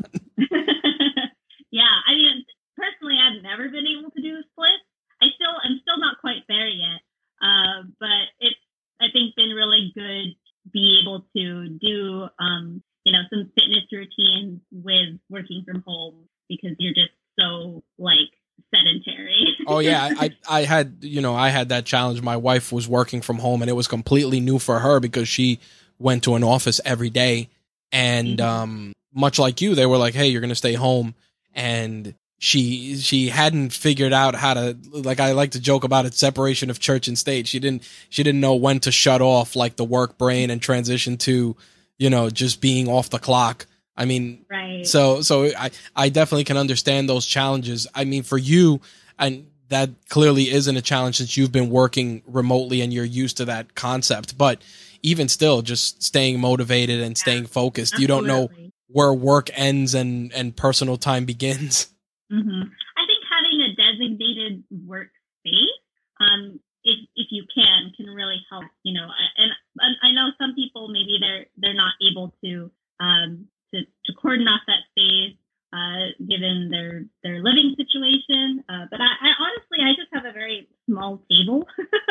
yeah, 1.70 1.94
I 2.06 2.12
mean, 2.14 2.44
personally, 2.76 3.16
I've 3.18 3.42
never 3.42 3.68
been 3.70 3.86
able 3.86 4.10
to 4.10 4.22
do 4.22 4.42
splits. 4.52 4.84
I 5.22 5.26
still, 5.34 5.54
I'm 5.64 5.80
still 5.80 5.98
not 5.98 6.20
quite 6.20 6.42
there 6.48 6.68
yet. 6.68 7.00
Uh, 7.40 7.86
but 7.98 8.30
it's, 8.40 8.58
I 9.00 9.06
think, 9.12 9.34
been 9.36 9.50
really 9.50 9.92
good 9.94 10.34
to 10.64 10.70
be 10.72 11.00
able 11.02 11.24
to 11.36 11.68
do, 11.80 12.28
um, 12.38 12.82
you 13.04 13.12
know, 13.12 13.22
some 13.30 13.50
fitness 13.58 13.86
routines 13.90 14.60
with 14.70 15.18
working 15.30 15.64
from 15.64 15.82
home 15.86 16.28
because 16.48 16.76
you're 16.78 16.94
just 16.94 17.14
so 17.38 17.82
like 17.98 18.30
sedentary. 18.74 19.56
Oh 19.66 19.71
yeah, 19.84 20.10
I 20.18 20.30
I 20.48 20.62
had 20.64 20.98
you 21.02 21.20
know 21.20 21.34
I 21.34 21.48
had 21.50 21.68
that 21.70 21.84
challenge. 21.84 22.22
My 22.22 22.36
wife 22.36 22.72
was 22.72 22.88
working 22.88 23.20
from 23.22 23.38
home, 23.38 23.62
and 23.62 23.68
it 23.70 23.74
was 23.74 23.88
completely 23.88 24.40
new 24.40 24.58
for 24.58 24.78
her 24.78 25.00
because 25.00 25.28
she 25.28 25.58
went 25.98 26.24
to 26.24 26.34
an 26.34 26.44
office 26.44 26.80
every 26.84 27.10
day, 27.10 27.48
and 27.90 28.38
Mhm. 28.38 28.44
um, 28.44 28.92
much 29.14 29.38
like 29.38 29.60
you, 29.60 29.74
they 29.74 29.86
were 29.86 29.98
like, 29.98 30.14
"Hey, 30.14 30.28
you're 30.28 30.40
gonna 30.40 30.54
stay 30.54 30.74
home," 30.74 31.14
and 31.54 32.14
she 32.38 32.96
she 32.96 33.28
hadn't 33.28 33.70
figured 33.72 34.12
out 34.12 34.34
how 34.34 34.54
to 34.54 34.76
like 34.90 35.20
I 35.20 35.30
like 35.32 35.52
to 35.52 35.60
joke 35.60 35.84
about 35.84 36.06
it 36.06 36.14
separation 36.14 36.70
of 36.70 36.80
church 36.80 37.06
and 37.08 37.16
state. 37.18 37.46
She 37.46 37.60
didn't 37.60 37.82
she 38.08 38.22
didn't 38.24 38.40
know 38.40 38.54
when 38.56 38.80
to 38.80 38.90
shut 38.90 39.20
off 39.22 39.54
like 39.54 39.76
the 39.76 39.84
work 39.84 40.18
brain 40.18 40.50
and 40.50 40.60
transition 40.60 41.16
to 41.18 41.56
you 41.98 42.10
know 42.10 42.30
just 42.30 42.60
being 42.60 42.88
off 42.88 43.10
the 43.10 43.20
clock. 43.20 43.66
I 43.96 44.06
mean, 44.06 44.44
right. 44.50 44.84
so 44.84 45.20
so 45.20 45.44
I 45.56 45.70
I 45.94 46.08
definitely 46.08 46.44
can 46.44 46.56
understand 46.56 47.08
those 47.08 47.26
challenges. 47.26 47.86
I 47.94 48.04
mean, 48.06 48.24
for 48.24 48.38
you, 48.38 48.80
and 49.20 49.46
that 49.72 49.90
clearly 50.10 50.50
isn't 50.50 50.76
a 50.76 50.82
challenge 50.82 51.16
since 51.16 51.36
you've 51.36 51.50
been 51.50 51.70
working 51.70 52.22
remotely 52.26 52.82
and 52.82 52.92
you're 52.92 53.06
used 53.06 53.38
to 53.38 53.46
that 53.46 53.74
concept. 53.74 54.36
But 54.36 54.62
even 55.02 55.28
still, 55.28 55.62
just 55.62 56.02
staying 56.02 56.40
motivated 56.40 57.00
and 57.00 57.16
staying 57.16 57.46
focused. 57.46 57.98
You 57.98 58.06
don't 58.06 58.26
know 58.26 58.50
where 58.88 59.12
work 59.14 59.48
ends 59.54 59.94
and 59.94 60.32
and 60.34 60.54
personal 60.54 60.96
time 60.96 61.24
begins. 61.24 61.88
hmm 62.30 62.62
I 62.96 63.02
think 63.06 63.24
having 63.32 63.60
a 63.62 63.74
designated 63.74 64.62
workspace, 64.86 65.76
um, 66.20 66.60
if 66.84 66.98
if 67.16 67.28
you 67.30 67.44
can, 67.54 67.92
can 67.96 68.06
really 68.06 68.44
help. 68.50 68.66
You 68.82 68.92
know, 68.92 69.08
and, 69.38 69.52
and 69.78 69.96
I 70.02 70.12
know 70.12 70.30
some 70.38 70.54
people 70.54 70.88
maybe 70.88 71.18
they're 71.18 71.46
they're 71.56 71.74
not 71.74 71.94
able 72.06 72.34
to 72.44 72.70
um 73.00 73.48
to 73.74 73.80
to 73.80 74.12
cordon 74.20 74.46
off 74.48 74.60
that 74.66 74.84
space. 74.90 75.36
Uh, 75.72 76.12
given 76.28 76.68
their 76.70 77.04
their 77.22 77.42
living 77.42 77.74
situation, 77.78 78.62
uh, 78.68 78.84
but 78.90 79.00
I, 79.00 79.06
I 79.06 79.30
honestly 79.40 79.78
I 79.80 79.94
just 79.96 80.12
have 80.12 80.26
a 80.26 80.32
very 80.32 80.68
small 80.86 81.22
table, 81.30 81.66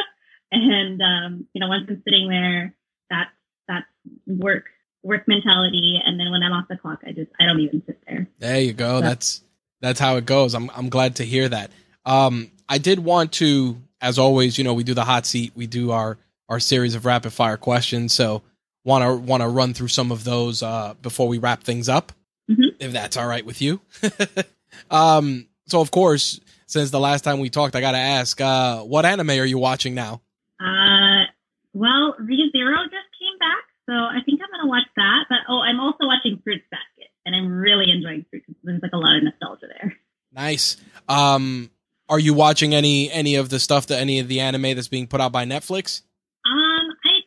and 0.51 0.99
um, 0.99 1.47
you 1.53 1.61
know 1.61 1.67
once 1.67 1.85
I'm 1.87 2.01
sitting 2.03 2.27
there, 2.27 2.73
that's 3.11 3.29
that's 3.67 3.85
work 4.25 4.65
work 5.03 5.27
mentality, 5.27 6.01
and 6.03 6.19
then 6.19 6.31
when 6.31 6.41
I'm 6.41 6.53
off 6.53 6.67
the 6.69 6.77
clock, 6.77 7.01
I 7.05 7.11
just 7.11 7.31
I 7.39 7.45
don't 7.45 7.59
even 7.59 7.83
sit 7.85 8.01
there. 8.07 8.27
There 8.39 8.59
you 8.59 8.73
go. 8.73 8.95
Yeah. 8.95 9.01
That's 9.01 9.41
that's 9.79 9.99
how 9.99 10.15
it 10.17 10.25
goes. 10.25 10.55
I'm 10.55 10.69
I'm 10.71 10.89
glad 10.89 11.17
to 11.17 11.23
hear 11.23 11.47
that. 11.49 11.71
Um, 12.05 12.51
I 12.67 12.77
did 12.77 12.99
want 12.99 13.33
to, 13.33 13.77
as 13.99 14.17
always, 14.17 14.57
you 14.57 14.63
know, 14.63 14.73
we 14.73 14.83
do 14.83 14.93
the 14.93 15.05
hot 15.05 15.25
seat. 15.25 15.53
We 15.55 15.67
do 15.67 15.91
our 15.91 16.17
our 16.49 16.59
series 16.59 16.95
of 16.95 17.05
rapid 17.05 17.31
fire 17.31 17.57
questions. 17.57 18.13
So 18.13 18.41
want 18.83 19.03
to 19.03 19.15
want 19.15 19.41
to 19.41 19.47
run 19.47 19.73
through 19.73 19.89
some 19.89 20.11
of 20.11 20.23
those 20.23 20.63
uh, 20.63 20.95
before 21.01 21.27
we 21.27 21.37
wrap 21.37 21.63
things 21.63 21.89
up, 21.89 22.11
Mhm. 22.51 22.75
if 22.79 22.91
that's 22.91 23.17
all 23.17 23.27
right 23.27 23.45
with 23.45 23.61
you. 23.61 23.81
um, 24.91 25.47
so 25.67 25.81
of 25.81 25.91
course, 25.91 26.39
since 26.67 26.89
the 26.91 26.99
last 26.99 27.23
time 27.23 27.39
we 27.39 27.49
talked, 27.49 27.75
I 27.75 27.81
got 27.81 27.91
to 27.91 27.97
ask, 27.97 28.39
uh, 28.41 28.81
what 28.81 29.05
anime 29.05 29.29
are 29.31 29.45
you 29.45 29.57
watching 29.57 29.93
now? 29.93 30.21
Uh, 30.59 31.25
well, 31.73 32.15
ReZero 32.19 32.83
just 32.85 33.09
came 33.19 33.37
back, 33.39 33.63
so 33.87 33.93
I 33.93 34.19
think 34.25 34.41
I'm 34.43 34.49
gonna 34.51 34.67
watch 34.69 34.87
that. 34.95 35.25
But 35.29 35.39
oh, 35.49 35.59
I'm 35.61 35.79
also 35.79 36.05
watching 36.05 36.39
Fruits 36.43 36.65
Basket, 36.69 37.09
and 37.25 37.35
I'm 37.35 37.51
really 37.51 37.89
enjoying 37.91 38.25
Fruits. 38.29 38.45
There's 38.63 38.81
like 38.81 38.91
a 38.93 38.97
lot 38.97 39.17
of 39.17 39.23
nostalgia 39.23 39.67
there. 39.67 39.95
Nice. 40.33 40.77
Um, 41.09 41.71
are 42.09 42.19
you 42.19 42.33
watching 42.33 42.73
any 42.75 43.09
any 43.11 43.35
of 43.35 43.49
the 43.49 43.59
stuff 43.59 43.87
that 43.87 43.99
any 43.99 44.19
of 44.19 44.27
the 44.27 44.39
anime 44.41 44.75
that's 44.75 44.87
being 44.87 45.07
put 45.07 45.19
out 45.21 45.31
by 45.31 45.45
Netflix? 45.45 46.01
Um, 46.45 46.85
I 47.05 47.23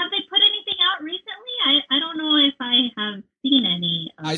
have 0.00 0.10
they 0.10 0.22
put 0.30 0.40
anything 0.40 0.78
out 0.88 1.02
recently? 1.02 1.54
I 1.66 1.96
I 1.96 1.98
don't 1.98 2.16
know 2.18 2.36
if 2.36 2.54
I 2.60 2.74
have 2.96 3.22
seen 3.42 3.66
any. 3.66 4.12
Of 4.18 4.24
I. 4.26 4.36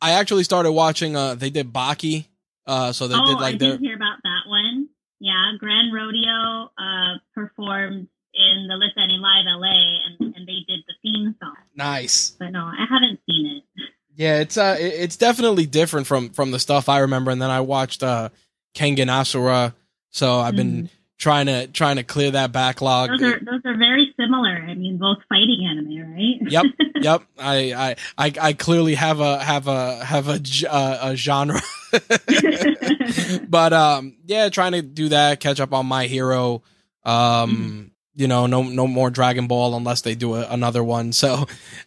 I 0.00 0.12
actually 0.12 0.44
started 0.44 0.72
watching. 0.72 1.16
Uh, 1.16 1.34
they 1.34 1.50
did 1.50 1.72
Baki. 1.72 2.26
Uh, 2.66 2.92
so 2.92 3.06
they 3.08 3.14
oh, 3.14 3.24
did 3.26 3.36
I 3.36 3.40
like 3.40 3.58
their 3.58 3.72
did 3.72 3.80
hear 3.80 3.94
about 3.96 4.18
that 4.22 4.48
one. 4.48 4.88
Yeah, 5.20 5.52
GRANRODEO 5.62 6.68
uh 6.76 7.18
performed 7.34 8.08
in 8.34 8.68
the 8.68 8.74
LiSAni 8.74 9.18
Live 9.18 9.44
LA, 9.46 10.06
and 10.06 10.34
and 10.34 10.46
they 10.46 10.64
did 10.68 10.80
the 10.86 10.94
theme 11.02 11.34
song. 11.40 11.56
nice. 11.74 12.30
But 12.38 12.50
no, 12.50 12.64
I 12.64 12.84
haven't 12.88 13.20
seen 13.28 13.46
it. 13.78 13.84
Yeah, 14.14 14.40
it's 14.40 14.56
uh, 14.58 14.76
it- 14.78 14.94
it's 14.94 15.16
definitely 15.16 15.66
different 15.66 16.06
from 16.06 16.30
from 16.30 16.50
the 16.50 16.58
stuff 16.58 16.88
I 16.88 16.98
remember. 16.98 17.30
And 17.30 17.40
then 17.40 17.50
I 17.50 17.60
watched 17.60 18.02
uh, 18.02 18.28
Kengan 18.74 19.08
Asura. 19.08 19.74
So 20.10 20.40
I've 20.40 20.56
been 20.56 20.88
trying 21.18 21.46
to 21.46 21.66
trying 21.68 21.96
to 21.96 22.02
clear 22.02 22.30
that 22.32 22.52
backlog. 22.52 23.10
Those 23.10 23.22
are 23.22 23.40
those 23.40 23.60
are 23.64 23.76
very 23.76 24.14
similar. 24.18 24.56
I 24.56 24.74
mean, 24.74 24.98
both 24.98 25.18
fighting 25.28 25.66
anime, 25.68 26.12
right? 26.12 26.35
Yep, 26.48 26.64
yep. 26.96 27.22
I, 27.38 27.72
I 27.74 27.96
I 28.18 28.32
I 28.40 28.52
clearly 28.52 28.94
have 28.94 29.20
a 29.20 29.42
have 29.42 29.68
a 29.68 30.04
have 30.04 30.28
a 30.28 30.40
uh, 30.68 30.98
a 31.02 31.16
genre. 31.16 31.60
but 33.48 33.72
um, 33.72 34.16
yeah, 34.24 34.48
trying 34.48 34.72
to 34.72 34.82
do 34.82 35.08
that, 35.10 35.40
catch 35.40 35.60
up 35.60 35.72
on 35.72 35.86
My 35.86 36.06
Hero. 36.06 36.62
Um, 37.04 37.92
you 38.16 38.28
know, 38.28 38.46
no 38.46 38.62
no 38.62 38.86
more 38.86 39.10
Dragon 39.10 39.46
Ball 39.46 39.76
unless 39.76 40.00
they 40.00 40.14
do 40.14 40.34
a, 40.34 40.46
another 40.48 40.82
one. 40.82 41.12
So, 41.12 41.34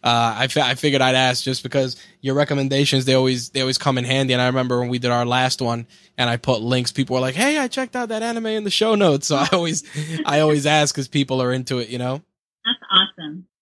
uh, 0.02 0.34
I 0.38 0.46
fi- 0.46 0.70
I 0.70 0.76
figured 0.76 1.02
I'd 1.02 1.16
ask 1.16 1.42
just 1.42 1.64
because 1.64 1.96
your 2.20 2.34
recommendations 2.36 3.04
they 3.04 3.14
always 3.14 3.50
they 3.50 3.60
always 3.60 3.78
come 3.78 3.98
in 3.98 4.04
handy. 4.04 4.32
And 4.32 4.40
I 4.40 4.46
remember 4.46 4.78
when 4.78 4.88
we 4.88 5.00
did 5.00 5.10
our 5.10 5.26
last 5.26 5.60
one, 5.60 5.88
and 6.16 6.30
I 6.30 6.36
put 6.36 6.60
links. 6.62 6.92
People 6.92 7.14
were 7.14 7.20
like, 7.20 7.34
"Hey, 7.34 7.58
I 7.58 7.66
checked 7.66 7.96
out 7.96 8.10
that 8.10 8.22
anime 8.22 8.46
in 8.46 8.62
the 8.62 8.70
show 8.70 8.94
notes." 8.94 9.26
So 9.26 9.36
I 9.36 9.48
always 9.52 9.82
I 10.24 10.40
always 10.40 10.66
ask 10.66 10.94
because 10.94 11.08
people 11.08 11.42
are 11.42 11.52
into 11.52 11.78
it. 11.78 11.88
You 11.88 11.98
know. 11.98 12.22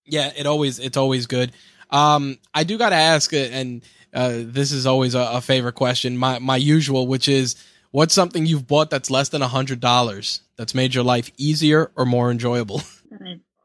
Yeah, 0.09 0.33
it 0.37 0.47
always 0.47 0.79
it's 0.79 0.97
always 0.97 1.27
good. 1.27 1.53
Um, 1.91 2.39
I 2.55 2.65
do 2.65 2.77
got 2.79 2.91
to 2.91 2.97
ask, 2.97 3.33
uh, 3.33 3.37
and 3.37 3.83
uh, 4.13 4.33
this 4.39 4.73
is 4.73 4.87
always 4.87 5.15
a, 5.15 5.21
a 5.33 5.41
favorite 5.41 5.75
question. 5.75 6.17
My 6.17 6.39
my 6.39 6.57
usual, 6.57 7.07
which 7.07 7.29
is, 7.29 7.57
what's 7.91 8.15
something 8.15 8.47
you've 8.47 8.67
bought 8.67 8.91
that's 8.91 9.11
less 9.11 9.29
than 9.29 9.43
a 9.43 9.49
hundred 9.49 9.81
dollars 9.81 10.43
that's 10.57 10.75
made 10.75 10.95
your 10.95 11.05
life 11.05 11.31
easier 11.37 11.91
or 11.97 12.05
more 12.05 12.31
enjoyable? 12.31 12.83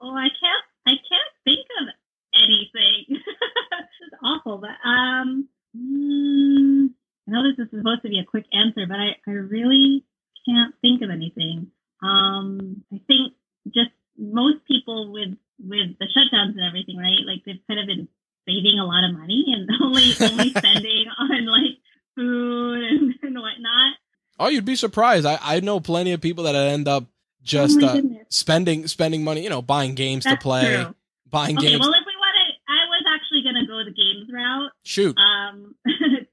Oh, 0.05 0.13
I 0.15 0.27
can't 0.27 0.65
I 0.85 0.91
can't 0.91 1.31
think 1.45 1.65
of 1.79 1.87
anything. 2.35 3.05
it's 4.01 4.15
awful, 4.21 4.57
but 4.57 4.71
um, 4.87 5.47
mm, 5.75 6.89
I 7.27 7.31
know 7.31 7.43
this 7.49 7.65
is 7.65 7.71
supposed 7.71 8.01
to 8.01 8.09
be 8.09 8.19
a 8.19 8.25
quick 8.25 8.45
answer, 8.51 8.85
but 8.85 8.97
I 8.97 9.15
I 9.25 9.31
really 9.31 10.03
can't 10.45 10.75
think 10.81 11.01
of 11.01 11.09
anything. 11.09 11.67
Um, 12.01 12.83
I 12.93 12.99
think 13.07 13.33
just 13.67 13.91
most 14.17 14.65
people 14.67 15.13
with 15.13 15.37
with 15.63 15.97
the 15.99 16.05
shutdowns 16.05 16.51
and 16.51 16.61
everything, 16.67 16.97
right? 16.97 17.25
Like 17.25 17.43
they've 17.45 17.61
kind 17.67 17.79
of 17.79 17.87
been 17.87 18.07
saving 18.47 18.79
a 18.79 18.85
lot 18.85 19.03
of 19.03 19.17
money 19.17 19.45
and 19.47 19.69
only 19.81 20.11
only 20.21 20.49
spending 20.57 21.05
on 21.19 21.45
like 21.45 21.77
food 22.15 22.83
and, 22.83 23.13
and 23.21 23.35
whatnot. 23.39 23.95
Oh, 24.39 24.49
you'd 24.49 24.65
be 24.65 24.75
surprised. 24.75 25.25
I 25.25 25.37
I 25.41 25.59
know 25.59 25.79
plenty 25.79 26.11
of 26.11 26.21
people 26.21 26.43
that 26.45 26.55
end 26.55 26.87
up 26.87 27.05
just 27.41 27.81
oh 27.81 27.87
uh, 27.87 28.01
spending 28.29 28.87
spending 28.87 29.23
money, 29.23 29.43
you 29.43 29.49
know, 29.49 29.61
buying 29.61 29.95
games 29.95 30.23
That's 30.23 30.37
to 30.37 30.41
play, 30.41 30.83
true. 30.83 30.95
buying 31.29 31.57
Okay, 31.57 31.69
games. 31.69 31.79
well, 31.81 31.91
if 31.91 32.05
we 32.05 32.15
want 32.15 32.35
to, 32.39 32.73
I 32.73 32.87
was 32.87 33.03
actually 33.15 33.43
going 33.43 33.55
to 33.55 33.67
go 33.67 33.83
the 33.83 33.91
games 33.93 34.29
route. 34.31 34.71
Shoot. 34.83 35.17
Um, 35.17 35.75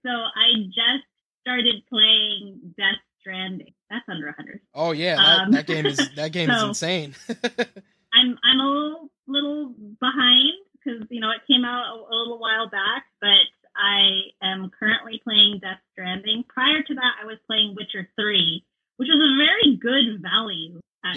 so 0.02 0.10
I 0.10 0.64
just 0.66 1.04
started 1.42 1.82
playing 1.88 2.74
Death 2.76 3.00
Stranding. 3.20 3.74
That's 3.90 4.04
under 4.08 4.28
a 4.28 4.32
hundred. 4.32 4.60
Oh 4.74 4.92
yeah, 4.92 5.16
that, 5.16 5.40
um, 5.40 5.50
that 5.52 5.66
game 5.66 5.84
is 5.86 5.98
that 6.16 6.32
game 6.32 6.48
is 6.50 6.62
insane. 6.62 7.14
I'm 8.12 8.38
I'm 8.42 8.60
a 8.60 8.64
little 8.68 9.10
little 9.26 9.74
behind 10.00 10.52
because 10.78 11.06
you 11.10 11.20
know 11.20 11.30
it 11.30 11.42
came 11.50 11.64
out 11.64 11.86
a, 11.90 11.94
a 11.98 12.14
little 12.16 12.38
while 12.38 12.70
back, 12.70 13.04
but 13.20 13.44
I 13.76 14.30
am 14.42 14.70
currently 14.78 15.20
playing 15.24 15.58
Death 15.60 15.78
Stranding. 15.92 16.44
Prior 16.48 16.82
to 16.82 16.94
that, 16.94 17.12
I 17.22 17.26
was 17.26 17.38
playing 17.46 17.74
Witcher 17.76 18.08
Three, 18.18 18.64
which 18.96 19.08
was 19.08 19.18
a 19.20 19.36
very 19.36 19.76
good 19.76 20.22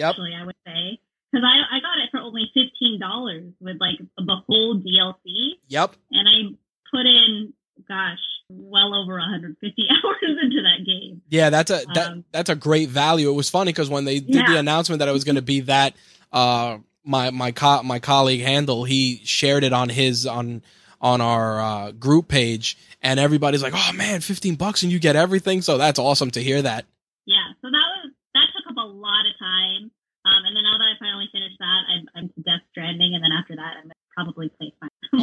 Actually, 0.10 0.34
I 0.40 0.46
would 0.46 0.56
say 0.66 1.00
because 1.32 1.44
I 1.46 1.78
I 1.78 1.80
got 1.80 1.98
it 2.04 2.10
for 2.12 2.20
only 2.20 2.50
fifteen 2.54 3.00
dollars 3.00 3.52
with 3.60 3.78
like 3.80 3.98
the 4.18 4.36
whole 4.48 4.80
DLC, 4.80 5.54
Yep. 5.68 5.96
and 6.12 6.28
I 6.28 6.56
put 6.92 7.06
in 7.06 7.54
gosh 7.88 8.20
well 8.50 8.94
over 8.94 9.14
150 9.14 9.88
hours 9.90 10.38
into 10.44 10.62
that 10.62 10.86
game. 10.86 11.22
Yeah, 11.30 11.50
that's 11.50 11.72
a 11.72 11.82
that 11.96 12.12
Um, 12.12 12.26
that's 12.32 12.50
a 12.50 12.56
great 12.56 12.90
value. 12.90 13.30
It 13.30 13.34
was 13.34 13.50
funny 13.50 13.72
because 13.72 13.90
when 13.90 14.06
they 14.06 14.20
did 14.20 14.46
the 14.46 14.58
announcement 14.60 15.00
that 15.00 15.08
it 15.08 15.12
was 15.12 15.24
going 15.24 15.38
to 15.38 15.42
be 15.42 15.62
that, 15.62 15.96
uh, 16.32 16.78
my 17.04 17.32
my 17.32 17.52
co- 17.52 17.82
my 17.84 18.00
colleague 18.00 18.42
Handel 18.42 18.84
he 18.84 19.22
shared 19.24 19.64
it 19.64 19.74
on 19.74 19.90
his 19.90 20.28
on 20.28 20.62
on 21.02 21.20
our 21.20 21.60
uh, 21.60 21.92
group 21.92 22.28
page, 22.28 22.78
and 23.02 23.20
everybody's 23.20 23.64
like, 23.64 23.74
"Oh 23.76 23.92
man, 23.94 24.22
fifteen 24.22 24.56
bucks 24.56 24.84
and 24.84 24.92
you 24.92 25.00
get 25.00 25.16
everything." 25.16 25.62
So 25.62 25.78
that's 25.80 25.98
awesome 26.00 26.30
to 26.32 26.42
hear 26.44 26.62
that. 26.62 26.86
Yeah, 27.26 27.44
so 27.62 27.68
that 27.72 27.88
was 27.98 28.12
that 28.36 28.46
took 28.56 28.70
up 28.72 28.78
a 28.78 28.88
lot 28.88 29.26
of 29.26 29.34
time. 29.40 29.90
Um, 30.26 30.46
and 30.46 30.56
then 30.56 30.64
now 30.64 30.78
that 30.78 30.86
I 30.86 30.96
finally 31.00 31.28
finished 31.34 31.58
that, 31.60 31.82
I'm, 31.92 32.08
I'm 32.16 32.30
to 32.30 32.42
Death 32.44 32.62
Stranding, 32.72 33.16
and 33.16 33.22
then 33.24 33.32
after 33.38 33.56
that, 33.58 33.76
I'm 33.82 33.84
gonna 33.92 33.94
probably 34.16 34.48
play 34.50 34.72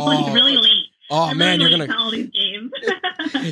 Final. 0.04 0.22
Oh, 0.22 0.26
like 0.26 0.34
really 0.34 0.56
late. 0.56 0.84
Oh 1.12 1.24
I'm 1.24 1.38
man, 1.38 1.58
really 1.58 1.70
you're 1.70 1.78
gonna 1.78 1.92
to 1.92 1.98
all 1.98 2.10
these 2.12 2.30
games. 2.30 2.72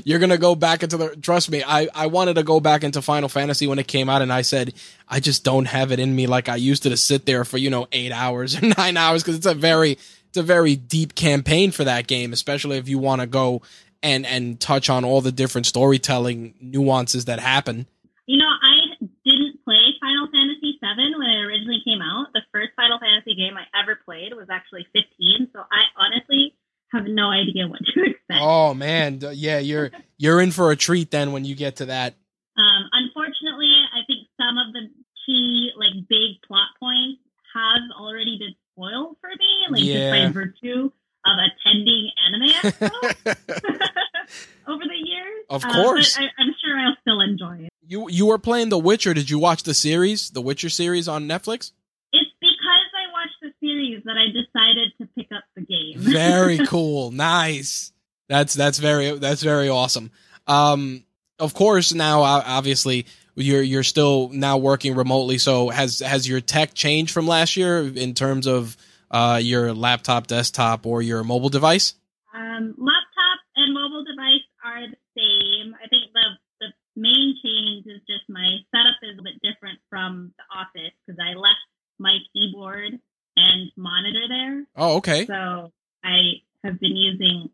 you're 0.07 0.21
gonna 0.21 0.39
go 0.39 0.55
back 0.55 0.83
into 0.83 0.97
the 0.97 1.17
trust 1.17 1.51
me 1.51 1.63
i 1.67 1.89
i 1.95 2.07
wanted 2.07 2.35
to 2.35 2.43
go 2.43 2.61
back 2.61 2.85
into 2.85 3.03
final 3.03 3.29
fantasy 3.29 3.67
when 3.67 3.79
it 3.79 3.87
came 3.89 4.09
out 4.09 4.23
and 4.23 4.33
i 4.33 4.43
said 4.43 4.73
i 5.09 5.19
just 5.21 5.45
don't 5.45 5.67
have 5.67 5.91
it 5.93 5.99
in 5.99 6.15
me 6.15 6.27
like 6.27 6.49
i 6.49 6.57
used 6.57 6.83
to 6.85 6.91
to 6.91 6.97
sit 6.97 7.27
there 7.27 7.45
for 7.45 7.59
you 7.59 7.69
know 7.71 7.87
eight 7.93 8.13
hours 8.13 8.57
or 8.63 8.67
nine 8.77 8.97
hours 8.97 9.23
because 9.23 9.37
it's 9.37 9.47
a 9.47 9.55
very 9.55 9.93
it's 9.93 10.37
a 10.37 10.43
very 10.43 10.77
deep 10.77 11.15
campaign 11.15 11.71
for 11.71 11.85
that 11.85 12.07
game 12.07 12.33
especially 12.33 12.77
if 12.77 12.89
you 12.89 12.99
want 12.99 13.21
to 13.21 13.27
go 13.27 13.61
and 14.03 14.25
and 14.27 14.61
touch 14.61 14.89
on 14.89 15.05
all 15.05 15.21
the 15.21 15.33
different 15.33 15.67
storytelling 15.67 16.55
nuances 16.61 17.25
that 17.27 17.41
happen 17.41 17.87
You 18.27 18.39
know, 18.39 18.49
I 18.49 19.05
didn't 19.25 19.65
play 19.65 19.81
Final 20.01 20.29
Fantasy 20.31 20.79
VII 20.81 21.15
when 21.19 21.29
it 21.29 21.45
originally 21.49 21.81
came 21.85 22.01
out. 22.03 22.27
The 22.35 22.43
first 22.53 22.71
Final 22.77 22.99
Fantasy 22.99 23.28
game 23.39 23.55
I 23.57 23.64
ever 23.80 23.99
played 24.05 24.32
was 24.34 24.49
actually 24.51 24.86
15, 24.93 25.49
so 25.55 25.61
I 25.61 25.82
honestly 25.97 26.55
have 26.93 27.05
no 27.07 27.30
idea 27.30 27.68
what 27.68 27.80
to 27.95 28.03
expect. 28.11 28.41
oh 28.41 28.74
man 28.74 29.20
yeah 29.34 29.59
you're 29.59 29.91
you're 30.16 30.41
in 30.41 30.51
for 30.51 30.70
a 30.72 30.76
treat 30.76 31.11
then 31.11 31.32
when 31.32 31.45
you 31.45 31.55
get 31.55 31.76
to 31.76 31.86
that 31.86 32.14
Um, 32.57 32.82
unfortunately, 32.93 33.72
I 33.95 34.01
think 34.09 34.26
some 34.41 34.59
of 34.59 34.72
the 34.72 34.89
key, 35.24 35.70
like, 35.76 35.95
big 36.09 36.43
plot 36.47 36.68
points 36.80 37.20
have 37.55 37.82
already 38.01 38.36
been 38.39 38.55
spoiled 38.72 39.16
for 39.20 39.30
me, 39.30 39.53
like, 39.70 39.82
Yeah. 39.84 40.11
just 40.11 40.11
by 40.11 40.32
virtue 40.32 40.91
of 41.24 41.34
attending 41.39 42.11
Anime 42.26 42.51
over 44.66 44.82
the 44.84 45.01
years. 45.03 45.45
Of 45.51 45.64
Uh, 45.64 45.72
course. 45.72 46.16
but 46.16 46.22
I, 46.24 46.26
I'm 46.39 46.55
sure 46.62 46.78
I'll 46.78 46.97
still 47.03 47.20
enjoy 47.20 47.64
it. 47.66 47.70
you 47.86 48.09
you 48.11 48.26
were 48.26 48.39
playing 48.39 48.68
the 48.70 48.78
witcher 48.78 49.14
did 49.14 49.30
you 49.30 49.39
watch 49.39 49.62
the 49.62 49.74
series 49.74 50.30
the 50.30 50.41
witcher 50.43 50.68
series 50.68 51.09
on 51.09 51.26
netflix 51.26 51.72
It's 52.12 52.30
because 52.41 52.89
I 53.03 53.05
watched 53.12 53.39
the 53.43 53.53
series 53.64 54.03
that 54.05 54.16
I 54.18 54.26
decided 54.28 54.93
to 55.01 55.07
pick 55.16 55.28
up 55.32 55.45
the 55.57 55.62
game. 55.62 55.98
Very 56.13 56.59
cool. 56.67 57.11
Nice. 57.11 57.93
That's 58.29 58.55
that's 58.55 58.79
very 58.79 59.19
that's 59.19 59.43
very 59.43 59.69
awesome. 59.69 60.11
Um 60.47 61.05
of 61.39 61.55
course 61.55 61.95
now 61.95 62.23
obviously 62.23 63.07
you're 63.37 63.63
you're 63.63 63.83
still 63.85 64.29
now 64.31 64.59
working 64.59 64.95
remotely. 64.95 65.39
So 65.39 65.69
has 65.69 66.01
has 66.01 66.29
your 66.29 66.41
tech 66.41 66.75
changed 66.75 67.13
from 67.13 67.27
last 67.27 67.57
year 67.57 67.81
in 67.87 68.15
terms 68.15 68.47
of 68.47 68.77
uh 69.11 69.41
your 69.43 69.73
laptop 69.73 70.27
desktop 70.27 70.87
or 70.87 71.01
your 71.03 71.25
mobile 71.25 71.49
device? 71.49 71.95
Um, 72.35 72.75
laptop 72.77 73.39
and 73.57 73.73
mobile 73.73 74.05
device 74.05 74.45
are 74.65 74.87
the 74.89 74.97
same. 75.17 75.75
I 75.75 75.89
think 75.89 76.13
the 76.13 76.27
the 76.61 76.67
main 76.97 77.35
change 77.43 77.87
is 77.87 78.01
just 78.09 78.29
my 78.29 78.59
setup 78.75 78.99
is 79.03 79.19
a 79.19 79.23
bit 79.23 79.41
different 79.43 79.79
from 79.89 80.35
the 80.37 80.45
office 80.55 80.93
because 81.07 81.19
I 81.19 81.35
left 81.35 81.63
my 81.99 82.19
keyboard 82.33 82.99
and 83.37 83.71
monitor 83.77 84.27
there. 84.29 84.65
oh 84.77 84.97
okay. 84.97 85.25
So 85.27 85.73
I 86.05 86.43
have 86.65 86.81
been 86.81 86.97
using. 86.97 87.51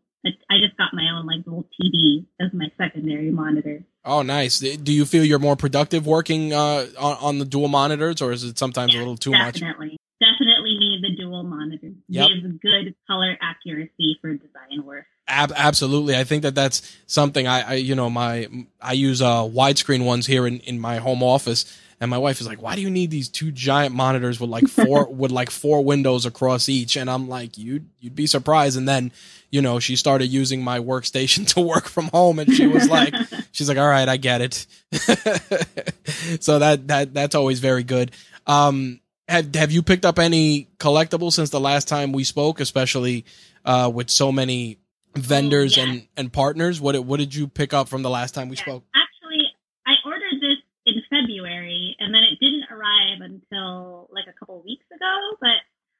I 0.49 0.57
just 0.59 0.75
got 0.75 0.84
my 0.95 1.09
own 1.15 1.25
like 1.25 1.45
little 1.45 1.67
TV 1.79 2.25
as 2.39 2.53
my 2.53 2.71
secondary 2.77 3.31
monitor. 3.31 3.83
oh 4.05 4.21
nice 4.21 4.59
do 4.59 4.93
you 4.93 5.05
feel 5.05 5.23
you're 5.23 5.39
more 5.39 5.55
productive 5.55 6.05
working 6.07 6.53
uh 6.53 6.85
on, 6.97 7.17
on 7.21 7.39
the 7.39 7.45
dual 7.45 7.67
monitors 7.67 8.21
or 8.21 8.31
is 8.31 8.43
it 8.43 8.57
sometimes 8.57 8.95
a 8.95 8.97
little 8.97 9.17
too 9.17 9.31
much 9.31 9.59
definitely, 9.59 9.97
definitely 10.21 10.77
need 10.77 11.03
the 11.03 11.15
dual 11.15 11.43
monitor. 11.43 11.91
Yep. 12.07 12.29
Gives 12.29 12.57
good 12.61 12.95
color 13.07 13.37
accuracy 13.41 14.17
for 14.21 14.33
design 14.33 14.85
work. 14.85 15.05
Ab- 15.27 15.53
absolutely. 15.55 16.15
I 16.15 16.23
think 16.23 16.43
that 16.43 16.55
that's 16.55 16.95
something 17.07 17.47
I, 17.47 17.61
I, 17.61 17.73
you 17.75 17.95
know, 17.95 18.09
my, 18.09 18.47
I 18.81 18.93
use, 18.93 19.21
uh, 19.21 19.43
widescreen 19.43 20.05
ones 20.05 20.25
here 20.25 20.45
in, 20.47 20.59
in 20.61 20.79
my 20.79 20.97
home 20.97 21.23
office. 21.23 21.65
And 21.99 22.11
my 22.11 22.17
wife 22.17 22.41
is 22.41 22.47
like, 22.47 22.61
why 22.61 22.75
do 22.75 22.81
you 22.81 22.89
need 22.89 23.09
these 23.09 23.29
two 23.29 23.51
giant 23.51 23.95
monitors 23.95 24.39
with 24.39 24.49
like 24.49 24.67
four, 24.67 25.07
with 25.11 25.31
like 25.31 25.49
four 25.49 25.83
windows 25.83 26.25
across 26.25 26.69
each? 26.69 26.95
And 26.95 27.09
I'm 27.09 27.27
like, 27.27 27.57
you'd, 27.57 27.89
you'd 27.99 28.15
be 28.15 28.27
surprised. 28.27 28.77
And 28.77 28.87
then, 28.87 29.11
you 29.55 29.61
know, 29.61 29.79
she 29.79 29.95
started 29.95 30.27
using 30.27 30.61
my 30.61 30.79
workstation 30.79 31.47
to 31.53 31.61
work 31.61 31.85
from 31.87 32.09
home 32.09 32.39
and 32.39 32.53
she 32.53 32.67
was 32.67 32.89
like, 32.89 33.13
she's 33.53 33.69
like, 33.69 33.77
all 33.77 33.87
right, 33.87 34.09
I 34.09 34.17
get 34.17 34.41
it. 34.41 34.65
so 36.41 36.59
that, 36.59 36.87
that, 36.89 37.13
that's 37.13 37.35
always 37.35 37.59
very 37.59 37.83
good. 37.83 38.11
Um, 38.47 38.99
have, 39.29 39.55
have 39.55 39.71
you 39.71 39.81
picked 39.81 40.05
up 40.05 40.19
any 40.19 40.67
collectibles 40.77 41.33
since 41.33 41.49
the 41.51 41.59
last 41.59 41.87
time 41.87 42.11
we 42.11 42.23
spoke, 42.25 42.59
especially, 42.59 43.25
uh, 43.63 43.89
with 43.93 44.09
so 44.09 44.31
many 44.31 44.77
vendors 45.15 45.77
Oh, 45.77 45.81
yeah. 45.81 45.87
and, 45.89 46.07
and 46.17 46.33
partners? 46.33 46.81
What 46.81 46.91
did, 46.91 46.99
what 47.07 47.17
did 47.19 47.33
you 47.33 47.47
pick 47.47 47.73
up 47.73 47.87
from 47.87 48.03
the 48.03 48.09
last 48.09 48.35
time 48.35 48.49
we 48.49 48.57
Yeah. 48.57 48.63
spoke? 48.63 48.83
Actually, 48.93 49.45
I 49.87 49.93
ordered 50.05 50.35
this 50.41 50.57
in 50.85 51.01
February, 51.09 51.95
and 51.99 52.13
then 52.13 52.23
it 52.23 52.37
didn't 52.39 52.65
arrive 52.69 53.21
until 53.21 54.09
like 54.11 54.25
a 54.29 54.33
couple 54.37 54.61
weeks 54.63 54.85
ago. 54.93 55.37
But 55.41 55.57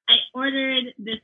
I 0.07 0.15
ordered 0.35 0.93
this 0.99 1.17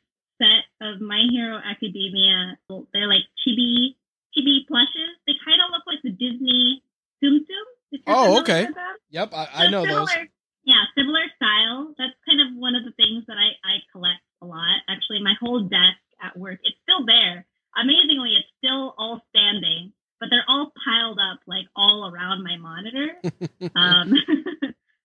of 0.81 0.99
My 1.01 1.23
Hero 1.31 1.57
Academia. 1.63 2.57
They're 2.93 3.07
like 3.07 3.23
chibi 3.45 3.95
chibi 4.35 4.67
plushes. 4.67 5.15
They 5.27 5.33
kind 5.45 5.61
of 5.61 5.71
look 5.71 5.83
like 5.87 6.01
the 6.03 6.11
Disney 6.11 6.83
Tsum 7.23 7.39
Tsum. 7.45 7.65
Oh, 8.07 8.39
okay. 8.39 8.67
Yep, 9.11 9.33
I, 9.33 9.47
I 9.53 9.65
So 9.65 9.69
know 9.71 9.83
similar, 9.83 10.05
those. 10.05 10.27
Yeah, 10.63 10.83
similar 10.97 11.25
style. 11.35 11.93
That's 11.97 12.15
kind 12.27 12.39
of 12.41 12.55
one 12.55 12.75
of 12.75 12.83
the 12.85 12.91
things 12.95 13.25
that 13.27 13.37
I, 13.37 13.51
I 13.67 13.83
collect 13.91 14.21
a 14.41 14.45
lot. 14.45 14.81
Actually, 14.87 15.21
my 15.21 15.33
whole 15.39 15.61
desk 15.61 15.99
at 16.23 16.37
work, 16.37 16.59
it's 16.63 16.77
still 16.83 17.05
there. 17.05 17.45
Amazingly, 17.75 18.35
it's 18.35 18.47
still 18.57 18.93
all 18.97 19.21
standing, 19.29 19.91
but 20.19 20.29
they're 20.29 20.45
all 20.47 20.71
piled 20.85 21.19
up 21.19 21.39
like 21.47 21.65
all 21.75 22.11
around 22.13 22.43
my 22.43 22.57
monitor. 22.57 23.15
um, 23.75 24.13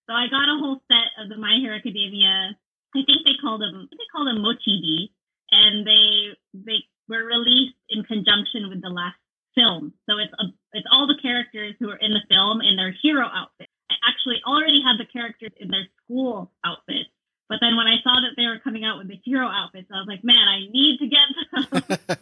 so 0.06 0.12
I 0.12 0.26
got 0.28 0.46
a 0.46 0.58
whole 0.58 0.80
set 0.88 1.10
of 1.22 1.28
the 1.28 1.36
My 1.36 1.58
Hero 1.60 1.76
Academia. 1.76 2.54
I 2.94 3.02
think 3.04 3.24
they 3.24 3.36
call 3.40 3.58
them 3.58 3.74
I 3.74 3.86
think 3.90 4.00
they 4.00 4.12
call 4.12 4.24
them 4.24 4.38
mochibi, 4.38 5.10
and 5.50 5.86
they 5.86 6.36
they 6.54 6.78
were 7.08 7.24
released 7.24 7.76
in 7.88 8.04
conjunction 8.04 8.68
with 8.68 8.82
the 8.82 8.88
last 8.88 9.16
film. 9.54 9.94
So 10.08 10.18
it's 10.18 10.32
a, 10.38 10.44
it's 10.72 10.86
all 10.92 11.06
the 11.06 11.18
characters 11.20 11.74
who 11.80 11.88
are 11.90 11.96
in 11.96 12.12
the 12.12 12.20
film 12.28 12.60
in 12.60 12.76
their 12.76 12.94
hero 13.02 13.26
outfits. 13.26 13.70
I 13.90 13.94
actually 14.08 14.40
already 14.46 14.82
had 14.82 14.98
the 14.98 15.06
characters 15.10 15.52
in 15.58 15.68
their 15.70 15.86
school 16.04 16.52
outfits. 16.64 17.10
But 17.48 17.58
then 17.60 17.76
when 17.76 17.86
I 17.86 17.96
saw 18.02 18.20
that 18.20 18.34
they 18.36 18.46
were 18.46 18.58
coming 18.58 18.84
out 18.84 18.98
with 18.98 19.08
the 19.08 19.20
hero 19.24 19.46
outfits, 19.46 19.86
I 19.92 19.98
was 19.98 20.08
like, 20.08 20.24
man, 20.24 20.48
I 20.48 20.66
need 20.70 20.98
to 20.98 21.06
get 21.06 21.26
them. 21.52 22.18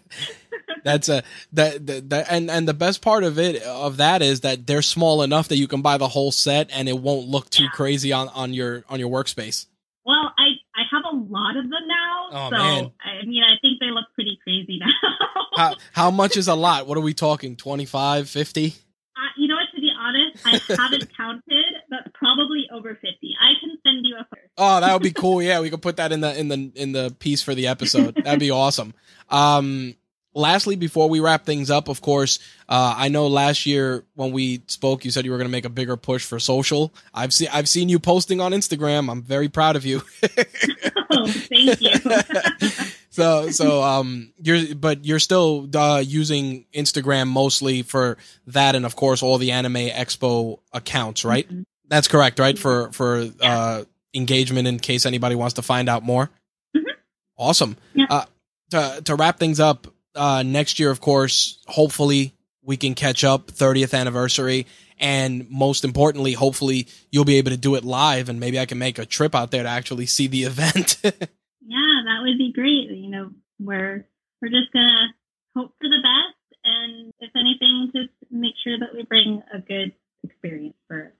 That's 0.95 1.09
a 1.09 1.23
that, 1.53 1.87
that 1.87 2.11
that 2.11 2.27
and 2.31 2.51
and 2.51 2.69
the 2.69 2.75
best 2.75 3.03
part 3.03 3.25
of 3.25 3.39
it 3.39 3.63
of 3.63 3.97
that 3.99 4.23
is 4.23 4.41
that 4.41 4.67
they're 4.67 4.83
small 4.83 5.23
enough 5.23 5.49
that 5.49 5.57
you 5.57 5.67
can 5.69 5.83
buy 5.83 5.97
the 5.99 6.09
whole 6.09 6.31
set 6.33 6.71
and 6.73 6.89
it 6.89 6.99
won't 6.99 7.27
look 7.29 7.51
too 7.51 7.65
Yeah. 7.65 7.71
crazy 7.75 8.13
on 8.13 8.29
on 8.29 8.53
your 8.55 8.85
on 8.89 9.01
your 9.01 9.11
workspace. 9.11 9.67
well, 10.07 10.33
I, 10.39 10.47
I 10.77 10.83
have 10.93 11.03
a 11.13 11.17
lot 11.17 11.57
of 11.57 11.65
them 11.65 11.87
now. 11.89 12.27
Oh, 12.33 12.51
so, 12.51 12.57
man. 12.57 12.91
I 13.05 13.25
mean, 13.27 13.43
I 13.43 13.55
think 13.61 13.81
they 13.81 13.91
look 13.91 14.07
pretty 14.15 14.39
crazy 14.43 14.79
now. 14.79 14.93
How 15.57 15.75
how 15.93 16.11
much 16.11 16.37
is 16.37 16.49
a 16.49 16.55
lot? 16.55 16.87
What 16.89 16.99
are 16.99 17.01
we 17.01 17.15
talking? 17.15 17.55
25, 17.57 18.29
50? 18.29 18.67
Uh, 18.67 19.21
you 19.39 19.47
know 19.49 19.55
what? 19.55 19.69
To 19.75 19.81
be 19.81 19.91
honest, 19.97 20.43
I 20.45 20.61
haven't 20.83 21.17
counted, 21.17 21.65
but 21.89 22.13
probably 22.15 22.67
over 22.73 22.95
fifty. 23.01 23.35
I 23.41 23.53
can 23.61 23.71
send 23.87 24.05
you 24.05 24.17
a 24.17 24.25
photo. 24.25 24.43
Oh, 24.59 24.81
that 24.81 24.93
would 24.93 25.03
be 25.03 25.13
cool. 25.13 25.41
Yeah, 25.41 25.61
we 25.61 25.71
could 25.71 25.81
put 25.83 25.97
that 25.99 26.11
in 26.13 26.21
the 26.21 26.37
in 26.39 26.49
the 26.49 26.73
in 26.75 26.91
the 26.93 27.15
piece 27.21 27.41
for 27.43 27.55
the 27.55 27.69
episode. 27.69 28.17
That'd 28.17 28.41
be 28.41 28.51
awesome. 28.51 28.95
Um 29.31 29.95
lastly 30.35 30.76
before 30.76 31.09
we 31.09 31.20
wrap 31.20 31.45
things 31.47 31.70
up, 31.70 31.89
of 31.89 32.01
course, 32.01 32.39
uh 32.68 32.95
I 32.97 33.09
know 33.09 33.26
last 33.28 33.66
year 33.66 34.05
when 34.14 34.32
we 34.32 34.62
spoke 34.66 35.05
you 35.05 35.11
said 35.11 35.24
you 35.24 35.30
were 35.30 35.39
going 35.39 35.49
to 35.49 35.53
make 35.53 35.64
a 35.64 35.70
bigger 35.70 35.97
push 35.97 36.24
for 36.24 36.39
social. 36.39 36.93
I've 37.12 37.32
seen 37.32 37.49
I've 37.53 37.68
seen 37.68 37.89
you 37.89 37.99
posting 37.99 38.41
on 38.41 38.53
Instagram. 38.53 39.11
I'm 39.11 39.22
very 39.22 39.49
proud 39.49 39.76
of 39.76 39.85
you. 39.87 40.03
Oh, 41.16 41.26
thank 41.28 41.80
you. 41.80 41.93
so 43.11 43.51
so 43.51 43.82
um 43.85 44.32
you're 44.43 44.74
but 44.74 45.05
you're 45.05 45.20
still 45.20 45.68
uh 45.74 46.03
using 46.05 46.64
Instagram 46.74 47.28
mostly 47.28 47.82
for 47.82 48.16
that 48.49 48.74
and 48.74 48.85
of 48.85 48.97
course 48.97 49.22
all 49.22 49.39
the 49.39 49.53
anime 49.53 49.74
expo 49.74 50.59
accounts, 50.72 51.24
right? 51.24 51.49
Mhm. 51.49 51.64
That's 51.89 52.09
correct, 52.09 52.41
right? 52.41 52.59
For 52.59 52.91
for 52.93 53.28
uh 53.41 53.85
engagement 54.12 54.66
in 54.66 54.80
case 54.80 55.07
anybody 55.07 55.37
wants 55.37 55.55
to 55.55 55.62
find 55.62 55.89
out 55.89 56.03
more. 56.03 56.30
Mhm. 56.76 56.82
Awesome. 57.39 57.76
Yeah. 57.95 58.07
Uh 58.11 58.24
to 58.70 59.03
to 59.05 59.14
wrap 59.14 59.39
things 59.39 59.61
up, 59.61 59.87
uh 60.15 60.43
next 60.43 60.79
year 60.79 60.91
of 60.91 61.01
course, 61.01 61.59
hopefully 61.67 62.35
we 62.62 62.77
can 62.77 62.95
catch 62.95 63.25
up 63.25 63.49
30th 63.49 63.93
anniversary 63.99 64.67
And 64.99 65.51
most 65.51 65.85
importantly, 65.85 66.33
hopefully 66.35 66.87
you'll 67.11 67.25
be 67.25 67.37
able 67.39 67.51
to 67.51 67.57
do 67.57 67.75
it 67.75 67.85
live 67.85 68.29
and 68.29 68.39
maybe 68.41 68.59
I 68.61 68.67
can 68.67 68.79
make 68.79 68.99
a 68.99 69.05
trip 69.07 69.35
out 69.35 69.51
there 69.51 69.62
to 69.65 69.69
actually 69.69 70.07
see 70.07 70.29
the 70.29 70.45
event. 70.53 71.01
yeah, 71.03 71.97
that 72.07 72.21
would 72.23 72.39
be 72.39 72.53
great. 72.53 72.91
You 72.91 73.11
know, 73.11 73.31
we're 73.59 74.07
we're 74.41 74.49
just 74.49 74.73
gonna 74.73 75.09
hope 75.57 75.73
for 75.81 75.89
the 75.89 76.01
best 76.03 76.61
and 76.65 77.12
if 77.21 77.31
anything, 77.37 77.91
just 77.95 78.12
make 78.31 78.55
sure 78.62 78.79
that 78.79 78.95
we 78.95 79.03
bring 79.03 79.43
a 79.53 79.59
good 79.59 79.93
experience 80.23 80.77
for. 80.89 81.12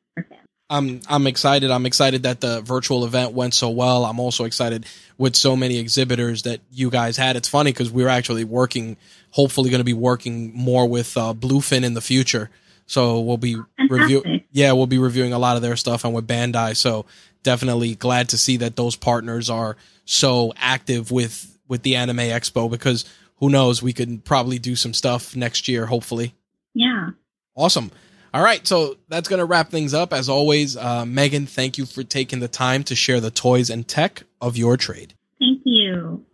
I'm 0.71 1.01
I'm 1.09 1.27
excited. 1.27 1.71
I'm 1.71 1.87
excited 1.87 2.23
that 2.23 2.41
the 2.41 2.63
virtual 2.63 3.05
event 3.05 3.33
went 3.33 3.55
so 3.55 3.71
well. 3.71 4.05
I'm 4.05 4.19
also 4.19 4.45
excited 4.45 4.87
with 5.19 5.37
so 5.37 5.57
many 5.57 5.79
exhibitors 5.79 6.43
that 6.43 6.61
you 6.73 6.91
guys 6.91 7.17
had. 7.17 7.37
It's 7.37 7.49
funny 7.49 7.71
because 7.71 7.91
we 7.91 8.03
are 8.05 8.09
actually 8.09 8.45
working, 8.45 8.97
hopefully 9.31 9.71
going 9.71 9.81
to 9.81 9.85
be 9.85 9.93
working 9.93 10.53
more 10.55 10.89
with 10.89 11.17
uh, 11.17 11.35
Bluefin 11.35 11.85
in 11.85 11.95
the 11.95 12.01
future. 12.01 12.51
So 12.87 13.21
we'll 13.21 13.37
be 13.37 13.57
review. 13.89 14.23
Yeah, 14.53 14.73
we'll 14.73 14.87
be 14.87 14.99
reviewing 14.99 15.33
a 15.33 15.39
lot 15.39 15.57
of 15.57 15.63
their 15.63 15.77
stuff 15.77 16.05
and 16.05 16.15
with 16.15 16.27
Bandai. 16.27 16.77
So 16.77 17.07
definitely 17.43 17.95
glad 17.95 18.31
to 18.31 18.39
see 18.39 18.57
that 18.59 18.77
those 18.77 18.97
partners 18.97 19.51
are 19.51 19.77
so 20.05 20.53
active 20.57 21.11
with 21.11 21.59
with 21.69 21.83
the 21.83 21.97
Anime 21.97 22.19
Expo 22.19 22.71
because 22.71 23.05
who 23.37 23.51
knows, 23.51 23.83
we 23.83 23.93
could 23.93 24.25
probably 24.25 24.59
do 24.59 24.77
some 24.77 24.95
stuff 24.95 25.37
next 25.37 25.69
year. 25.69 25.87
Hopefully. 25.87 26.35
Yeah. 26.75 27.11
Awesome. 27.55 27.91
All 28.35 28.43
right, 28.43 28.67
so 28.67 28.97
that's 29.09 29.29
going 29.29 29.39
to 29.39 29.45
wrap 29.45 29.71
things 29.71 29.95
up. 29.95 30.13
As 30.13 30.29
always, 30.29 30.77
uh, 30.77 31.07
Megan, 31.07 31.47
thank 31.47 31.79
you 31.79 31.87
for 31.87 32.03
taking 32.03 32.41
the 32.41 32.49
time 32.49 32.83
to 32.85 32.97
share 32.97 33.21
the 33.21 33.31
toys 33.31 33.71
and 33.71 33.87
tech 33.87 34.25
of 34.41 34.57
your 34.57 34.77
trade. 34.77 35.15
Thank 35.39 35.63
you. 35.65 36.27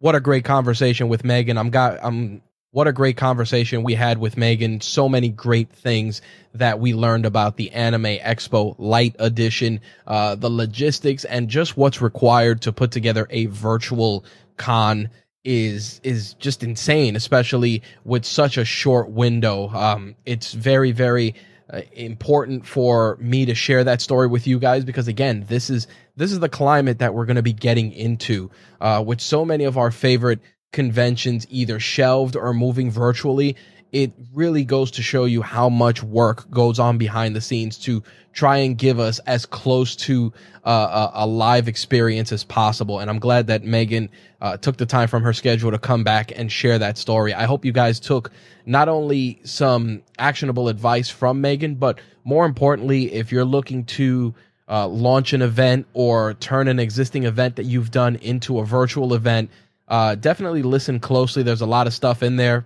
What 0.00 0.14
a 0.14 0.20
great 0.20 0.44
conversation 0.44 1.08
with 1.08 1.24
Megan. 1.24 1.56
I'm 1.56 1.70
got 1.70 2.00
I'm 2.02 2.42
what 2.70 2.86
a 2.86 2.92
great 2.92 3.16
conversation 3.16 3.82
we 3.82 3.94
had 3.94 4.18
with 4.18 4.36
Megan. 4.36 4.82
So 4.82 5.08
many 5.08 5.30
great 5.30 5.70
things 5.70 6.20
that 6.52 6.78
we 6.78 6.92
learned 6.92 7.24
about 7.24 7.56
the 7.56 7.70
Anime 7.70 8.18
Expo 8.18 8.74
Lite 8.78 9.16
Edition, 9.18 9.80
uh, 10.06 10.34
the 10.34 10.50
logistics, 10.50 11.24
and 11.24 11.48
just 11.48 11.78
what's 11.78 12.02
required 12.02 12.60
to 12.62 12.72
put 12.72 12.90
together 12.90 13.26
a 13.30 13.46
virtual 13.46 14.26
con 14.58 15.08
is 15.44 16.00
is 16.04 16.34
just 16.34 16.62
insane, 16.62 17.16
especially 17.16 17.82
with 18.04 18.24
such 18.24 18.56
a 18.56 18.64
short 18.64 19.10
window. 19.10 19.68
Um, 19.68 20.14
it's 20.24 20.52
very 20.52 20.92
very 20.92 21.34
uh, 21.72 21.82
important 21.92 22.66
for 22.66 23.16
me 23.20 23.46
to 23.46 23.54
share 23.54 23.84
that 23.84 24.00
story 24.00 24.26
with 24.26 24.46
you 24.46 24.58
guys 24.58 24.84
because 24.84 25.08
again, 25.08 25.44
this 25.48 25.70
is 25.70 25.86
this 26.16 26.32
is 26.32 26.40
the 26.40 26.48
climate 26.48 26.98
that 26.98 27.14
we're 27.14 27.26
going 27.26 27.36
to 27.36 27.42
be 27.42 27.52
getting 27.52 27.92
into 27.92 28.50
uh, 28.80 29.02
with 29.04 29.20
so 29.20 29.44
many 29.44 29.64
of 29.64 29.78
our 29.78 29.90
favorite 29.90 30.40
conventions 30.72 31.46
either 31.50 31.78
shelved 31.78 32.36
or 32.36 32.52
moving 32.54 32.90
virtually 32.90 33.56
it 33.92 34.12
really 34.32 34.64
goes 34.64 34.90
to 34.92 35.02
show 35.02 35.26
you 35.26 35.42
how 35.42 35.68
much 35.68 36.02
work 36.02 36.50
goes 36.50 36.78
on 36.78 36.96
behind 36.96 37.36
the 37.36 37.42
scenes 37.42 37.76
to 37.76 38.02
try 38.32 38.56
and 38.56 38.78
give 38.78 38.98
us 38.98 39.18
as 39.20 39.44
close 39.44 39.94
to 39.94 40.32
uh, 40.64 41.10
a, 41.14 41.24
a, 41.24 41.26
live 41.26 41.68
experience 41.68 42.32
as 42.32 42.42
possible. 42.42 42.98
And 42.98 43.10
I'm 43.10 43.18
glad 43.18 43.48
that 43.48 43.64
Megan 43.64 44.08
uh, 44.40 44.56
took 44.56 44.78
the 44.78 44.86
time 44.86 45.08
from 45.08 45.22
her 45.22 45.34
schedule 45.34 45.70
to 45.70 45.78
come 45.78 46.04
back 46.04 46.32
and 46.34 46.50
share 46.50 46.78
that 46.78 46.96
story. 46.96 47.34
I 47.34 47.44
hope 47.44 47.66
you 47.66 47.72
guys 47.72 48.00
took 48.00 48.30
not 48.64 48.88
only 48.88 49.40
some 49.44 50.02
actionable 50.18 50.68
advice 50.68 51.10
from 51.10 51.42
Megan, 51.42 51.74
but 51.74 52.00
more 52.24 52.46
importantly, 52.46 53.12
if 53.12 53.30
you're 53.30 53.44
looking 53.44 53.84
to 53.84 54.34
uh, 54.68 54.86
launch 54.88 55.34
an 55.34 55.42
event 55.42 55.86
or 55.92 56.32
turn 56.34 56.68
an 56.68 56.78
existing 56.78 57.24
event 57.24 57.56
that 57.56 57.64
you've 57.64 57.90
done 57.90 58.16
into 58.16 58.60
a 58.60 58.64
virtual 58.64 59.12
event, 59.12 59.50
uh, 59.88 60.14
definitely 60.14 60.62
listen 60.62 60.98
closely. 60.98 61.42
There's 61.42 61.60
a 61.60 61.66
lot 61.66 61.86
of 61.86 61.92
stuff 61.92 62.22
in 62.22 62.36
there 62.36 62.64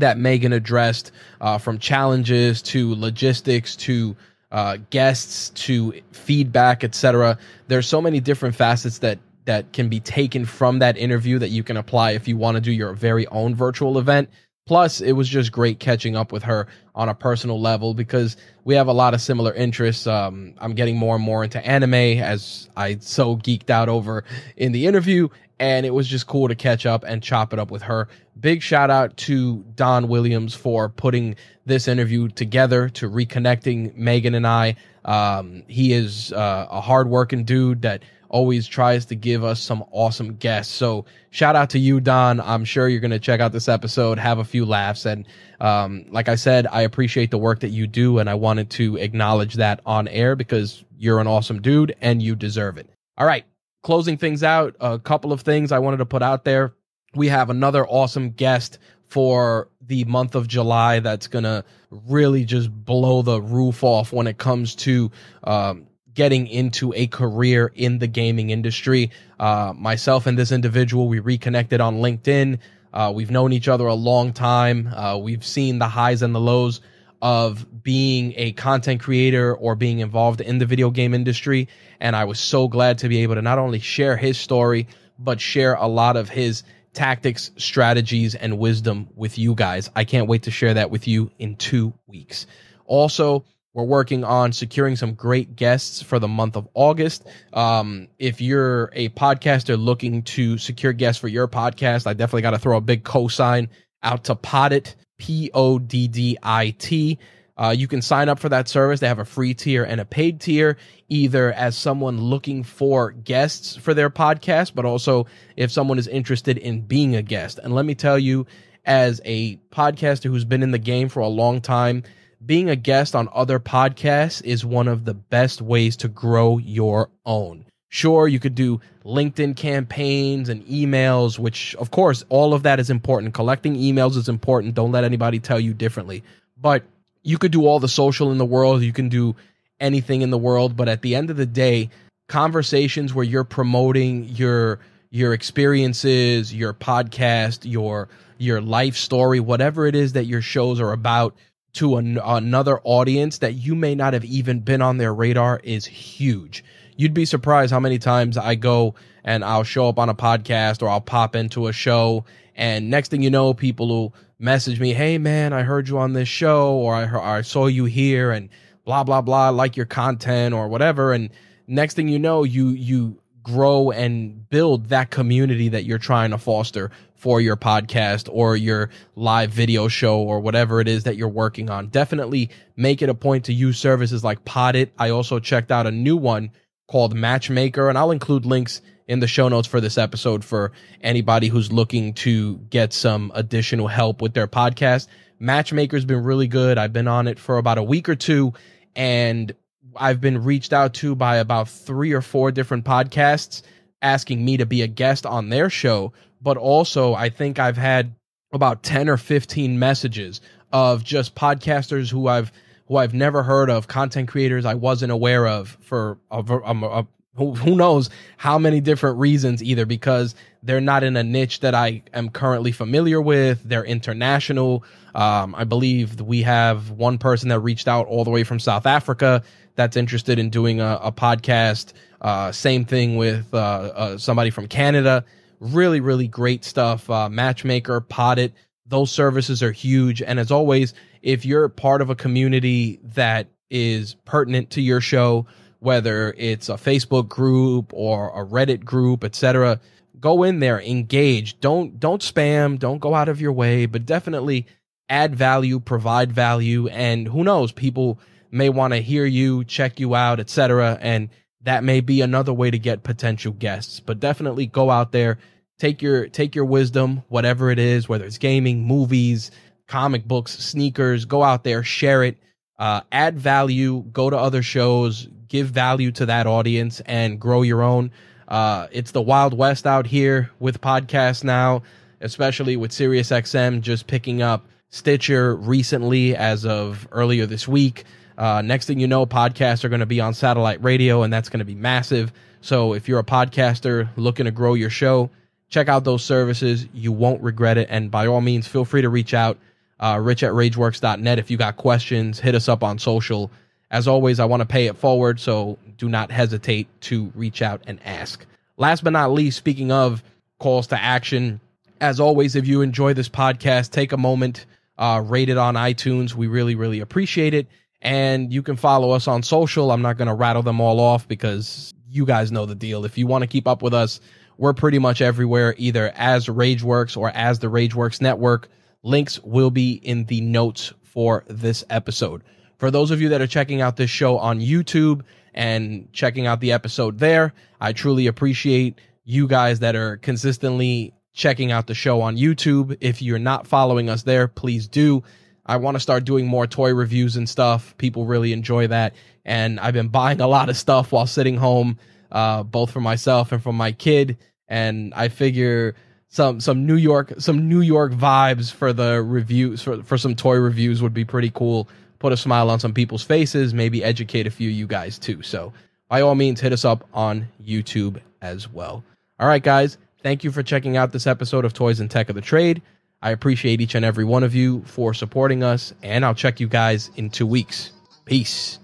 that 0.00 0.18
Megan 0.18 0.52
addressed, 0.52 1.12
uh, 1.40 1.58
from 1.58 1.78
challenges 1.78 2.62
to 2.62 2.94
logistics 2.94 3.76
to 3.76 4.16
uh, 4.50 4.78
guests 4.90 5.50
to 5.50 5.92
feedback, 6.12 6.84
etc. 6.84 7.38
There's 7.66 7.86
so 7.86 8.00
many 8.00 8.20
different 8.20 8.54
facets 8.54 8.98
that 8.98 9.18
that 9.44 9.72
can 9.72 9.88
be 9.88 9.98
taken 9.98 10.44
from 10.44 10.80
that 10.80 10.98
interview 10.98 11.38
that 11.38 11.48
you 11.48 11.62
can 11.62 11.78
apply 11.78 12.10
if 12.10 12.28
you 12.28 12.36
want 12.36 12.56
to 12.56 12.60
do 12.60 12.70
your 12.70 12.92
very 12.92 13.26
own 13.28 13.54
virtual 13.54 13.98
event. 13.98 14.28
Plus, 14.66 15.00
it 15.00 15.12
was 15.12 15.26
just 15.26 15.50
great 15.50 15.80
catching 15.80 16.14
up 16.14 16.30
with 16.30 16.42
her 16.42 16.66
on 16.94 17.08
a 17.08 17.14
personal 17.14 17.58
level 17.58 17.94
because 17.94 18.36
we 18.64 18.74
have 18.74 18.88
a 18.88 18.92
lot 18.92 19.14
of 19.14 19.22
similar 19.22 19.54
interests. 19.54 20.06
Um, 20.06 20.52
I'm 20.58 20.74
getting 20.74 20.98
more 20.98 21.14
and 21.14 21.24
more 21.24 21.42
into 21.42 21.66
anime 21.66 21.94
as 21.94 22.68
I 22.76 22.98
so 23.00 23.38
geeked 23.38 23.70
out 23.70 23.88
over 23.88 24.24
in 24.58 24.72
the 24.72 24.86
interview, 24.86 25.28
and 25.60 25.84
it 25.84 25.90
was 25.90 26.06
just 26.06 26.26
cool 26.26 26.48
to 26.48 26.54
catch 26.54 26.86
up 26.86 27.04
and 27.04 27.22
chop 27.22 27.52
it 27.52 27.58
up 27.58 27.70
with 27.70 27.82
her. 27.82 28.08
Big 28.38 28.62
shout 28.62 28.90
out 28.90 29.16
to 29.16 29.64
Don 29.74 30.08
Williams 30.08 30.54
for 30.54 30.88
putting 30.88 31.36
this 31.66 31.88
interview 31.88 32.28
together, 32.28 32.88
to 32.90 33.10
reconnecting 33.10 33.94
Megan 33.96 34.34
and 34.34 34.46
I. 34.46 34.76
Um, 35.04 35.62
he 35.66 35.92
is 35.92 36.32
uh, 36.32 36.66
a 36.70 36.80
hardworking 36.80 37.44
dude 37.44 37.82
that 37.82 38.02
always 38.28 38.66
tries 38.66 39.06
to 39.06 39.14
give 39.14 39.42
us 39.42 39.58
some 39.60 39.82
awesome 39.90 40.34
guests. 40.36 40.72
So 40.72 41.06
shout 41.30 41.56
out 41.56 41.70
to 41.70 41.78
you, 41.78 41.98
Don. 41.98 42.40
I'm 42.40 42.64
sure 42.64 42.86
you're 42.86 43.00
going 43.00 43.10
to 43.10 43.18
check 43.18 43.40
out 43.40 43.52
this 43.52 43.68
episode, 43.68 44.18
have 44.18 44.38
a 44.38 44.44
few 44.44 44.66
laughs. 44.66 45.06
And 45.06 45.26
um, 45.60 46.04
like 46.10 46.28
I 46.28 46.34
said, 46.34 46.66
I 46.66 46.82
appreciate 46.82 47.30
the 47.30 47.38
work 47.38 47.60
that 47.60 47.70
you 47.70 47.86
do. 47.86 48.18
And 48.18 48.28
I 48.28 48.34
wanted 48.34 48.70
to 48.70 48.96
acknowledge 48.96 49.54
that 49.54 49.80
on 49.86 50.08
air 50.08 50.36
because 50.36 50.84
you're 50.98 51.20
an 51.20 51.26
awesome 51.26 51.62
dude 51.62 51.96
and 52.00 52.22
you 52.22 52.36
deserve 52.36 52.76
it. 52.76 52.88
All 53.16 53.26
right 53.26 53.44
closing 53.82 54.16
things 54.16 54.42
out, 54.42 54.76
a 54.80 54.98
couple 54.98 55.32
of 55.32 55.42
things 55.42 55.72
I 55.72 55.78
wanted 55.78 55.98
to 55.98 56.06
put 56.06 56.22
out 56.22 56.44
there. 56.44 56.74
We 57.14 57.28
have 57.28 57.50
another 57.50 57.86
awesome 57.86 58.30
guest 58.30 58.78
for 59.06 59.68
the 59.80 60.04
month 60.04 60.34
of 60.34 60.46
July 60.46 61.00
that's 61.00 61.26
going 61.26 61.44
to 61.44 61.64
really 61.90 62.44
just 62.44 62.70
blow 62.70 63.22
the 63.22 63.40
roof 63.40 63.82
off 63.82 64.12
when 64.12 64.26
it 64.26 64.36
comes 64.36 64.74
to 64.74 65.10
um, 65.44 65.86
getting 66.12 66.46
into 66.46 66.92
a 66.94 67.06
career 67.06 67.72
in 67.74 67.98
the 67.98 68.06
gaming 68.06 68.50
industry. 68.50 69.10
Uh, 69.40 69.72
myself 69.74 70.26
and 70.26 70.36
this 70.36 70.52
individual, 70.52 71.08
we 71.08 71.20
reconnected 71.20 71.80
on 71.80 71.96
LinkedIn. 71.96 72.58
Uh, 72.92 73.12
we've 73.14 73.30
known 73.30 73.52
each 73.52 73.68
other 73.68 73.86
a 73.86 73.94
long 73.94 74.32
time. 74.32 74.88
Uh, 74.88 75.16
we've 75.16 75.44
seen 75.44 75.78
the 75.78 75.88
highs 75.88 76.22
and 76.22 76.34
the 76.34 76.40
lows 76.40 76.80
of 77.20 77.82
being 77.82 78.32
a 78.36 78.52
content 78.52 79.00
creator 79.00 79.54
or 79.54 79.74
being 79.74 79.98
involved 79.98 80.40
in 80.40 80.58
the 80.58 80.66
video 80.66 80.90
game 80.90 81.14
industry. 81.14 81.68
And 82.00 82.14
I 82.14 82.24
was 82.24 82.38
so 82.38 82.68
glad 82.68 82.98
to 82.98 83.08
be 83.08 83.22
able 83.22 83.34
to 83.34 83.42
not 83.42 83.58
only 83.58 83.80
share 83.80 84.16
his 84.16 84.38
story, 84.38 84.88
but 85.18 85.40
share 85.40 85.74
a 85.74 85.86
lot 85.86 86.16
of 86.16 86.28
his 86.28 86.62
tactics, 86.92 87.50
strategies, 87.56 88.34
and 88.34 88.58
wisdom 88.58 89.08
with 89.14 89.38
you 89.38 89.54
guys. 89.54 89.90
I 89.94 90.04
can't 90.04 90.28
wait 90.28 90.44
to 90.44 90.50
share 90.50 90.74
that 90.74 90.90
with 90.90 91.06
you 91.08 91.30
in 91.38 91.56
two 91.56 91.92
weeks. 92.06 92.46
Also, 92.86 93.44
we're 93.74 93.84
working 93.84 94.24
on 94.24 94.52
securing 94.52 94.96
some 94.96 95.14
great 95.14 95.54
guests 95.54 96.02
for 96.02 96.18
the 96.18 96.26
month 96.26 96.56
of 96.56 96.68
August. 96.74 97.26
Um, 97.52 98.08
if 98.18 98.40
you're 98.40 98.90
a 98.94 99.10
podcaster 99.10 99.78
looking 99.78 100.22
to 100.22 100.58
secure 100.58 100.92
guests 100.92 101.20
for 101.20 101.28
your 101.28 101.46
podcast, 101.46 102.06
I 102.06 102.14
definitely 102.14 102.42
got 102.42 102.52
to 102.52 102.58
throw 102.58 102.76
a 102.76 102.80
big 102.80 103.04
cosign 103.04 103.68
out 104.02 104.24
to 104.24 104.34
Poddit. 104.34 104.94
P 105.18 105.50
O 105.52 105.78
D 105.78 106.08
D 106.08 106.38
I 106.42 106.70
T. 106.78 107.18
Uh, 107.56 107.74
you 107.76 107.88
can 107.88 108.00
sign 108.00 108.28
up 108.28 108.38
for 108.38 108.48
that 108.48 108.68
service. 108.68 109.00
They 109.00 109.08
have 109.08 109.18
a 109.18 109.24
free 109.24 109.52
tier 109.52 109.82
and 109.82 110.00
a 110.00 110.04
paid 110.04 110.40
tier, 110.40 110.76
either 111.08 111.52
as 111.52 111.76
someone 111.76 112.20
looking 112.20 112.62
for 112.62 113.10
guests 113.10 113.76
for 113.76 113.94
their 113.94 114.10
podcast, 114.10 114.76
but 114.76 114.84
also 114.84 115.26
if 115.56 115.72
someone 115.72 115.98
is 115.98 116.06
interested 116.06 116.56
in 116.56 116.82
being 116.82 117.16
a 117.16 117.22
guest. 117.22 117.58
And 117.60 117.74
let 117.74 117.84
me 117.84 117.96
tell 117.96 118.18
you, 118.18 118.46
as 118.84 119.20
a 119.24 119.56
podcaster 119.70 120.30
who's 120.30 120.44
been 120.44 120.62
in 120.62 120.70
the 120.70 120.78
game 120.78 121.08
for 121.08 121.20
a 121.20 121.28
long 121.28 121.60
time, 121.60 122.04
being 122.46 122.70
a 122.70 122.76
guest 122.76 123.16
on 123.16 123.28
other 123.32 123.58
podcasts 123.58 124.40
is 124.44 124.64
one 124.64 124.86
of 124.86 125.04
the 125.04 125.14
best 125.14 125.60
ways 125.60 125.96
to 125.96 126.08
grow 126.08 126.58
your 126.58 127.10
own. 127.26 127.64
Sure, 127.90 128.28
you 128.28 128.38
could 128.38 128.54
do 128.54 128.80
LinkedIn 129.04 129.56
campaigns 129.56 130.50
and 130.50 130.64
emails, 130.66 131.38
which, 131.38 131.74
of 131.76 131.90
course, 131.90 132.22
all 132.28 132.52
of 132.52 132.62
that 132.62 132.78
is 132.78 132.90
important. 132.90 133.32
Collecting 133.32 133.76
emails 133.76 134.16
is 134.16 134.28
important. 134.28 134.74
Don't 134.74 134.92
let 134.92 135.04
anybody 135.04 135.38
tell 135.38 135.58
you 135.58 135.72
differently. 135.72 136.22
But 136.60 136.84
you 137.22 137.38
could 137.38 137.52
do 137.52 137.66
all 137.66 137.80
the 137.80 137.88
social 137.88 138.30
in 138.30 138.38
the 138.38 138.44
world, 138.44 138.82
you 138.82 138.92
can 138.92 139.08
do 139.08 139.34
anything 139.80 140.20
in 140.20 140.30
the 140.30 140.38
world. 140.38 140.76
But 140.76 140.88
at 140.88 141.00
the 141.00 141.14
end 141.14 141.30
of 141.30 141.36
the 141.36 141.46
day, 141.46 141.88
conversations 142.28 143.14
where 143.14 143.24
you're 143.24 143.44
promoting 143.44 144.24
your 144.24 144.80
your 145.10 145.32
experiences, 145.32 146.54
your 146.54 146.74
podcast, 146.74 147.60
your 147.62 148.08
your 148.36 148.60
life 148.60 148.96
story, 148.96 149.40
whatever 149.40 149.86
it 149.86 149.94
is 149.94 150.12
that 150.12 150.26
your 150.26 150.42
shows 150.42 150.78
are 150.78 150.92
about 150.92 151.34
to 151.74 151.96
an, 151.96 152.18
another 152.22 152.80
audience 152.84 153.38
that 153.38 153.54
you 153.54 153.74
may 153.74 153.94
not 153.94 154.12
have 154.12 154.24
even 154.24 154.60
been 154.60 154.82
on 154.82 154.98
their 154.98 155.14
radar 155.14 155.60
is 155.64 155.86
huge 155.86 156.64
you'd 156.98 157.14
be 157.14 157.24
surprised 157.24 157.72
how 157.72 157.80
many 157.80 157.98
times 157.98 158.36
I 158.36 158.56
go 158.56 158.94
and 159.24 159.42
I'll 159.42 159.64
show 159.64 159.88
up 159.88 159.98
on 159.98 160.10
a 160.10 160.14
podcast 160.14 160.82
or 160.82 160.90
I'll 160.90 161.00
pop 161.00 161.34
into 161.34 161.68
a 161.68 161.72
show 161.72 162.26
and 162.58 162.90
next 162.90 163.10
thing 163.10 163.22
you 163.22 163.30
know, 163.30 163.54
people 163.54 163.88
will 163.88 164.14
message 164.38 164.80
me, 164.80 164.92
"Hey 164.92 165.16
man, 165.16 165.52
I 165.52 165.62
heard 165.62 165.88
you 165.88 165.98
on 165.98 166.12
this 166.12 166.28
show 166.28 166.74
or 166.74 166.94
I 166.94 167.38
I 167.38 167.42
saw 167.42 167.68
you 167.68 167.84
here 167.84 168.32
and 168.32 168.50
blah 168.84 169.04
blah 169.04 169.22
blah, 169.22 169.50
like 169.50 169.76
your 169.76 169.86
content 169.86 170.54
or 170.54 170.68
whatever." 170.68 171.12
And 171.12 171.30
next 171.68 171.94
thing 171.94 172.08
you 172.08 172.18
know, 172.18 172.42
you 172.42 172.70
you 172.70 173.20
grow 173.44 173.92
and 173.92 174.50
build 174.50 174.88
that 174.88 175.10
community 175.10 175.68
that 175.68 175.84
you're 175.84 175.98
trying 175.98 176.32
to 176.32 176.38
foster 176.38 176.90
for 177.14 177.40
your 177.40 177.56
podcast 177.56 178.28
or 178.30 178.56
your 178.56 178.90
live 179.14 179.50
video 179.50 179.88
show 179.88 180.18
or 180.20 180.40
whatever 180.40 180.80
it 180.80 180.88
is 180.88 181.04
that 181.04 181.16
you're 181.16 181.28
working 181.28 181.70
on. 181.70 181.88
Definitely 181.88 182.50
make 182.76 183.02
it 183.02 183.08
a 183.08 183.14
point 183.14 183.44
to 183.44 183.52
use 183.52 183.78
services 183.78 184.24
like 184.24 184.44
Poddit. 184.44 184.90
I 184.98 185.10
also 185.10 185.38
checked 185.38 185.70
out 185.70 185.86
a 185.86 185.90
new 185.92 186.16
one 186.16 186.50
called 186.88 187.14
Matchmaker, 187.14 187.88
and 187.88 187.96
I'll 187.96 188.10
include 188.10 188.44
links 188.44 188.80
in 189.06 189.20
the 189.20 189.26
show 189.26 189.48
notes 189.48 189.68
for 189.68 189.80
this 189.80 189.96
episode 189.96 190.44
for 190.44 190.72
anybody 191.00 191.48
who's 191.48 191.70
looking 191.70 192.14
to 192.14 192.56
get 192.70 192.92
some 192.92 193.30
additional 193.34 193.86
help 193.86 194.20
with 194.20 194.34
their 194.34 194.48
podcast. 194.48 195.06
Matchmaker's 195.38 196.04
been 196.04 196.24
really 196.24 196.48
good. 196.48 196.78
I've 196.78 196.92
been 196.92 197.08
on 197.08 197.28
it 197.28 197.38
for 197.38 197.58
about 197.58 197.78
a 197.78 197.82
week 197.82 198.08
or 198.08 198.16
two, 198.16 198.52
and 198.96 199.54
I've 199.96 200.20
been 200.20 200.44
reached 200.44 200.72
out 200.72 200.94
to 200.94 201.14
by 201.14 201.36
about 201.36 201.68
three 201.68 202.12
or 202.12 202.22
four 202.22 202.50
different 202.50 202.84
podcasts 202.84 203.62
asking 204.02 204.44
me 204.44 204.56
to 204.56 204.66
be 204.66 204.82
a 204.82 204.86
guest 204.86 205.26
on 205.26 205.48
their 205.48 205.70
show. 205.70 206.12
But 206.40 206.56
also, 206.56 207.14
I 207.14 207.30
think 207.30 207.58
I've 207.58 207.76
had 207.76 208.14
about 208.52 208.82
10 208.82 209.08
or 209.08 209.16
15 209.16 209.78
messages 209.78 210.40
of 210.72 211.04
just 211.04 211.34
podcasters 211.34 212.10
who 212.10 212.28
I've 212.28 212.52
who 212.88 212.96
I've 212.96 213.14
never 213.14 213.42
heard 213.42 213.70
of, 213.70 213.86
content 213.86 214.28
creators 214.28 214.64
I 214.64 214.74
wasn't 214.74 215.12
aware 215.12 215.46
of 215.46 215.76
for 215.80 216.18
a, 216.30 216.42
a, 216.42 217.00
a, 217.00 217.06
who, 217.36 217.54
who 217.54 217.76
knows 217.76 218.10
how 218.38 218.58
many 218.58 218.80
different 218.80 219.18
reasons, 219.18 219.62
either 219.62 219.86
because 219.86 220.34
they're 220.62 220.80
not 220.80 221.04
in 221.04 221.16
a 221.16 221.22
niche 221.22 221.60
that 221.60 221.74
I 221.74 222.02
am 222.12 222.30
currently 222.30 222.72
familiar 222.72 223.20
with, 223.20 223.62
they're 223.62 223.84
international. 223.84 224.84
Um, 225.14 225.54
I 225.54 225.64
believe 225.64 226.20
we 226.20 226.42
have 226.42 226.90
one 226.90 227.18
person 227.18 227.50
that 227.50 227.60
reached 227.60 227.88
out 227.88 228.06
all 228.06 228.24
the 228.24 228.30
way 228.30 228.42
from 228.42 228.58
South 228.58 228.86
Africa 228.86 229.42
that's 229.76 229.96
interested 229.96 230.38
in 230.38 230.50
doing 230.50 230.80
a, 230.80 230.98
a 231.02 231.12
podcast. 231.12 231.92
Uh, 232.20 232.50
same 232.50 232.84
thing 232.84 233.16
with 233.16 233.46
uh, 233.54 233.56
uh, 233.56 234.18
somebody 234.18 234.50
from 234.50 234.66
Canada. 234.66 235.24
Really, 235.60 236.00
really 236.00 236.26
great 236.26 236.64
stuff. 236.64 237.08
Uh, 237.08 237.28
Matchmaker, 237.28 238.00
Poddit, 238.00 238.52
those 238.88 239.10
services 239.10 239.62
are 239.62 239.72
huge. 239.72 240.22
And 240.22 240.38
as 240.40 240.50
always, 240.50 240.94
if 241.22 241.44
you're 241.44 241.68
part 241.68 242.02
of 242.02 242.10
a 242.10 242.14
community 242.14 243.00
that 243.02 243.48
is 243.70 244.14
pertinent 244.24 244.70
to 244.70 244.80
your 244.80 245.00
show, 245.00 245.46
whether 245.80 246.34
it's 246.36 246.68
a 246.68 246.74
Facebook 246.74 247.28
group 247.28 247.92
or 247.94 248.30
a 248.30 248.44
Reddit 248.44 248.84
group, 248.84 249.24
etc., 249.24 249.80
go 250.18 250.42
in 250.42 250.58
there, 250.58 250.80
engage. 250.80 251.60
Don't 251.60 252.00
don't 252.00 252.22
spam. 252.22 252.78
Don't 252.78 252.98
go 252.98 253.14
out 253.14 253.28
of 253.28 253.40
your 253.40 253.52
way, 253.52 253.86
but 253.86 254.06
definitely 254.06 254.66
add 255.08 255.34
value, 255.34 255.80
provide 255.80 256.32
value, 256.32 256.88
and 256.88 257.26
who 257.28 257.42
knows, 257.44 257.72
people 257.72 258.20
may 258.50 258.68
want 258.68 258.92
to 258.92 259.00
hear 259.00 259.24
you, 259.24 259.64
check 259.64 260.00
you 260.00 260.14
out, 260.14 260.40
etc. 260.40 260.98
And 261.00 261.30
that 261.62 261.84
may 261.84 262.00
be 262.00 262.20
another 262.20 262.52
way 262.52 262.70
to 262.70 262.78
get 262.78 263.02
potential 263.02 263.52
guests. 263.52 264.00
But 264.00 264.20
definitely 264.20 264.66
go 264.66 264.90
out 264.90 265.12
there, 265.12 265.38
take 265.78 266.02
your 266.02 266.28
take 266.28 266.54
your 266.54 266.64
wisdom, 266.64 267.22
whatever 267.28 267.70
it 267.70 267.78
is, 267.78 268.08
whether 268.08 268.24
it's 268.24 268.38
gaming, 268.38 268.84
movies, 268.84 269.50
comic 269.86 270.26
books, 270.26 270.58
sneakers, 270.58 271.24
go 271.24 271.42
out 271.42 271.64
there, 271.64 271.82
share 271.82 272.22
it, 272.22 272.38
uh, 272.78 273.00
add 273.12 273.38
value, 273.38 274.02
go 274.12 274.30
to 274.30 274.36
other 274.36 274.62
shows, 274.62 275.28
give 275.48 275.68
value 275.68 276.12
to 276.12 276.26
that 276.26 276.46
audience, 276.46 277.00
and 277.00 277.40
grow 277.40 277.62
your 277.62 277.82
own. 277.82 278.10
Uh, 278.48 278.86
it's 278.92 279.10
the 279.10 279.22
Wild 279.22 279.56
West 279.56 279.86
out 279.86 280.06
here 280.06 280.50
with 280.58 280.80
podcasts 280.80 281.44
now, 281.44 281.82
especially 282.20 282.76
with 282.76 282.90
SiriusXM 282.90 283.80
just 283.80 284.06
picking 284.06 284.42
up 284.42 284.66
Stitcher 284.90 285.54
recently 285.56 286.34
as 286.34 286.64
of 286.64 287.06
earlier 287.12 287.44
this 287.46 287.68
week. 287.68 288.04
Uh, 288.38 288.62
next 288.62 288.86
thing 288.86 289.00
you 289.00 289.06
know, 289.06 289.26
podcasts 289.26 289.84
are 289.84 289.88
going 289.88 290.00
to 290.00 290.06
be 290.06 290.20
on 290.20 290.32
satellite 290.32 290.82
radio, 290.82 291.22
and 291.22 291.32
that's 291.32 291.48
going 291.48 291.58
to 291.58 291.64
be 291.64 291.74
massive. 291.74 292.32
So 292.60 292.94
if 292.94 293.08
you're 293.08 293.18
a 293.18 293.24
podcaster 293.24 294.08
looking 294.16 294.46
to 294.46 294.50
grow 294.50 294.74
your 294.74 294.90
show, 294.90 295.30
check 295.68 295.88
out 295.88 296.04
those 296.04 296.24
services. 296.24 296.86
You 296.92 297.12
won't 297.12 297.42
regret 297.42 297.78
it. 297.78 297.88
And 297.90 298.10
by 298.10 298.26
all 298.26 298.40
means, 298.40 298.66
feel 298.66 298.84
free 298.84 299.02
to 299.02 299.08
reach 299.08 299.34
out, 299.34 299.58
uh, 300.00 300.18
rich 300.20 300.42
at 300.42 300.52
rageworks.net. 300.52 301.38
If 301.38 301.50
you 301.50 301.56
got 301.56 301.76
questions, 301.76 302.40
hit 302.40 302.54
us 302.54 302.68
up 302.68 302.82
on 302.82 302.98
social. 302.98 303.50
As 303.90 304.06
always, 304.06 304.38
I 304.38 304.44
want 304.44 304.60
to 304.60 304.66
pay 304.66 304.86
it 304.86 304.96
forward, 304.96 305.40
so 305.40 305.78
do 305.96 306.08
not 306.08 306.30
hesitate 306.30 306.88
to 307.02 307.32
reach 307.34 307.62
out 307.62 307.82
and 307.86 307.98
ask. 308.04 308.44
Last 308.76 309.02
but 309.02 309.12
not 309.12 309.32
least, 309.32 309.56
speaking 309.56 309.90
of 309.90 310.22
calls 310.58 310.88
to 310.88 311.00
action, 311.00 311.60
as 312.00 312.20
always, 312.20 312.54
if 312.54 312.66
you 312.66 312.82
enjoy 312.82 313.14
this 313.14 313.28
podcast, 313.28 313.90
take 313.90 314.12
a 314.12 314.16
moment, 314.16 314.66
uh, 314.98 315.22
rate 315.24 315.48
it 315.48 315.56
on 315.56 315.74
iTunes. 315.74 316.34
We 316.34 316.46
really, 316.46 316.74
really 316.74 317.00
appreciate 317.00 317.54
it. 317.54 317.66
And 318.00 318.52
you 318.52 318.62
can 318.62 318.76
follow 318.76 319.10
us 319.10 319.26
on 319.26 319.42
social. 319.42 319.90
I'm 319.90 320.02
not 320.02 320.16
going 320.16 320.28
to 320.28 320.34
rattle 320.34 320.62
them 320.62 320.80
all 320.80 321.00
off 321.00 321.26
because 321.26 321.92
you 322.08 322.24
guys 322.24 322.52
know 322.52 322.66
the 322.66 322.74
deal. 322.74 323.04
If 323.04 323.18
you 323.18 323.26
want 323.26 323.42
to 323.42 323.48
keep 323.48 323.66
up 323.66 323.82
with 323.82 323.94
us, 323.94 324.20
we're 324.58 324.74
pretty 324.74 324.98
much 324.98 325.22
everywhere, 325.22 325.74
either 325.78 326.12
as 326.14 326.46
Rageworks 326.46 327.16
or 327.16 327.30
as 327.30 327.60
the 327.60 327.68
Rageworks 327.68 328.20
Network. 328.20 328.68
Links 329.02 329.40
will 329.42 329.70
be 329.70 329.92
in 329.92 330.24
the 330.24 330.40
notes 330.40 330.92
for 331.04 331.44
this 331.48 331.84
episode. 331.88 332.42
For 332.76 332.90
those 332.90 333.10
of 333.10 333.20
you 333.20 333.30
that 333.30 333.40
are 333.40 333.46
checking 333.46 333.80
out 333.80 333.96
this 333.96 334.10
show 334.10 334.36
on 334.38 334.60
YouTube 334.60 335.22
and 335.54 336.12
checking 336.12 336.46
out 336.46 336.60
the 336.60 336.72
episode 336.72 337.18
there, 337.18 337.54
I 337.80 337.92
truly 337.92 338.26
appreciate 338.26 339.00
you 339.24 339.46
guys 339.46 339.78
that 339.80 339.96
are 339.96 340.16
consistently 340.16 341.14
checking 341.32 341.70
out 341.70 341.86
the 341.86 341.94
show 341.94 342.20
on 342.20 342.36
YouTube. 342.36 342.96
If 343.00 343.22
you're 343.22 343.38
not 343.38 343.66
following 343.66 344.10
us 344.10 344.24
there, 344.24 344.48
please 344.48 344.88
do. 344.88 345.22
I 345.64 345.76
want 345.76 345.96
to 345.96 346.00
start 346.00 346.24
doing 346.24 346.46
more 346.46 346.66
toy 346.66 346.94
reviews 346.94 347.36
and 347.36 347.48
stuff. 347.48 347.96
People 347.98 348.26
really 348.26 348.52
enjoy 348.52 348.88
that. 348.88 349.14
And 349.44 349.78
I've 349.78 349.94
been 349.94 350.08
buying 350.08 350.40
a 350.40 350.48
lot 350.48 350.68
of 350.68 350.76
stuff 350.76 351.12
while 351.12 351.26
sitting 351.26 351.56
home, 351.56 351.98
uh, 352.30 352.62
both 352.62 352.90
for 352.90 353.00
myself 353.00 353.52
and 353.52 353.62
for 353.62 353.72
my 353.72 353.92
kid. 353.92 354.36
And 354.68 355.14
I 355.14 355.28
figure 355.28 355.94
some 356.28 356.60
some 356.60 356.86
New 356.86 356.96
York 356.96 357.34
some 357.38 357.68
New 357.68 357.80
York 357.80 358.12
vibes 358.12 358.72
for 358.72 358.92
the 358.92 359.22
reviews 359.22 359.82
for, 359.82 360.02
for 360.02 360.18
some 360.18 360.34
toy 360.34 360.56
reviews 360.56 361.02
would 361.02 361.14
be 361.14 361.24
pretty 361.24 361.50
cool. 361.50 361.88
Put 362.18 362.32
a 362.32 362.36
smile 362.36 362.68
on 362.70 362.80
some 362.80 362.92
people's 362.92 363.22
faces, 363.22 363.72
maybe 363.72 364.02
educate 364.02 364.46
a 364.46 364.50
few 364.50 364.68
of 364.68 364.74
you 364.74 364.86
guys 364.86 365.18
too. 365.18 365.42
So 365.42 365.72
by 366.08 366.22
all 366.22 366.34
means, 366.34 366.60
hit 366.60 366.72
us 366.72 366.84
up 366.84 367.06
on 367.14 367.48
YouTube 367.64 368.20
as 368.42 368.70
well. 368.70 369.04
All 369.38 369.48
right, 369.48 369.62
guys. 369.62 369.98
Thank 370.22 370.42
you 370.42 370.50
for 370.50 370.64
checking 370.64 370.96
out 370.96 371.12
this 371.12 371.28
episode 371.28 371.64
of 371.64 371.72
Toys 371.72 372.00
and 372.00 372.10
Tech 372.10 372.28
of 372.28 372.34
the 372.34 372.40
Trade. 372.40 372.82
I 373.22 373.30
appreciate 373.30 373.80
each 373.80 373.94
and 373.94 374.04
every 374.04 374.24
one 374.24 374.42
of 374.42 374.54
you 374.54 374.82
for 374.84 375.14
supporting 375.14 375.62
us, 375.62 375.92
and 376.02 376.24
I'll 376.24 376.34
check 376.34 376.60
you 376.60 376.68
guys 376.68 377.10
in 377.16 377.30
two 377.30 377.46
weeks. 377.46 377.92
Peace. 378.24 378.78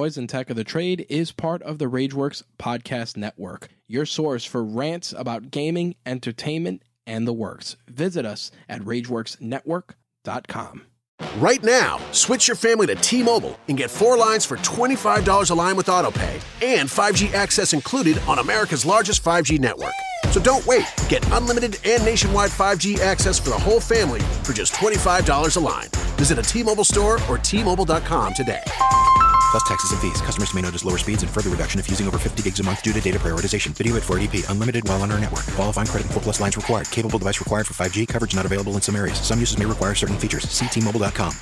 Toys 0.00 0.16
and 0.16 0.30
Tech 0.30 0.48
of 0.48 0.56
the 0.56 0.64
Trade 0.64 1.04
is 1.10 1.30
part 1.30 1.60
of 1.60 1.76
the 1.76 1.84
Rageworks 1.84 2.42
Podcast 2.58 3.18
Network, 3.18 3.68
your 3.86 4.06
source 4.06 4.46
for 4.46 4.64
rants 4.64 5.12
about 5.12 5.50
gaming, 5.50 5.94
entertainment, 6.06 6.82
and 7.06 7.28
the 7.28 7.34
works. 7.34 7.76
Visit 7.86 8.24
us 8.24 8.50
at 8.66 8.80
RageWorksNetwork.com. 8.80 10.86
Right 11.36 11.62
now, 11.62 12.00
switch 12.12 12.48
your 12.48 12.54
family 12.54 12.86
to 12.86 12.94
T 12.94 13.22
Mobile 13.22 13.60
and 13.68 13.76
get 13.76 13.90
four 13.90 14.16
lines 14.16 14.46
for 14.46 14.56
$25 14.56 15.50
a 15.50 15.54
line 15.54 15.76
with 15.76 15.88
AutoPay 15.88 16.40
and 16.62 16.88
5G 16.88 17.34
access 17.34 17.74
included 17.74 18.18
on 18.26 18.38
America's 18.38 18.86
largest 18.86 19.22
5G 19.22 19.58
network. 19.58 19.92
So 20.30 20.40
don't 20.40 20.66
wait. 20.66 20.86
Get 21.10 21.30
unlimited 21.32 21.78
and 21.84 22.02
nationwide 22.06 22.50
5G 22.50 23.00
access 23.00 23.38
for 23.38 23.50
the 23.50 23.58
whole 23.58 23.80
family 23.80 24.20
for 24.44 24.54
just 24.54 24.72
$25 24.72 25.56
a 25.56 25.60
line. 25.60 25.88
Visit 26.16 26.38
a 26.38 26.42
T 26.42 26.62
Mobile 26.62 26.84
store 26.84 27.18
or 27.28 27.36
T-Mobile.com 27.36 28.32
today. 28.32 28.62
Plus 29.50 29.62
taxes 29.64 29.90
and 29.92 30.00
fees. 30.00 30.20
Customers 30.20 30.54
may 30.54 30.62
notice 30.62 30.84
lower 30.84 30.98
speeds 30.98 31.22
and 31.22 31.30
further 31.30 31.50
reduction 31.50 31.80
if 31.80 31.90
using 31.90 32.06
over 32.06 32.18
50 32.18 32.42
gigs 32.42 32.60
a 32.60 32.62
month 32.62 32.82
due 32.82 32.92
to 32.92 33.00
data 33.00 33.18
prioritization. 33.18 33.72
Video 33.72 33.96
at 33.96 34.02
480p. 34.02 34.48
Unlimited 34.48 34.86
while 34.88 35.02
on 35.02 35.10
our 35.10 35.18
network. 35.18 35.44
Qualifying 35.56 35.88
credit 35.88 36.04
and 36.06 36.14
4 36.14 36.22
plus 36.22 36.40
lines 36.40 36.56
required. 36.56 36.88
Capable 36.90 37.18
device 37.18 37.40
required 37.40 37.66
for 37.66 37.74
5G. 37.74 38.06
Coverage 38.06 38.34
not 38.34 38.46
available 38.46 38.74
in 38.74 38.80
some 38.80 38.94
areas. 38.94 39.18
Some 39.20 39.40
uses 39.40 39.58
may 39.58 39.66
require 39.66 39.94
certain 39.94 40.16
features. 40.16 40.44
Ctmobile.com. 40.44 41.34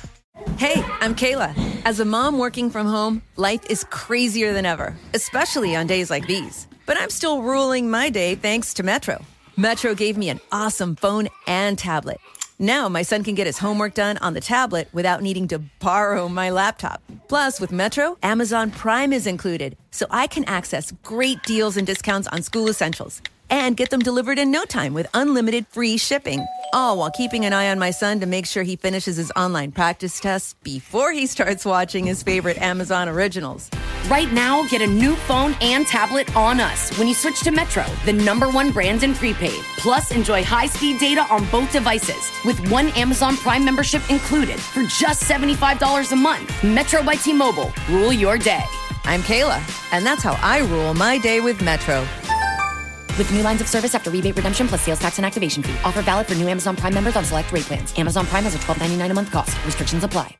Hey, 0.57 0.83
I'm 0.99 1.15
Kayla. 1.15 1.53
As 1.85 1.99
a 1.99 2.05
mom 2.05 2.39
working 2.39 2.69
from 2.69 2.87
home, 2.87 3.21
life 3.35 3.65
is 3.69 3.83
crazier 3.85 4.53
than 4.53 4.65
ever, 4.65 4.97
especially 5.13 5.75
on 5.75 5.85
days 5.85 6.09
like 6.09 6.25
these. 6.27 6.67
But 6.85 6.97
I'm 6.99 7.09
still 7.11 7.43
ruling 7.43 7.89
my 7.89 8.09
day 8.09 8.35
thanks 8.35 8.73
to 8.75 8.83
Metro. 8.83 9.23
Metro 9.55 9.93
gave 9.93 10.17
me 10.17 10.29
an 10.29 10.39
awesome 10.51 10.95
phone 10.95 11.29
and 11.45 11.77
tablet. 11.77 12.19
Now 12.61 12.89
my 12.89 13.03
son 13.03 13.23
can 13.23 13.35
get 13.35 13.47
his 13.47 13.59
homework 13.59 13.93
done 13.93 14.17
on 14.17 14.33
the 14.33 14.41
tablet 14.41 14.89
without 14.91 15.21
needing 15.21 15.47
to 15.47 15.59
borrow 15.79 16.27
my 16.27 16.49
laptop. 16.49 17.01
Plus, 17.29 17.61
with 17.61 17.71
Metro, 17.71 18.17
Amazon 18.21 18.69
Prime 18.69 19.13
is 19.13 19.25
included, 19.25 19.77
so 19.91 20.05
I 20.09 20.27
can 20.27 20.43
access 20.43 20.91
great 21.03 21.41
deals 21.43 21.77
and 21.77 21.87
discounts 21.87 22.27
on 22.27 22.41
school 22.41 22.67
essentials 22.67 23.21
and 23.49 23.77
get 23.77 23.89
them 23.89 23.99
delivered 23.99 24.39
in 24.39 24.51
no 24.51 24.63
time 24.65 24.93
with 24.93 25.07
unlimited 25.13 25.67
free 25.67 25.97
shipping. 25.97 26.45
All 26.73 26.97
while 26.97 27.11
keeping 27.11 27.45
an 27.45 27.53
eye 27.53 27.69
on 27.69 27.79
my 27.79 27.91
son 27.91 28.19
to 28.19 28.25
make 28.25 28.45
sure 28.45 28.63
he 28.63 28.75
finishes 28.75 29.17
his 29.17 29.31
online 29.35 29.71
practice 29.71 30.19
tests 30.19 30.55
before 30.63 31.11
he 31.11 31.25
starts 31.25 31.65
watching 31.65 32.05
his 32.05 32.21
favorite 32.23 32.57
Amazon 32.59 33.09
originals. 33.09 33.69
Right 34.07 34.31
now, 34.31 34.67
get 34.67 34.81
a 34.81 34.87
new 34.87 35.15
phone 35.15 35.55
and 35.61 35.85
tablet 35.85 36.35
on 36.35 36.59
us 36.59 36.97
when 36.97 37.07
you 37.07 37.13
switch 37.13 37.41
to 37.41 37.51
Metro, 37.51 37.85
the 38.05 38.13
number 38.13 38.49
one 38.49 38.71
brand 38.71 39.03
in 39.03 39.13
prepaid. 39.13 39.61
Plus, 39.77 40.11
enjoy 40.11 40.43
high 40.43 40.67
speed 40.67 40.99
data 40.99 41.21
on 41.29 41.45
both 41.49 41.71
devices 41.71 42.31
with 42.45 42.59
one 42.71 42.89
Amazon 42.89 43.35
Prime 43.37 43.65
membership 43.65 44.01
included 44.09 44.59
for 44.59 44.83
just 44.83 45.23
$75 45.23 46.11
a 46.11 46.15
month. 46.15 46.63
Metro 46.63 47.03
by 47.03 47.15
T 47.15 47.33
Mobile. 47.33 47.71
Rule 47.89 48.13
your 48.13 48.37
day. 48.37 48.63
I'm 49.05 49.21
Kayla, 49.21 49.59
and 49.91 50.05
that's 50.05 50.21
how 50.21 50.37
I 50.41 50.59
rule 50.59 50.93
my 50.93 51.17
day 51.17 51.39
with 51.39 51.61
Metro. 51.61 52.05
With 53.19 53.33
new 53.33 53.41
lines 53.43 53.59
of 53.59 53.67
service 53.67 53.95
after 53.95 54.09
rebate 54.09 54.37
redemption 54.37 54.69
plus 54.69 54.81
sales 54.81 54.99
tax 54.99 55.17
and 55.17 55.25
activation 55.25 55.61
fee. 55.61 55.75
Offer 55.83 56.03
valid 56.03 56.25
for 56.25 56.35
new 56.35 56.47
Amazon 56.47 56.77
Prime 56.77 56.93
members 56.93 57.17
on 57.17 57.25
select 57.25 57.51
rate 57.51 57.65
plans. 57.65 57.93
Amazon 57.99 58.25
Prime 58.25 58.45
has 58.45 58.55
a 58.55 58.59
$12.99 58.59 59.11
a 59.11 59.13
month 59.13 59.29
cost. 59.29 59.57
Restrictions 59.65 60.05
apply. 60.05 60.37